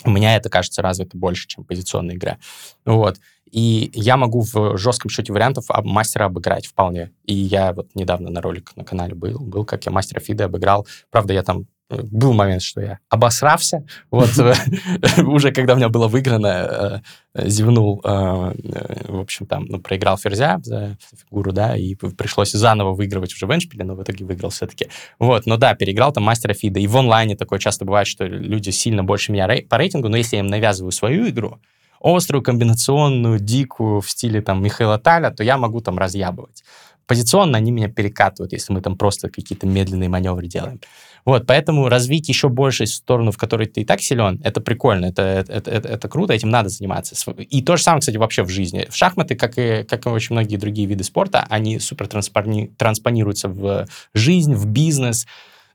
у 0.05 0.11
меня 0.11 0.37
это 0.37 0.49
кажется 0.49 0.83
развито 0.83 1.17
больше, 1.17 1.49
чем 1.49 1.65
позиционная 1.65 2.15
игра. 2.15 2.39
Вот. 2.85 3.19
И 3.51 3.91
я 3.95 4.17
могу 4.17 4.43
в 4.43 4.77
жестком 4.77 5.11
счете 5.11 5.33
вариантов 5.33 5.67
мастера 5.85 6.27
обыграть 6.27 6.67
вполне. 6.67 7.13
И 7.25 7.35
я 7.35 7.73
вот 7.73 7.89
недавно 7.95 8.31
на 8.31 8.41
ролик 8.41 8.73
на 8.77 8.85
канале 8.85 9.15
был, 9.15 9.39
был, 9.39 9.65
как 9.65 9.87
я 9.87 9.93
мастера 9.93 10.21
Фида 10.21 10.47
обыграл. 10.47 10.87
Правда, 11.11 11.33
я 11.33 11.43
там 11.43 11.67
э, 11.89 12.01
был 12.03 12.35
момент, 12.35 12.63
что 12.63 12.81
я 12.81 12.99
обосрався. 13.09 13.85
Вот 14.11 14.31
э, 14.39 14.55
уже 15.23 15.51
когда 15.53 15.75
у 15.75 15.77
меня 15.77 15.89
было 15.89 16.09
выиграно, 16.09 17.03
э, 17.35 17.49
зевнул, 17.49 18.01
в 18.03 19.21
общем, 19.21 19.47
там, 19.47 19.67
ну, 19.67 19.79
проиграл 19.79 20.19
ферзя 20.19 20.59
за 20.63 20.97
фигуру, 21.17 21.53
да, 21.53 21.77
и 21.77 21.95
пришлось 21.95 22.53
заново 22.53 22.95
выигрывать 22.95 23.33
уже 23.33 23.47
в 23.47 23.55
эншпиле, 23.55 23.85
но 23.85 23.95
в 23.95 24.03
итоге 24.03 24.25
выиграл 24.25 24.51
все-таки. 24.51 24.89
Вот, 25.19 25.47
но 25.47 25.57
да, 25.57 25.75
переиграл 25.75 26.13
там 26.13 26.25
мастера 26.25 26.55
Фида. 26.55 26.81
И 26.81 26.87
в 26.87 26.97
онлайне 26.97 27.37
такое 27.37 27.59
часто 27.61 27.85
бывает, 27.85 28.09
что 28.09 28.25
люди 28.27 28.71
сильно 28.71 29.05
больше 29.05 29.33
меня 29.33 29.49
по 29.69 29.79
рейтингу, 29.79 30.09
но 30.09 30.17
если 30.17 30.37
я 30.37 30.41
им 30.41 30.49
навязываю 30.49 30.93
свою 30.93 31.29
игру, 31.29 31.61
острую, 32.01 32.43
комбинационную, 32.43 33.39
дикую 33.39 34.01
в 34.01 34.11
стиле 34.11 34.41
там 34.41 34.63
Михаила 34.63 34.99
Таля, 34.99 35.31
то 35.31 35.43
я 35.43 35.59
могу 35.59 35.81
там 35.81 35.99
разъябывать. 35.99 36.65
Позиционно 37.07 37.57
они 37.57 37.71
меня 37.71 37.89
перекатывают, 37.89 38.53
если 38.53 38.73
мы 38.73 38.83
там 38.83 38.97
просто 38.97 39.31
какие-то 39.31 39.67
медленные 39.67 40.11
маневры 40.11 40.47
делаем. 40.47 40.79
Вот, 41.25 41.47
поэтому 41.47 41.89
развить 41.89 42.29
еще 42.29 42.49
больше 42.49 42.87
сторону, 42.87 43.33
в 43.33 43.39
которой 43.39 43.67
ты 43.67 43.81
и 43.81 43.85
так 43.85 44.01
силен, 44.01 44.41
это 44.45 44.61
прикольно, 44.61 45.07
это, 45.07 45.23
это, 45.23 45.71
это, 45.71 45.89
это 45.89 46.09
круто, 46.09 46.33
этим 46.33 46.51
надо 46.51 46.69
заниматься. 46.69 47.15
И 47.39 47.63
то 47.63 47.77
же 47.77 47.83
самое, 47.83 48.01
кстати, 48.01 48.17
вообще 48.17 48.43
в 48.43 48.49
жизни. 48.49 48.87
В 48.91 48.97
шахматы, 48.97 49.35
как 49.35 49.59
и, 49.59 49.85
как 49.85 50.07
и 50.07 50.09
очень 50.09 50.35
многие 50.35 50.57
другие 50.57 50.87
виды 50.87 51.05
спорта, 51.05 51.47
они 51.49 51.81
супер 51.81 52.09
транспонируются 52.09 53.49
в 53.49 53.87
жизнь, 54.15 54.55
в 54.55 54.67
бизнес, 54.67 55.27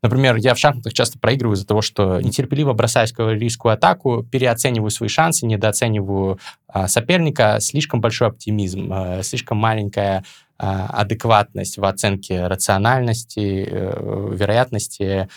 Например, 0.04 0.36
я 0.36 0.54
в 0.54 0.60
шахматах 0.60 0.94
часто 0.94 1.18
проигрываю 1.18 1.56
из-за 1.56 1.66
того, 1.66 1.82
что 1.82 2.20
нетерпеливо 2.20 2.74
бросаюсь 2.74 3.14
в 3.14 3.16
кавалерийскую 3.16 3.74
атаку, 3.74 4.24
переоцениваю 4.30 4.90
свои 4.90 5.08
шансы, 5.08 5.46
недооцениваю 5.46 6.40
а, 6.68 6.90
соперника, 6.90 7.60
слишком 7.62 8.02
большой 8.02 8.28
оптимизм, 8.28 8.90
а, 8.92 9.24
слишком 9.24 9.58
маленькая 9.58 10.26
а, 10.58 10.88
адекватность 10.88 11.78
в 11.78 11.86
оценке 11.86 12.48
рациональности, 12.48 13.66
а, 13.72 14.30
вероятности, 14.36 15.30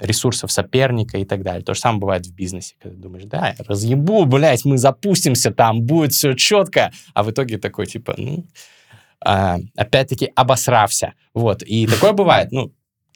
ресурсов 0.00 0.50
соперника 0.50 1.16
и 1.16 1.24
так 1.24 1.44
далее. 1.44 1.62
То 1.62 1.72
же 1.72 1.80
самое 1.80 2.00
бывает 2.00 2.26
в 2.26 2.34
бизнесе, 2.34 2.74
когда 2.82 3.00
думаешь, 3.00 3.24
да, 3.24 3.54
разъебу, 3.66 4.26
блядь, 4.26 4.64
мы 4.64 4.76
запустимся 4.76 5.52
там, 5.52 5.82
будет 5.82 6.12
все 6.12 6.34
четко, 6.34 6.90
а 7.14 7.22
в 7.22 7.30
итоге 7.30 7.58
такой, 7.58 7.86
типа, 7.86 8.14
ну, 8.18 8.44
опять-таки 9.20 10.32
обосрався. 10.34 11.14
Вот, 11.32 11.62
и 11.62 11.86
такое 11.86 12.12
бывает, 12.12 12.50
ну, 12.50 12.72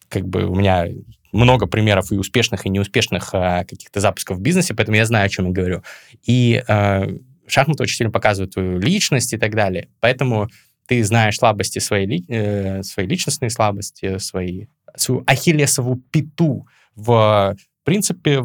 как 0.08 0.26
бы 0.26 0.44
у 0.46 0.54
меня 0.54 0.86
много 1.32 1.66
примеров 1.66 2.12
и 2.12 2.16
успешных, 2.16 2.66
и 2.66 2.68
неуспешных 2.70 3.30
а, 3.32 3.64
каких-то 3.64 4.00
запусков 4.00 4.38
в 4.38 4.40
бизнесе, 4.40 4.74
поэтому 4.74 4.96
я 4.96 5.04
знаю, 5.04 5.26
о 5.26 5.28
чем 5.28 5.46
я 5.46 5.52
говорю. 5.52 5.82
И 6.24 6.62
а, 6.68 7.06
шахматы 7.46 7.82
очень 7.82 7.96
сильно 7.96 8.12
показывают 8.12 8.54
твою 8.54 8.78
личность 8.78 9.32
и 9.32 9.38
так 9.38 9.54
далее. 9.54 9.88
Поэтому 10.00 10.48
ты 10.86 11.02
знаешь 11.04 11.36
слабости 11.36 11.80
своей, 11.80 12.24
э, 12.28 12.82
свои 12.82 13.06
личностные 13.06 13.50
слабости, 13.50 14.18
свои, 14.18 14.66
свою 14.96 15.24
ахиллесову 15.26 15.96
пету 15.96 16.66
в 16.96 17.56
принципе, 17.84 18.42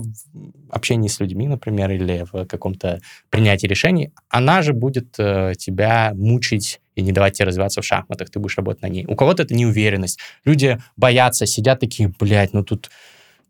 общении 0.72 1.08
с 1.08 1.20
людьми, 1.20 1.48
например, 1.48 1.92
или 1.92 2.26
в 2.32 2.46
каком-то 2.46 3.00
принятии 3.30 3.68
решений, 3.68 4.12
она 4.30 4.62
же 4.62 4.74
будет 4.74 5.16
э, 5.20 5.54
тебя 5.58 6.14
мучить 6.16 6.82
и 6.96 7.02
не 7.02 7.12
давать 7.12 7.34
тебе 7.34 7.48
развиваться 7.48 7.82
в 7.82 7.86
шахматах, 7.86 8.30
ты 8.30 8.40
будешь 8.40 8.58
работать 8.58 8.82
на 8.82 8.88
ней. 8.88 9.06
У 9.08 9.16
кого-то 9.16 9.44
это 9.44 9.54
неуверенность. 9.54 10.20
Люди 10.46 10.78
боятся, 10.98 11.46
сидят 11.46 11.80
такие, 11.80 12.14
блядь, 12.20 12.54
ну 12.54 12.64
тут 12.64 12.90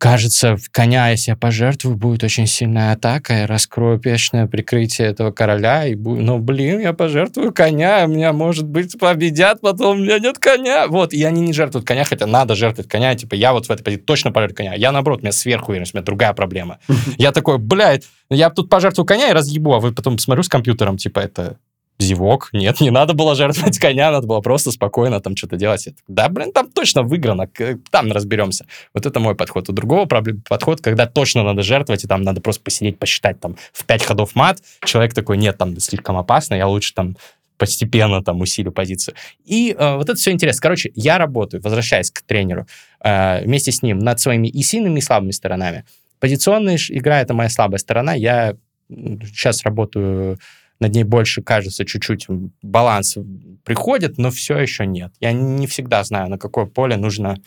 кажется, 0.01 0.57
коня, 0.71 1.09
если 1.09 1.29
я 1.29 1.35
пожертвую, 1.35 1.95
будет 1.95 2.23
очень 2.23 2.47
сильная 2.47 2.93
атака, 2.93 3.33
я 3.33 3.47
раскрою 3.47 3.99
пешное 3.99 4.47
прикрытие 4.47 5.07
этого 5.07 5.31
короля, 5.31 5.85
и 5.85 5.93
будет, 5.93 6.23
ну, 6.23 6.39
блин, 6.39 6.79
я 6.79 6.91
пожертвую 6.91 7.53
коня, 7.53 8.03
меня, 8.07 8.33
может 8.33 8.65
быть, 8.65 8.97
победят, 8.97 9.61
потом 9.61 9.99
у 9.99 10.03
меня 10.03 10.17
нет 10.17 10.39
коня. 10.39 10.87
Вот, 10.87 11.13
и 11.13 11.23
они 11.23 11.41
не 11.41 11.53
жертвуют 11.53 11.85
коня, 11.85 12.03
хотя 12.03 12.25
надо 12.25 12.55
жертвовать 12.55 12.89
коня, 12.89 13.13
типа, 13.13 13.35
я 13.35 13.53
вот 13.53 13.67
в 13.67 13.69
этой 13.69 13.83
позиции 13.83 14.03
точно 14.03 14.31
пожертвую 14.31 14.57
коня. 14.57 14.73
Я, 14.73 14.91
наоборот, 14.91 15.19
у 15.19 15.21
меня 15.21 15.33
сверхуверенность, 15.33 15.93
у 15.93 15.97
меня 15.97 16.03
другая 16.03 16.33
проблема. 16.33 16.79
Я 17.19 17.31
такой, 17.31 17.59
блядь, 17.59 18.05
я 18.31 18.49
тут 18.49 18.69
пожертвую 18.69 19.05
коня 19.05 19.29
и 19.29 19.33
разъебу, 19.33 19.71
а 19.73 19.79
вы 19.79 19.91
потом 19.91 20.17
смотрю 20.17 20.41
с 20.41 20.49
компьютером, 20.49 20.97
типа, 20.97 21.19
это 21.19 21.57
зевок. 21.99 22.49
Нет, 22.53 22.81
не 22.81 22.89
надо 22.89 23.13
было 23.13 23.35
жертвовать 23.35 23.77
коня, 23.79 24.11
надо 24.11 24.27
было 24.27 24.41
просто 24.41 24.71
спокойно 24.71 25.19
там 25.19 25.35
что-то 25.35 25.55
делать. 25.55 25.89
да, 26.07 26.29
блин, 26.29 26.51
там 26.51 26.69
точно 26.69 27.03
выиграно, 27.03 27.47
там 27.89 28.11
разберемся. 28.11 28.65
Вот 28.93 29.05
это 29.05 29.19
мой 29.19 29.35
подход. 29.35 29.69
У 29.69 29.73
другого 29.73 30.05
подход, 30.05 30.81
когда 30.81 31.05
точно 31.05 31.43
надо 31.43 31.61
жертвовать, 31.61 32.03
и 32.03 32.07
там 32.07 32.23
надо 32.23 32.41
просто 32.41 32.63
посидеть, 32.63 32.99
посчитать 32.99 33.39
там 33.39 33.55
в 33.71 33.85
пять 33.85 34.03
ходов 34.03 34.35
мат. 34.35 34.59
Человек 34.83 35.13
такой, 35.13 35.37
нет, 35.37 35.57
там 35.57 35.79
слишком 35.79 36.17
опасно, 36.17 36.55
я 36.55 36.67
лучше 36.67 36.93
там 36.93 37.15
постепенно 37.57 38.23
там 38.23 38.41
усилю 38.41 38.71
позицию. 38.71 39.13
И 39.45 39.75
э, 39.77 39.95
вот 39.95 40.09
это 40.09 40.15
все 40.15 40.31
интересно. 40.31 40.61
Короче, 40.63 40.91
я 40.95 41.19
работаю, 41.19 41.61
возвращаясь 41.61 42.09
к 42.09 42.23
тренеру, 42.23 42.65
э, 43.03 43.43
вместе 43.45 43.71
с 43.71 43.83
ним 43.83 43.99
над 43.99 44.19
своими 44.19 44.47
и 44.47 44.63
сильными, 44.63 44.97
и 44.97 45.01
слабыми 45.01 45.29
сторонами. 45.29 45.85
Позиционная 46.19 46.79
игра— 46.89 47.21
это 47.21 47.35
моя 47.35 47.49
слабая 47.49 47.77
сторона. 47.77 48.15
Я 48.15 48.55
сейчас 48.89 49.63
работаю 49.63 50.39
над 50.81 50.93
ней 50.93 51.03
больше, 51.03 51.41
кажется, 51.41 51.85
чуть-чуть 51.85 52.25
баланс 52.61 53.17
приходит, 53.63 54.17
но 54.17 54.31
все 54.31 54.57
еще 54.57 54.85
нет. 54.85 55.13
Я 55.19 55.31
не 55.31 55.67
всегда 55.67 56.03
знаю, 56.03 56.29
на 56.29 56.37
какое 56.37 56.65
поле 56.65 56.97
нужно 56.97 57.37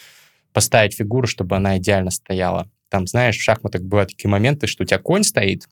поставить 0.52 0.94
фигуру, 0.94 1.26
чтобы 1.26 1.56
она 1.56 1.76
идеально 1.78 2.10
стояла. 2.10 2.70
Там, 2.88 3.06
знаешь, 3.06 3.36
в 3.36 3.42
шахматах 3.42 3.82
бывают 3.82 4.10
такие 4.10 4.30
моменты, 4.30 4.68
что 4.68 4.84
у 4.84 4.86
тебя 4.86 4.98
конь 4.98 5.24
стоит, 5.24 5.68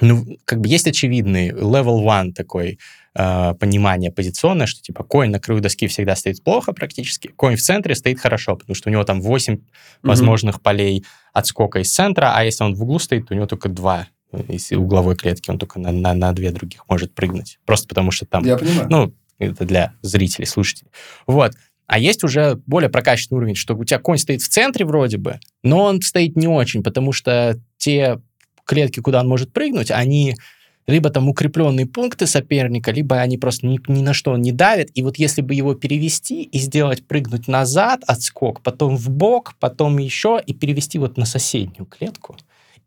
ну, 0.00 0.24
как 0.44 0.60
бы 0.60 0.68
есть 0.68 0.86
очевидный 0.86 1.50
level 1.50 2.04
one 2.04 2.32
такой 2.32 2.78
э, 3.14 3.54
понимание 3.54 4.10
позиционное, 4.10 4.66
что 4.66 4.80
типа 4.80 5.04
конь 5.04 5.30
на 5.30 5.40
краю 5.40 5.60
доски 5.60 5.88
всегда 5.88 6.16
стоит 6.16 6.42
плохо 6.42 6.72
практически, 6.72 7.28
конь 7.28 7.56
в 7.56 7.60
центре 7.60 7.94
стоит 7.94 8.20
хорошо, 8.20 8.56
потому 8.56 8.74
что 8.74 8.88
у 8.88 8.92
него 8.92 9.04
там 9.04 9.20
8 9.20 9.54
mm-hmm. 9.54 9.60
возможных 10.02 10.62
полей 10.62 11.04
отскока 11.32 11.80
из 11.80 11.92
центра, 11.92 12.32
а 12.34 12.44
если 12.44 12.64
он 12.64 12.74
в 12.74 12.82
углу 12.82 12.98
стоит, 12.98 13.26
то 13.26 13.34
у 13.34 13.36
него 13.36 13.46
только 13.46 13.68
два 13.68 14.06
из 14.48 14.72
угловой 14.72 15.16
клетки, 15.16 15.50
он 15.50 15.58
только 15.58 15.78
на, 15.78 15.92
на, 15.92 16.14
на 16.14 16.32
две 16.32 16.50
других 16.50 16.88
может 16.88 17.14
прыгнуть. 17.14 17.58
Просто 17.64 17.88
потому 17.88 18.10
что 18.10 18.26
там... 18.26 18.44
Я 18.44 18.56
понимаю. 18.56 18.88
Ну, 18.90 19.14
это 19.38 19.64
для 19.64 19.94
зрителей, 20.02 20.46
слушателей. 20.46 20.90
Вот. 21.26 21.52
А 21.86 21.98
есть 21.98 22.22
уже 22.22 22.60
более 22.66 22.90
прокачанный 22.90 23.38
уровень, 23.38 23.54
что 23.54 23.74
у 23.74 23.84
тебя 23.84 23.98
конь 23.98 24.18
стоит 24.18 24.42
в 24.42 24.48
центре 24.48 24.84
вроде 24.84 25.16
бы, 25.16 25.40
но 25.62 25.84
он 25.84 26.02
стоит 26.02 26.36
не 26.36 26.46
очень, 26.46 26.82
потому 26.82 27.12
что 27.12 27.58
те 27.78 28.20
клетки, 28.64 29.00
куда 29.00 29.20
он 29.20 29.28
может 29.28 29.52
прыгнуть, 29.52 29.90
они 29.90 30.36
либо 30.86 31.10
там 31.10 31.28
укрепленные 31.28 31.86
пункты 31.86 32.26
соперника, 32.26 32.90
либо 32.90 33.16
они 33.16 33.38
просто 33.38 33.66
ни, 33.66 33.78
ни 33.88 34.02
на 34.02 34.14
что 34.14 34.36
не 34.36 34.52
давят. 34.52 34.88
И 34.94 35.02
вот 35.02 35.18
если 35.18 35.42
бы 35.42 35.54
его 35.54 35.74
перевести 35.74 36.42
и 36.42 36.58
сделать 36.58 37.06
прыгнуть 37.06 37.46
назад, 37.46 38.02
отскок, 38.06 38.62
потом 38.62 38.96
в 38.96 39.08
бок, 39.10 39.54
потом 39.60 39.98
еще, 39.98 40.40
и 40.44 40.54
перевести 40.54 40.98
вот 40.98 41.16
на 41.16 41.26
соседнюю 41.26 41.86
клетку, 41.86 42.36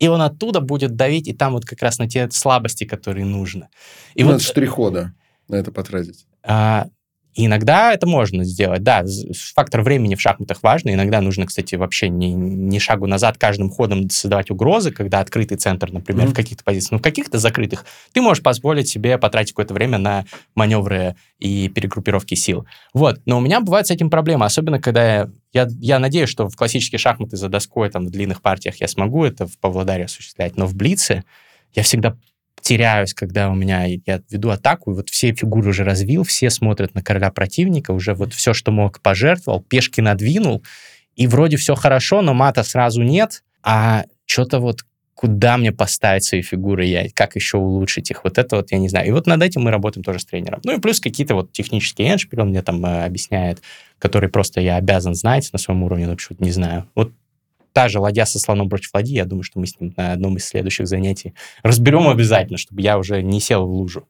и 0.02 0.08
он 0.08 0.20
оттуда 0.24 0.62
будет 0.62 0.95
давить, 0.95 1.28
и 1.28 1.34
там 1.34 1.54
вот 1.54 1.64
как 1.64 1.80
раз 1.84 1.99
на 1.99 2.10
те 2.10 2.28
слабости, 2.32 2.86
которые 2.86 3.24
нужно. 3.24 3.70
И 4.16 4.24
Надо 4.24 4.34
вот 4.34 4.41
штрих-хода 4.41 5.14
на 5.47 5.56
это 5.56 5.72
потратить. 5.72 6.26
А, 6.41 6.88
иногда 7.36 7.93
это 7.93 8.07
можно 8.07 8.43
сделать, 8.43 8.84
да. 8.84 9.05
Фактор 9.55 9.82
времени 9.82 10.15
в 10.15 10.21
шахматах 10.21 10.63
важный. 10.63 10.93
Иногда 10.93 11.21
нужно, 11.21 11.45
кстати, 11.45 11.75
вообще 11.75 12.09
не, 12.09 12.34
не 12.34 12.79
шагу 12.79 13.07
назад 13.07 13.38
каждым 13.38 13.69
ходом 13.69 14.09
создавать 14.09 14.51
угрозы, 14.51 14.91
когда 14.91 15.19
открытый 15.19 15.57
центр, 15.57 15.91
например, 15.91 16.27
mm-hmm. 16.27 16.32
в 16.32 16.36
каких-то 16.36 16.63
позициях. 16.63 16.91
Но 16.91 16.97
в 16.97 17.01
каких-то 17.01 17.38
закрытых 17.38 17.86
ты 18.13 18.21
можешь 18.21 18.43
позволить 18.43 18.89
себе 18.89 19.17
потратить 19.17 19.51
какое-то 19.51 19.73
время 19.73 19.97
на 19.97 20.25
маневры 20.55 21.15
и 21.39 21.69
перегруппировки 21.69 22.36
сил. 22.36 22.65
Вот. 22.93 23.21
Но 23.25 23.38
у 23.38 23.41
меня 23.41 23.61
бывает 23.61 23.88
с 23.88 23.91
этим 23.91 24.09
проблема, 24.09 24.45
особенно 24.45 24.79
когда 24.79 25.03
я 25.03 25.29
я, 25.53 25.67
я 25.79 25.99
надеюсь, 25.99 26.29
что 26.29 26.47
в 26.47 26.55
классические 26.55 26.99
шахматы 26.99 27.36
за 27.36 27.49
доской, 27.49 27.89
там, 27.89 28.05
в 28.05 28.09
длинных 28.09 28.41
партиях 28.41 28.79
я 28.79 28.88
смогу 28.88 29.25
это 29.25 29.47
в 29.47 29.57
Павлодаре 29.57 30.05
осуществлять, 30.05 30.55
но 30.55 30.65
в 30.65 30.75
Блице 30.75 31.23
я 31.73 31.84
всегда 31.84 32.15
теряюсь, 32.62 33.14
когда 33.14 33.49
у 33.49 33.55
меня 33.55 33.86
я 33.86 34.22
веду 34.30 34.49
атаку, 34.49 34.91
и 34.91 34.95
вот 34.95 35.09
все 35.09 35.34
фигуры 35.34 35.70
уже 35.70 35.84
развил, 35.84 36.24
все 36.24 36.49
смотрят 36.49 36.93
на 36.93 37.01
короля 37.01 37.32
противника, 37.32 37.91
уже 37.91 38.14
вот 38.14 38.34
все, 38.34 38.53
что 38.53 38.72
мог, 38.72 39.01
пожертвовал, 39.01 39.62
пешки 39.62 40.01
надвинул, 40.01 40.64
и 41.16 41.28
вроде 41.28 41.57
все 41.57 41.76
хорошо, 41.76 42.22
но 42.22 42.34
мата 42.34 42.64
сразу 42.64 43.03
нет, 43.03 43.43
а 43.64 44.05
что-то 44.26 44.59
вот 44.59 44.82
куда 45.22 45.57
мне 45.57 45.72
поставить 45.72 46.24
свои 46.24 46.41
фигуры, 46.41 46.86
я, 46.86 47.05
как 47.14 47.36
еще 47.36 47.57
улучшить 47.57 48.09
их, 48.09 48.24
вот 48.24 48.39
это 48.39 48.55
вот 48.55 48.72
я 48.72 48.80
не 48.80 48.89
знаю. 48.89 49.07
И 49.07 49.12
вот 49.12 49.28
над 49.28 49.43
этим 49.43 49.62
мы 49.62 49.70
работаем 49.70 50.03
тоже 50.03 50.18
с 50.18 50.26
тренером. 50.26 50.62
Ну 50.64 50.76
и 50.76 50.80
плюс 50.80 50.99
какие-то 50.99 51.36
вот 51.36 51.51
технические 51.51 52.12
эншпили 52.12 52.39
он 52.39 52.49
мне 52.49 52.64
там 52.64 52.84
э, 52.84 53.05
объясняет, 53.05 53.62
которые 53.99 54.32
просто 54.32 54.62
я 54.62 54.78
обязан 54.78 55.14
знать 55.14 55.47
на 55.53 55.59
своем 55.59 55.84
уровне, 55.84 56.07
но 56.07 56.16
почему-то 56.16 56.43
не 56.43 56.49
знаю. 56.49 56.88
Вот 56.95 57.12
та 57.74 57.89
же 57.89 57.99
ладья 57.99 58.26
со 58.26 58.39
слоном 58.39 58.69
против 58.69 58.89
ладьи, 58.93 59.15
я 59.15 59.26
думаю, 59.26 59.43
что 59.43 59.59
мы 59.59 59.67
с 59.67 59.80
ним 59.80 59.93
на 59.97 60.13
одном 60.13 60.38
из 60.38 60.45
следующих 60.45 60.88
занятий 60.88 61.34
разберем 61.63 62.07
обязательно, 62.07 62.57
чтобы 62.57 62.82
я 62.82 62.97
уже 62.97 63.22
не 63.22 63.39
сел 63.39 63.65
в 63.65 63.72
лужу. 63.72 64.07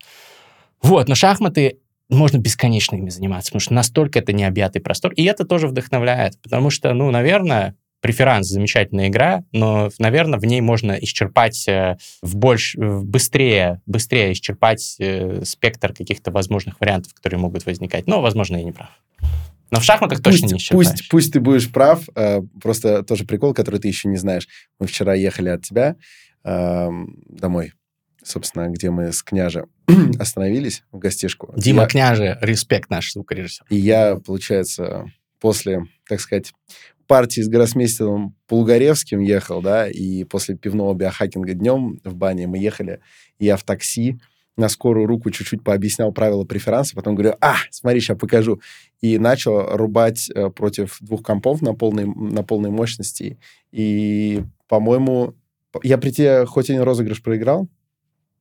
Вот, 0.81 1.07
но 1.07 1.15
шахматы 1.15 1.77
можно 2.09 2.37
бесконечно 2.37 2.95
ими 2.95 3.09
заниматься, 3.09 3.51
потому 3.51 3.61
что 3.61 3.73
настолько 3.73 4.19
это 4.19 4.33
необъятый 4.33 4.81
простор. 4.81 5.13
И 5.13 5.23
это 5.23 5.45
тоже 5.45 5.67
вдохновляет, 5.67 6.39
потому 6.41 6.69
что, 6.69 6.93
ну, 6.93 7.09
наверное, 7.11 7.75
Преферанс 8.01 8.47
замечательная 8.47 9.09
игра, 9.09 9.43
но, 9.51 9.91
наверное, 9.99 10.39
в 10.39 10.45
ней 10.45 10.59
можно 10.59 10.93
исчерпать 10.93 11.67
э, 11.67 11.97
в 12.23 12.35
больш... 12.35 12.75
быстрее, 12.75 13.81
быстрее 13.85 14.33
исчерпать 14.33 14.95
э, 14.99 15.43
спектр 15.45 15.93
каких-то 15.93 16.31
возможных 16.31 16.81
вариантов, 16.81 17.13
которые 17.13 17.39
могут 17.39 17.65
возникать. 17.67 18.07
Но, 18.07 18.21
возможно, 18.21 18.57
я 18.57 18.63
не 18.63 18.71
прав. 18.71 18.89
Но 19.71 19.79
в 19.79 19.83
шахматах 19.83 20.21
пусть, 20.21 20.41
точно 20.41 20.53
не 20.53 20.59
исчерпаешь. 20.59 20.89
Пусть, 20.89 21.09
пусть 21.09 21.33
ты 21.33 21.39
будешь 21.39 21.71
прав, 21.71 22.07
э, 22.15 22.41
просто 22.61 23.03
тоже 23.03 23.25
прикол, 23.25 23.53
который 23.53 23.79
ты 23.79 23.87
еще 23.87 24.09
не 24.09 24.17
знаешь. 24.17 24.47
Мы 24.79 24.87
вчера 24.87 25.13
ехали 25.13 25.49
от 25.49 25.63
тебя 25.63 25.95
э, 26.43 26.89
домой, 27.29 27.73
собственно, 28.21 28.67
где 28.69 28.91
мы 28.91 29.13
с 29.13 29.23
княжем 29.23 29.67
остановились 30.19 30.83
в 30.91 30.99
гостишку. 30.99 31.53
Дима 31.55 31.83
я... 31.83 31.87
Княже, 31.87 32.37
респект 32.41 32.89
наш 32.89 33.13
звукорежиссер. 33.13 33.65
И 33.69 33.77
я, 33.77 34.17
получается, 34.17 35.05
после, 35.39 35.85
так 36.07 36.19
сказать, 36.19 36.51
партии 37.07 37.41
с 37.41 37.49
гроссмейстером 37.49 38.35
Полугоревским 38.47 39.19
ехал, 39.19 39.61
да, 39.61 39.89
и 39.89 40.23
после 40.23 40.55
пивного 40.55 40.93
биохакинга 40.93 41.53
днем 41.53 41.99
в 42.03 42.15
бане 42.15 42.47
мы 42.47 42.57
ехали, 42.57 43.01
я 43.39 43.57
в 43.57 43.63
такси 43.63 44.19
на 44.57 44.69
скорую 44.69 45.07
руку 45.07 45.31
чуть-чуть 45.31 45.63
пообъяснял 45.63 46.11
правила 46.11 46.43
преферанса, 46.43 46.95
потом 46.95 47.15
говорю, 47.15 47.35
а, 47.41 47.55
смотри, 47.69 47.99
сейчас 48.01 48.17
покажу. 48.17 48.61
И 48.99 49.17
начал 49.17 49.75
рубать 49.75 50.29
э, 50.29 50.49
против 50.49 50.97
двух 50.99 51.23
компов 51.23 51.61
на 51.61 51.73
полной, 51.73 52.05
на 52.05 52.43
полной 52.43 52.69
мощности. 52.69 53.39
И, 53.71 54.43
по-моему, 54.67 55.35
я 55.83 55.97
при 55.97 56.11
тебе 56.11 56.45
хоть 56.45 56.69
один 56.69 56.81
розыгрыш 56.81 57.23
проиграл, 57.23 57.69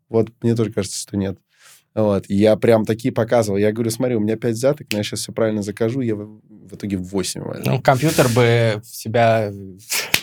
вот 0.09 0.31
мне 0.43 0.55
тоже 0.57 0.73
кажется, 0.73 0.99
что 0.99 1.17
нет. 1.17 1.39
Вот. 1.95 2.25
И 2.29 2.37
я 2.37 2.57
прям 2.57 2.85
такие 2.85 3.13
показывал. 3.13 3.59
Я 3.59 3.73
говорю, 3.73 3.91
смотри, 3.91 4.15
у 4.15 4.21
меня 4.21 4.37
5 4.37 4.53
взяток, 4.53 4.87
но 4.93 4.99
я 4.99 5.05
сейчас 5.05 5.21
все 5.21 5.33
правильно 5.33 5.63
закажу, 5.63 6.01
я 6.01 6.15
в, 6.15 6.41
в 6.49 6.75
итоге 6.75 6.97
8 6.97 7.43
возьму. 7.43 7.73
Ну, 7.73 7.81
компьютер 7.83 8.29
бы 8.29 8.81
себя... 8.85 9.51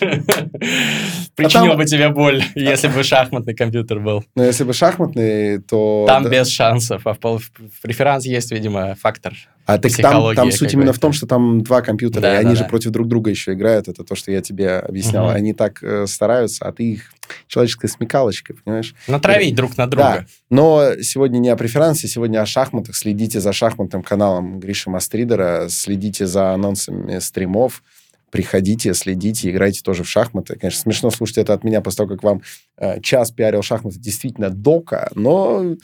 Причинил 1.34 1.74
бы 1.74 1.84
тебе 1.84 2.08
боль, 2.08 2.42
если 2.54 2.88
бы 2.88 3.02
шахматный 3.02 3.54
компьютер 3.54 4.00
был. 4.00 4.24
Ну, 4.34 4.44
если 4.44 4.64
бы 4.64 4.72
шахматный, 4.72 5.60
то... 5.60 6.04
Там 6.08 6.28
без 6.30 6.48
шансов, 6.48 7.06
а 7.06 7.14
в 7.14 7.40
преферанс 7.82 8.24
есть, 8.24 8.50
видимо, 8.50 8.94
фактор 8.94 9.34
а 9.68 9.76
так 9.76 9.92
там, 9.96 10.34
там 10.34 10.50
суть 10.50 10.72
именно 10.72 10.94
в 10.94 10.98
том, 10.98 11.12
что 11.12 11.26
там 11.26 11.60
два 11.60 11.82
компьютера, 11.82 12.22
да, 12.22 12.34
и 12.36 12.36
они 12.38 12.50
да, 12.50 12.54
же 12.54 12.62
да. 12.62 12.70
против 12.70 12.90
друг 12.90 13.06
друга 13.06 13.28
еще 13.28 13.52
играют. 13.52 13.86
Это 13.86 14.02
то, 14.02 14.14
что 14.14 14.32
я 14.32 14.40
тебе 14.40 14.78
объяснял. 14.78 15.26
Угу. 15.26 15.34
Они 15.34 15.52
так 15.52 15.82
э, 15.82 16.06
стараются, 16.06 16.64
а 16.64 16.72
ты 16.72 16.92
их 16.92 17.12
человеческой 17.48 17.88
смекалочкой, 17.88 18.56
понимаешь? 18.56 18.94
Натравить 19.06 19.52
и, 19.52 19.54
друг 19.54 19.76
на 19.76 19.86
друга. 19.86 20.20
Да. 20.20 20.26
Но 20.48 21.02
сегодня 21.02 21.38
не 21.38 21.50
о 21.50 21.56
преферансе, 21.56 22.08
сегодня 22.08 22.40
о 22.40 22.46
шахматах. 22.46 22.96
Следите 22.96 23.40
за 23.40 23.52
шахматным 23.52 24.02
каналом 24.02 24.58
Гриши 24.58 24.88
Мастридера, 24.88 25.66
следите 25.68 26.26
за 26.26 26.54
анонсами 26.54 27.18
стримов 27.18 27.82
приходите, 28.30 28.92
следите, 28.92 29.50
играйте 29.50 29.80
тоже 29.82 30.02
в 30.02 30.08
шахматы. 30.08 30.56
Конечно, 30.56 30.80
смешно 30.80 31.10
слушать 31.10 31.38
это 31.38 31.54
от 31.54 31.64
меня 31.64 31.80
после 31.80 31.96
того, 31.98 32.10
как 32.10 32.22
вам 32.22 32.42
э, 32.76 33.00
час 33.00 33.30
пиарил 33.30 33.62
шахматы 33.62 33.98
действительно 33.98 34.50
дока, 34.50 35.10
но 35.14 35.76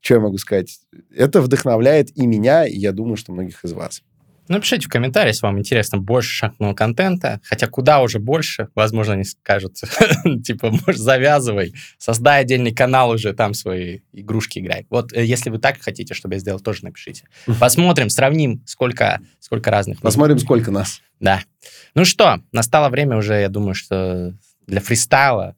что 0.00 0.14
я 0.14 0.20
могу 0.20 0.38
сказать? 0.38 0.80
Это 1.14 1.40
вдохновляет 1.40 2.16
и 2.16 2.26
меня, 2.26 2.66
и 2.66 2.76
я 2.76 2.92
думаю, 2.92 3.16
что 3.16 3.32
многих 3.32 3.64
из 3.64 3.72
вас. 3.72 4.02
Напишите 4.50 4.86
в 4.86 4.88
комментариях, 4.88 5.34
если 5.34 5.46
вам 5.46 5.60
интересно 5.60 5.98
больше 5.98 6.30
шахматного 6.30 6.74
контента, 6.74 7.40
хотя 7.44 7.68
куда 7.68 8.00
уже 8.02 8.18
больше, 8.18 8.66
возможно, 8.74 9.12
они 9.12 9.22
скажут, 9.22 9.76
типа, 10.44 10.72
может, 10.72 11.00
завязывай, 11.00 11.72
создай 11.98 12.40
отдельный 12.40 12.74
канал 12.74 13.10
уже, 13.10 13.32
там 13.32 13.54
свои 13.54 14.00
игрушки 14.12 14.58
играй. 14.58 14.88
Вот 14.90 15.12
э, 15.12 15.24
если 15.24 15.50
вы 15.50 15.58
так 15.58 15.80
хотите, 15.80 16.14
чтобы 16.14 16.34
я 16.34 16.40
сделал, 16.40 16.58
тоже 16.58 16.82
напишите. 16.82 17.28
Посмотрим, 17.60 18.10
сравним, 18.10 18.60
сколько, 18.66 19.20
сколько 19.38 19.70
разных. 19.70 20.00
Посмотрим, 20.00 20.40
сколько 20.40 20.72
нас. 20.72 21.00
Да. 21.20 21.42
Ну 21.94 22.04
что, 22.04 22.40
настало 22.50 22.88
время 22.88 23.18
уже, 23.18 23.34
я 23.34 23.50
думаю, 23.50 23.74
что 23.74 24.34
для 24.66 24.80
фристайла, 24.80 25.54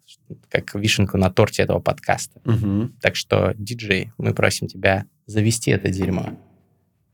как 0.49 0.75
вишенку 0.75 1.19
на 1.19 1.31
торте 1.31 1.63
этого 1.63 1.81
подкаста. 1.81 2.41
Угу. 2.45 2.91
Так 3.01 3.17
что, 3.17 3.55
диджей, 3.57 4.13
мы 4.19 4.35
просим 4.35 4.67
тебя 4.69 5.05
завести 5.27 5.71
это 5.71 5.89
дерьмо. 5.91 6.31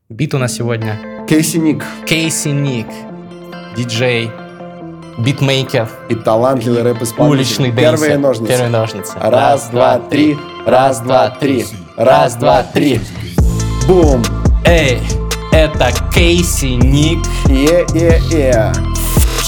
Бит 0.09 0.33
у 0.33 0.37
нас 0.37 0.53
сегодня... 0.53 1.25
Кейси 1.27 1.57
Ник. 1.57 1.83
Кейси 2.07 2.49
Ник. 2.49 2.87
Диджей, 3.77 4.31
битмейкер. 5.19 5.89
И 6.09 6.15
талантливый 6.15 6.81
рэп-исполнитель. 6.81 7.37
Уличный 7.37 7.71
Первые 7.71 8.17
ножницы. 8.17 8.47
Первые 8.47 8.69
ножницы. 8.69 9.13
Раз, 9.19 9.31
Раз 9.31 9.69
два, 9.69 9.99
три. 9.99 10.37
Раз, 10.65 11.01
два, 11.01 11.29
три. 11.29 11.65
Раз, 11.95 12.35
два, 12.35 12.63
три. 12.63 12.99
Бум. 13.87 14.23
Эй, 14.65 14.99
это 15.51 15.91
Кейси 16.13 16.75
Ник. 16.75 17.19
Е-е-е 17.47 18.88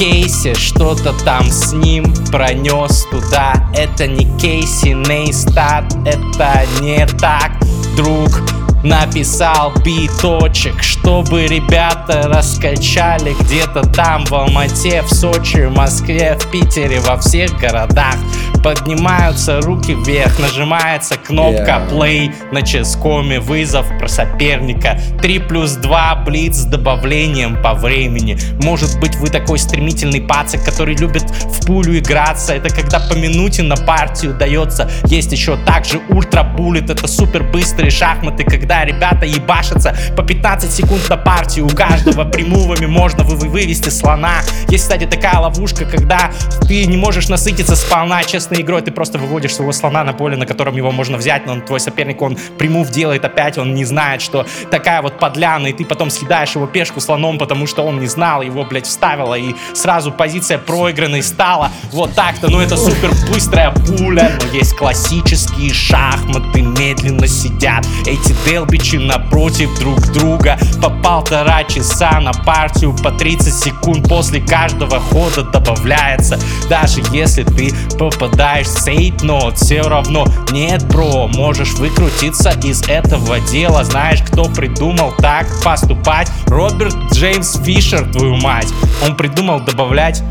кейсе 0.01 0.55
Что-то 0.55 1.13
там 1.23 1.51
с 1.51 1.73
ним 1.73 2.11
пронес 2.31 3.05
туда. 3.11 3.53
Это 3.75 4.07
не 4.07 4.25
Кейси 4.39 4.93
Нейстат 4.93 5.93
Это 6.05 6.65
не 6.81 7.05
так, 7.05 7.51
друг 7.95 8.60
Написал 8.83 9.73
биточек, 9.85 10.81
чтобы 10.81 11.45
ребята 11.45 12.23
раскачали 12.25 13.35
где-то 13.41 13.83
там 13.83 14.25
в 14.25 14.33
Алмате, 14.33 15.03
в 15.03 15.13
Сочи, 15.13 15.65
в 15.67 15.75
Москве, 15.75 16.35
в 16.39 16.49
Питере, 16.49 16.99
во 16.99 17.17
всех 17.17 17.59
городах. 17.59 18.15
Поднимаются 18.63 19.61
руки 19.61 19.93
вверх, 19.93 20.39
нажимается 20.39 21.15
кнопка 21.17 21.63
yeah. 21.63 21.89
play 21.89 22.33
на 22.51 22.61
ческоме, 22.61 23.39
вызов 23.39 23.85
про 23.99 24.07
соперника. 24.07 24.99
3 25.21 25.39
плюс 25.39 25.73
2 25.73 26.15
блиц 26.25 26.57
с 26.57 26.65
добавлением 26.65 27.61
по 27.61 27.73
времени. 27.73 28.37
Может 28.63 28.99
быть 28.99 29.15
вы 29.15 29.29
такой 29.29 29.59
стремительный 29.59 30.21
пацик, 30.21 30.63
который 30.63 30.95
любит 30.95 31.23
в 31.23 31.65
пулю 31.65 31.97
играться. 31.99 32.53
Это 32.53 32.69
когда 32.69 32.99
по 32.99 33.13
минуте 33.13 33.63
на 33.63 33.75
партию 33.75 34.33
дается. 34.33 34.89
Есть 35.05 35.31
еще 35.31 35.57
также 35.65 35.99
ультра 36.09 36.43
буллет, 36.43 36.89
это 36.89 37.07
супер 37.07 37.43
быстрые 37.43 37.91
шахматы, 37.91 38.43
когда 38.43 38.70
когда 38.71 38.85
ребята 38.85 39.25
ебашатся 39.25 39.93
по 40.15 40.23
15 40.23 40.71
секунд 40.71 41.09
на 41.09 41.17
партию. 41.17 41.65
У 41.65 41.69
каждого 41.69 42.23
примувами 42.23 42.85
можно 42.85 43.25
вы 43.25 43.35
вывести 43.35 43.89
слона. 43.89 44.35
Есть, 44.69 44.85
кстати, 44.85 45.05
такая 45.05 45.39
ловушка, 45.39 45.83
когда 45.83 46.31
ты 46.69 46.85
не 46.85 46.95
можешь 46.95 47.27
насытиться 47.27 47.75
сполна 47.75 48.23
честной 48.23 48.61
игрой, 48.61 48.81
ты 48.81 48.91
просто 48.91 49.17
выводишь 49.17 49.55
своего 49.55 49.73
слона 49.73 50.05
на 50.05 50.13
поле, 50.13 50.37
на 50.37 50.45
котором 50.45 50.77
его 50.77 50.89
можно 50.91 51.17
взять, 51.17 51.45
но 51.45 51.59
твой 51.59 51.81
соперник, 51.81 52.21
он 52.21 52.37
примув 52.57 52.89
делает 52.91 53.25
опять, 53.25 53.57
он 53.57 53.73
не 53.73 53.83
знает, 53.83 54.21
что 54.21 54.45
такая 54.69 55.01
вот 55.01 55.19
подляна, 55.19 55.67
и 55.67 55.73
ты 55.73 55.83
потом 55.83 56.09
съедаешь 56.09 56.55
его 56.55 56.65
пешку 56.65 57.01
слоном, 57.01 57.37
потому 57.39 57.67
что 57.67 57.83
он 57.83 57.99
не 57.99 58.07
знал, 58.07 58.41
его, 58.41 58.63
блядь, 58.63 58.87
вставила, 58.87 59.35
и 59.35 59.53
сразу 59.73 60.13
позиция 60.13 60.57
проигранной 60.57 61.23
стала. 61.23 61.71
Вот 61.91 62.13
так-то, 62.13 62.49
ну 62.49 62.61
это 62.61 62.77
супер 62.77 63.11
быстрая 63.29 63.71
пуля, 63.71 64.31
но 64.39 64.57
есть 64.57 64.77
классические 64.77 65.73
шахматы, 65.73 66.61
медленно 66.61 67.27
сидят 67.27 67.85
эти 68.05 68.33
дел 68.45 68.60
Белбичи 68.61 68.97
напротив 68.97 69.69
друг 69.79 69.99
друга. 70.13 70.57
По 70.81 70.89
полтора 70.89 71.63
часа 71.63 72.19
на 72.19 72.31
партию 72.31 72.95
По 73.03 73.11
30 73.11 73.53
секунд. 73.53 74.07
После 74.07 74.39
каждого 74.39 74.99
хода 74.99 75.43
добавляется 75.43 76.39
Даже 76.69 77.01
если 77.11 77.43
ты 77.43 77.73
попадаешь 77.97 78.67
в 78.67 78.79
сейт 78.79 79.23
нот 79.23 79.57
Все 79.57 79.81
равно 79.81 80.25
нет, 80.51 80.85
бро, 80.87 81.27
можешь 81.27 81.73
выкрутиться 81.73 82.51
из 82.63 82.83
этого 82.87 83.39
дела. 83.39 83.83
Знаешь, 83.83 84.21
кто 84.21 84.45
придумал 84.45 85.13
так 85.17 85.47
поступать? 85.63 86.29
Роберт 86.47 86.95
Джеймс 87.13 87.57
Фишер, 87.63 88.11
твою 88.11 88.35
мать. 88.35 88.67
Он 89.03 89.15
придумал 89.15 89.61
добавлять 89.61 90.21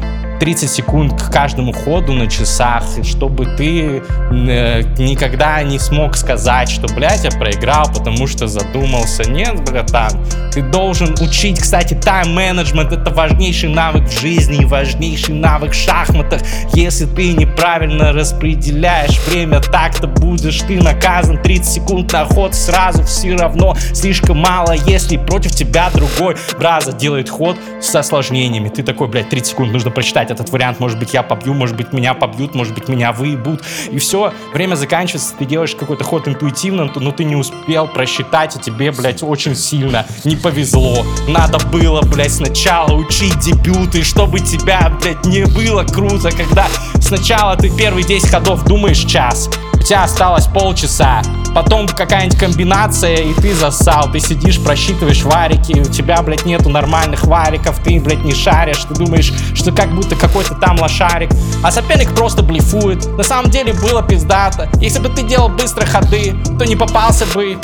30 0.41 0.71
секунд 0.71 1.23
к 1.23 1.31
каждому 1.31 1.73
ходу 1.73 2.15
на 2.15 2.27
часах, 2.27 2.83
чтобы 3.05 3.45
ты 3.45 4.03
э, 4.31 4.83
никогда 4.99 5.63
не 5.63 5.79
смог 5.79 6.17
сказать, 6.17 6.71
что, 6.71 6.89
блядь, 6.95 7.25
я 7.25 7.31
проиграл, 7.31 7.87
потому 7.93 8.27
что 8.27 8.47
задумался. 8.47 9.31
Нет, 9.31 9.63
братан, 9.65 10.13
ты 10.51 10.63
должен 10.63 11.15
учить, 11.21 11.61
кстати, 11.61 11.93
тайм-менеджмент, 11.93 12.91
это 12.91 13.11
важнейший 13.11 13.69
навык 13.69 14.09
в 14.09 14.21
жизни 14.21 14.63
и 14.63 14.65
важнейший 14.65 15.35
навык 15.35 15.73
в 15.73 15.75
шахматах. 15.75 16.41
Если 16.73 17.05
ты 17.05 17.35
неправильно 17.35 18.13
распределяешь 18.13 19.21
время, 19.27 19.61
так-то 19.61 20.07
будешь 20.07 20.61
ты 20.63 20.83
наказан 20.83 21.37
30 21.37 21.67
секунд 21.67 22.13
на 22.13 22.25
ход 22.25 22.55
сразу 22.55 23.05
все 23.05 23.37
равно 23.37 23.77
слишком 23.93 24.39
мало, 24.39 24.73
если 24.73 25.19
против 25.19 25.53
тебя 25.53 25.91
другой 25.93 26.37
браза 26.59 26.93
делает 26.93 27.29
ход 27.29 27.59
с 27.81 27.95
осложнениями. 27.95 28.71
Ты 28.71 28.83
такой, 28.83 29.09
блядь, 29.09 29.29
30 29.29 29.51
секунд 29.51 29.73
нужно 29.73 29.91
прочитать 29.91 30.30
играть 30.31 30.41
этот 30.41 30.51
вариант, 30.51 30.81
может 30.81 30.99
быть, 30.99 31.15
я 31.15 31.23
побью, 31.23 31.55
может 31.55 31.77
быть, 31.77 31.93
меня 31.93 32.15
побьют, 32.15 32.55
может 32.55 32.75
быть, 32.75 32.89
меня 32.89 33.13
выебут. 33.13 33.63
И 33.91 33.99
все, 33.99 34.33
время 34.55 34.77
заканчивается, 34.77 35.35
ты 35.39 35.45
делаешь 35.45 35.75
какой-то 35.75 36.05
ход 36.05 36.29
интуитивно, 36.29 36.91
но 36.95 37.13
ты 37.13 37.25
не 37.25 37.37
успел 37.37 37.89
просчитать, 37.89 38.57
и 38.57 38.61
тебе, 38.61 38.93
блядь, 38.93 39.23
очень 39.23 39.55
сильно 39.55 40.07
не 40.25 40.37
повезло. 40.37 41.05
Надо 41.29 41.59
было, 41.67 42.03
блядь, 42.03 42.33
сначала 42.33 42.93
учить 42.93 43.39
дебюты, 43.41 44.03
чтобы 44.03 44.41
тебя, 44.41 44.93
блядь, 45.01 45.25
не 45.25 45.45
было 45.47 45.85
круто, 45.85 46.31
когда 46.31 46.67
сначала 47.01 47.57
ты 47.57 47.71
первые 47.71 48.05
10 48.05 48.31
ходов 48.31 48.65
думаешь 48.65 48.99
час, 49.05 49.51
у 49.75 49.83
тебя 49.83 50.05
осталось 50.05 50.47
полчаса, 50.47 51.23
потом 51.55 51.87
какая-нибудь 51.89 52.39
комбинация, 52.39 53.17
и 53.17 53.35
ты 53.35 53.55
засал, 53.55 54.11
ты 54.11 54.21
сидишь, 54.21 54.63
просчитываешь 54.63 55.23
варики, 55.23 55.79
у 55.81 55.85
тебя, 55.85 56.21
блядь, 56.23 56.45
нету 56.45 56.69
нормальных 56.69 57.25
вариков, 57.25 57.81
ты, 57.83 58.01
блядь, 58.01 58.25
не 58.25 58.35
шаришь, 58.35 58.85
ты 58.85 58.95
думаешь, 58.95 59.33
что 59.55 59.73
как 59.73 59.95
будто 59.95 60.17
какой-то 60.17 60.55
там 60.55 60.79
лошарик, 60.81 61.31
а 61.63 61.71
соперник 61.71 62.15
просто 62.15 62.43
блефует. 62.43 63.07
На 63.17 63.23
самом 63.23 63.51
деле 63.51 63.73
было 63.73 64.03
пиздато. 64.03 64.69
Если 64.81 65.01
бы 65.01 65.09
ты 65.09 65.23
делал 65.23 65.49
быстро 65.49 65.85
ходы, 65.87 66.35
то 66.59 66.65
не 66.65 66.77
попался 66.77 67.27
бы. 67.35 67.59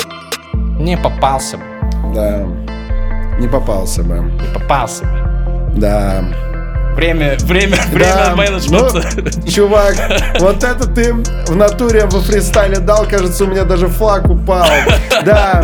Не 0.79 0.97
попался 0.97 1.57
бы. 1.57 1.63
Да, 2.13 2.45
не 3.39 3.47
попался 3.47 4.03
бы. 4.03 4.19
Не 4.19 4.53
попался 4.53 5.03
бы. 5.03 5.71
Да. 5.75 6.23
Время, 6.97 7.37
время, 7.43 7.77
время 7.91 8.15
Да, 8.15 8.35
менеджмента. 8.35 9.03
ну, 9.17 9.51
чувак, 9.51 9.95
вот 10.39 10.63
это 10.63 10.87
ты 10.87 11.13
в 11.13 11.55
натуре 11.55 12.05
во 12.07 12.21
фристайле 12.21 12.79
дал, 12.79 13.05
кажется, 13.05 13.43
у 13.43 13.47
меня 13.47 13.65
даже 13.65 13.87
флаг 13.87 14.27
упал. 14.27 14.67
Да. 15.23 15.63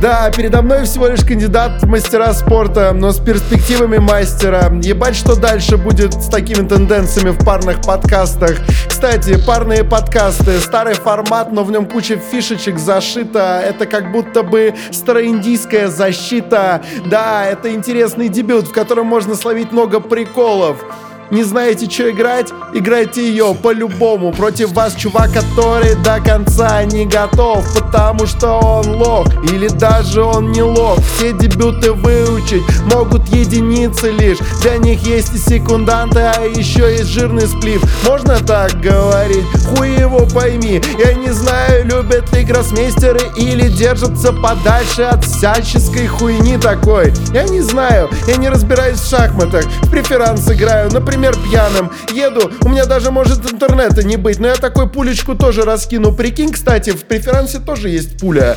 Да, 0.00 0.30
передо 0.30 0.62
мной 0.62 0.84
всего 0.84 1.08
лишь 1.08 1.24
кандидат 1.24 1.82
в 1.82 1.88
мастера 1.88 2.32
спорта, 2.32 2.92
но 2.94 3.10
с 3.10 3.18
перспективами 3.18 3.98
мастера. 3.98 4.70
Ебать, 4.80 5.16
что 5.16 5.34
дальше 5.34 5.76
будет 5.76 6.14
с 6.14 6.28
такими 6.28 6.64
тенденциями 6.64 7.30
в 7.30 7.44
парных 7.44 7.80
подкастах. 7.82 8.58
Кстати, 8.88 9.36
парные 9.44 9.82
подкасты, 9.82 10.60
старый 10.60 10.94
формат, 10.94 11.50
но 11.50 11.64
в 11.64 11.72
нем 11.72 11.84
куча 11.84 12.16
фишечек 12.16 12.78
зашита. 12.78 13.60
Это 13.60 13.86
как 13.86 14.12
будто 14.12 14.44
бы 14.44 14.72
староиндийская 14.92 15.88
защита. 15.88 16.80
Да, 17.06 17.44
это 17.44 17.74
интересный 17.74 18.28
дебют, 18.28 18.68
в 18.68 18.72
котором 18.72 19.06
можно 19.06 19.34
словить 19.34 19.72
много 19.72 19.98
приколов. 19.98 20.84
Не 21.30 21.44
знаете, 21.44 21.90
что 21.90 22.10
играть? 22.10 22.48
Играйте 22.72 23.28
ее 23.28 23.54
по-любому. 23.62 24.32
Против 24.32 24.72
вас 24.72 24.94
чувак, 24.94 25.30
который 25.32 25.94
до 25.96 26.20
конца 26.20 26.82
не 26.84 27.04
готов 27.04 27.64
Потому 27.74 28.26
что 28.26 28.58
он 28.58 28.96
лох 28.96 29.26
Или 29.52 29.68
даже 29.68 30.22
он 30.22 30.52
не 30.52 30.62
лох. 30.62 30.98
Все 31.16 31.32
дебюты 31.32 31.92
выучить 31.92 32.62
могут 32.90 33.28
единицы 33.28 34.10
лишь. 34.10 34.38
Для 34.62 34.78
них 34.78 35.02
есть 35.02 35.34
и 35.34 35.38
секунданты, 35.38 36.20
а 36.20 36.44
еще 36.44 36.90
есть 36.90 37.10
жирный 37.10 37.46
сплив. 37.46 37.82
Можно 38.06 38.38
так 38.38 38.80
говорить? 38.80 39.44
Хуй 39.66 39.90
его 39.90 40.26
пойми. 40.26 40.80
Я 40.98 41.12
не 41.12 41.30
знаю, 41.30 41.84
любят 41.84 42.32
ли 42.34 42.42
гроссмейстеры 42.42 43.20
Или 43.36 43.68
держатся 43.68 44.32
подальше 44.32 45.02
от 45.02 45.26
всяческой 45.26 46.06
хуйни 46.06 46.56
такой. 46.56 47.12
Я 47.34 47.44
не 47.44 47.60
знаю, 47.60 48.08
я 48.26 48.36
не 48.36 48.48
разбираюсь 48.48 49.00
в 49.00 49.10
шахматах. 49.10 49.66
В 49.82 49.90
преферанс 49.90 50.50
играю, 50.50 50.90
например, 50.90 51.17
пьяным. 51.32 51.92
Еду, 52.12 52.50
у 52.62 52.68
меня 52.68 52.86
даже 52.86 53.10
может 53.10 53.50
интернета 53.52 54.02
не 54.02 54.16
быть 54.16 54.38
Но 54.38 54.46
я 54.48 54.54
такой 54.54 54.88
пулечку 54.88 55.34
тоже 55.34 55.62
раскину. 55.62 56.14
Прикинь, 56.14 56.52
кстати, 56.52 56.90
в 56.90 57.04
преферансе 57.04 57.58
тоже 57.58 57.88
есть 57.88 58.18
пуля. 58.18 58.56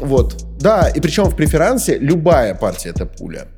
Вот, 0.00 0.36
да, 0.60 0.88
и 0.88 1.00
причем 1.00 1.24
в 1.24 1.36
преферансе 1.36 1.98
любая 1.98 2.54
партия 2.54 2.90
это 2.90 3.06
пуля. 3.06 3.48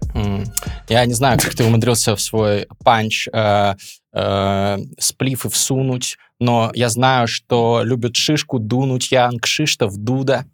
Я 0.88 1.04
не 1.06 1.14
знаю, 1.14 1.38
как 1.40 1.54
ты 1.54 1.64
умудрился 1.64 2.16
в 2.16 2.20
свой 2.20 2.66
панч 2.84 3.28
э, 3.32 3.74
э, 4.12 4.78
сплифы 4.98 5.48
всунуть, 5.48 6.18
но 6.40 6.72
я 6.74 6.88
знаю, 6.88 7.28
что 7.28 7.82
любит 7.84 8.16
шишку 8.16 8.58
дунуть 8.58 9.12
Янг 9.12 9.42
Кшиштов 9.42 9.96
Дуда. 9.96 10.46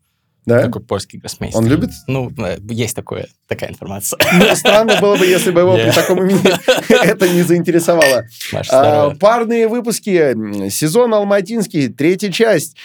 Да? 0.46 0.62
Такой 0.62 0.80
польский 0.80 1.18
гроссмейстер. 1.18 1.60
Он 1.60 1.66
любит? 1.66 1.90
Ну, 2.06 2.30
э, 2.38 2.58
есть 2.70 2.94
такое, 2.94 3.26
такая 3.48 3.70
информация. 3.70 4.18
Ну, 4.32 4.54
странно 4.54 5.00
было 5.00 5.16
бы, 5.16 5.26
если 5.26 5.50
бы 5.50 5.60
его 5.60 5.74
при 5.76 5.90
таком 5.90 6.22
имени 6.22 6.40
это 7.04 7.28
не 7.28 7.42
заинтересовало. 7.42 8.24
А, 8.70 9.10
парные 9.16 9.66
выпуски. 9.66 10.70
Сезон 10.70 11.14
Алматинский, 11.14 11.88
третья 11.88 12.30
часть. 12.30 12.76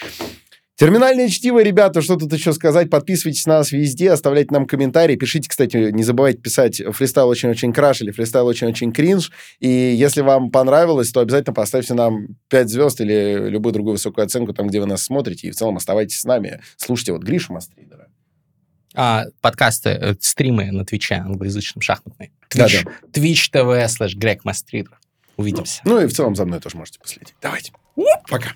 Терминальное 0.81 1.29
чтиво, 1.29 1.61
ребята, 1.61 2.01
что 2.01 2.15
тут 2.15 2.33
еще 2.33 2.53
сказать? 2.53 2.89
Подписывайтесь 2.89 3.45
на 3.45 3.59
нас 3.59 3.71
везде, 3.71 4.09
оставляйте 4.09 4.51
нам 4.51 4.65
комментарии. 4.65 5.15
Пишите, 5.15 5.47
кстати, 5.47 5.91
не 5.91 6.01
забывайте 6.01 6.39
писать 6.39 6.81
фристайл 6.93 7.27
очень-очень 7.27 7.71
краш 7.71 8.01
или 8.01 8.09
фристайл 8.09 8.47
очень-очень 8.47 8.91
кринж. 8.91 9.31
И 9.59 9.69
если 9.69 10.21
вам 10.21 10.49
понравилось, 10.49 11.11
то 11.11 11.19
обязательно 11.19 11.53
поставьте 11.53 11.93
нам 11.93 12.29
5 12.49 12.69
звезд 12.69 12.99
или 12.99 13.47
любую 13.47 13.73
другую 13.73 13.91
высокую 13.91 14.25
оценку 14.25 14.53
там, 14.53 14.69
где 14.69 14.79
вы 14.79 14.87
нас 14.87 15.03
смотрите. 15.03 15.49
И 15.49 15.51
в 15.51 15.55
целом 15.55 15.77
оставайтесь 15.77 16.19
с 16.19 16.23
нами. 16.23 16.61
Слушайте 16.77 17.11
вот 17.11 17.21
Гришу 17.21 17.53
Мастридера. 17.53 18.07
А, 18.95 19.25
подкасты, 19.39 19.89
э, 19.89 20.15
стримы 20.19 20.71
на 20.71 20.83
Твиче 20.83 21.13
англоязычном 21.13 21.81
шахматные. 21.81 22.31
Twitch, 22.49 22.87
Twitch 23.13 23.51
TV 23.53 23.87
слэш 23.87 24.15
Грег 24.15 24.45
Мастридер. 24.45 24.97
Увидимся. 25.37 25.83
Ну 25.85 26.01
и 26.01 26.07
в 26.07 26.11
целом 26.11 26.35
за 26.35 26.43
мной 26.45 26.59
тоже 26.59 26.75
можете 26.75 26.97
последить. 26.97 27.35
Давайте. 27.39 27.71
Пока. 28.27 28.53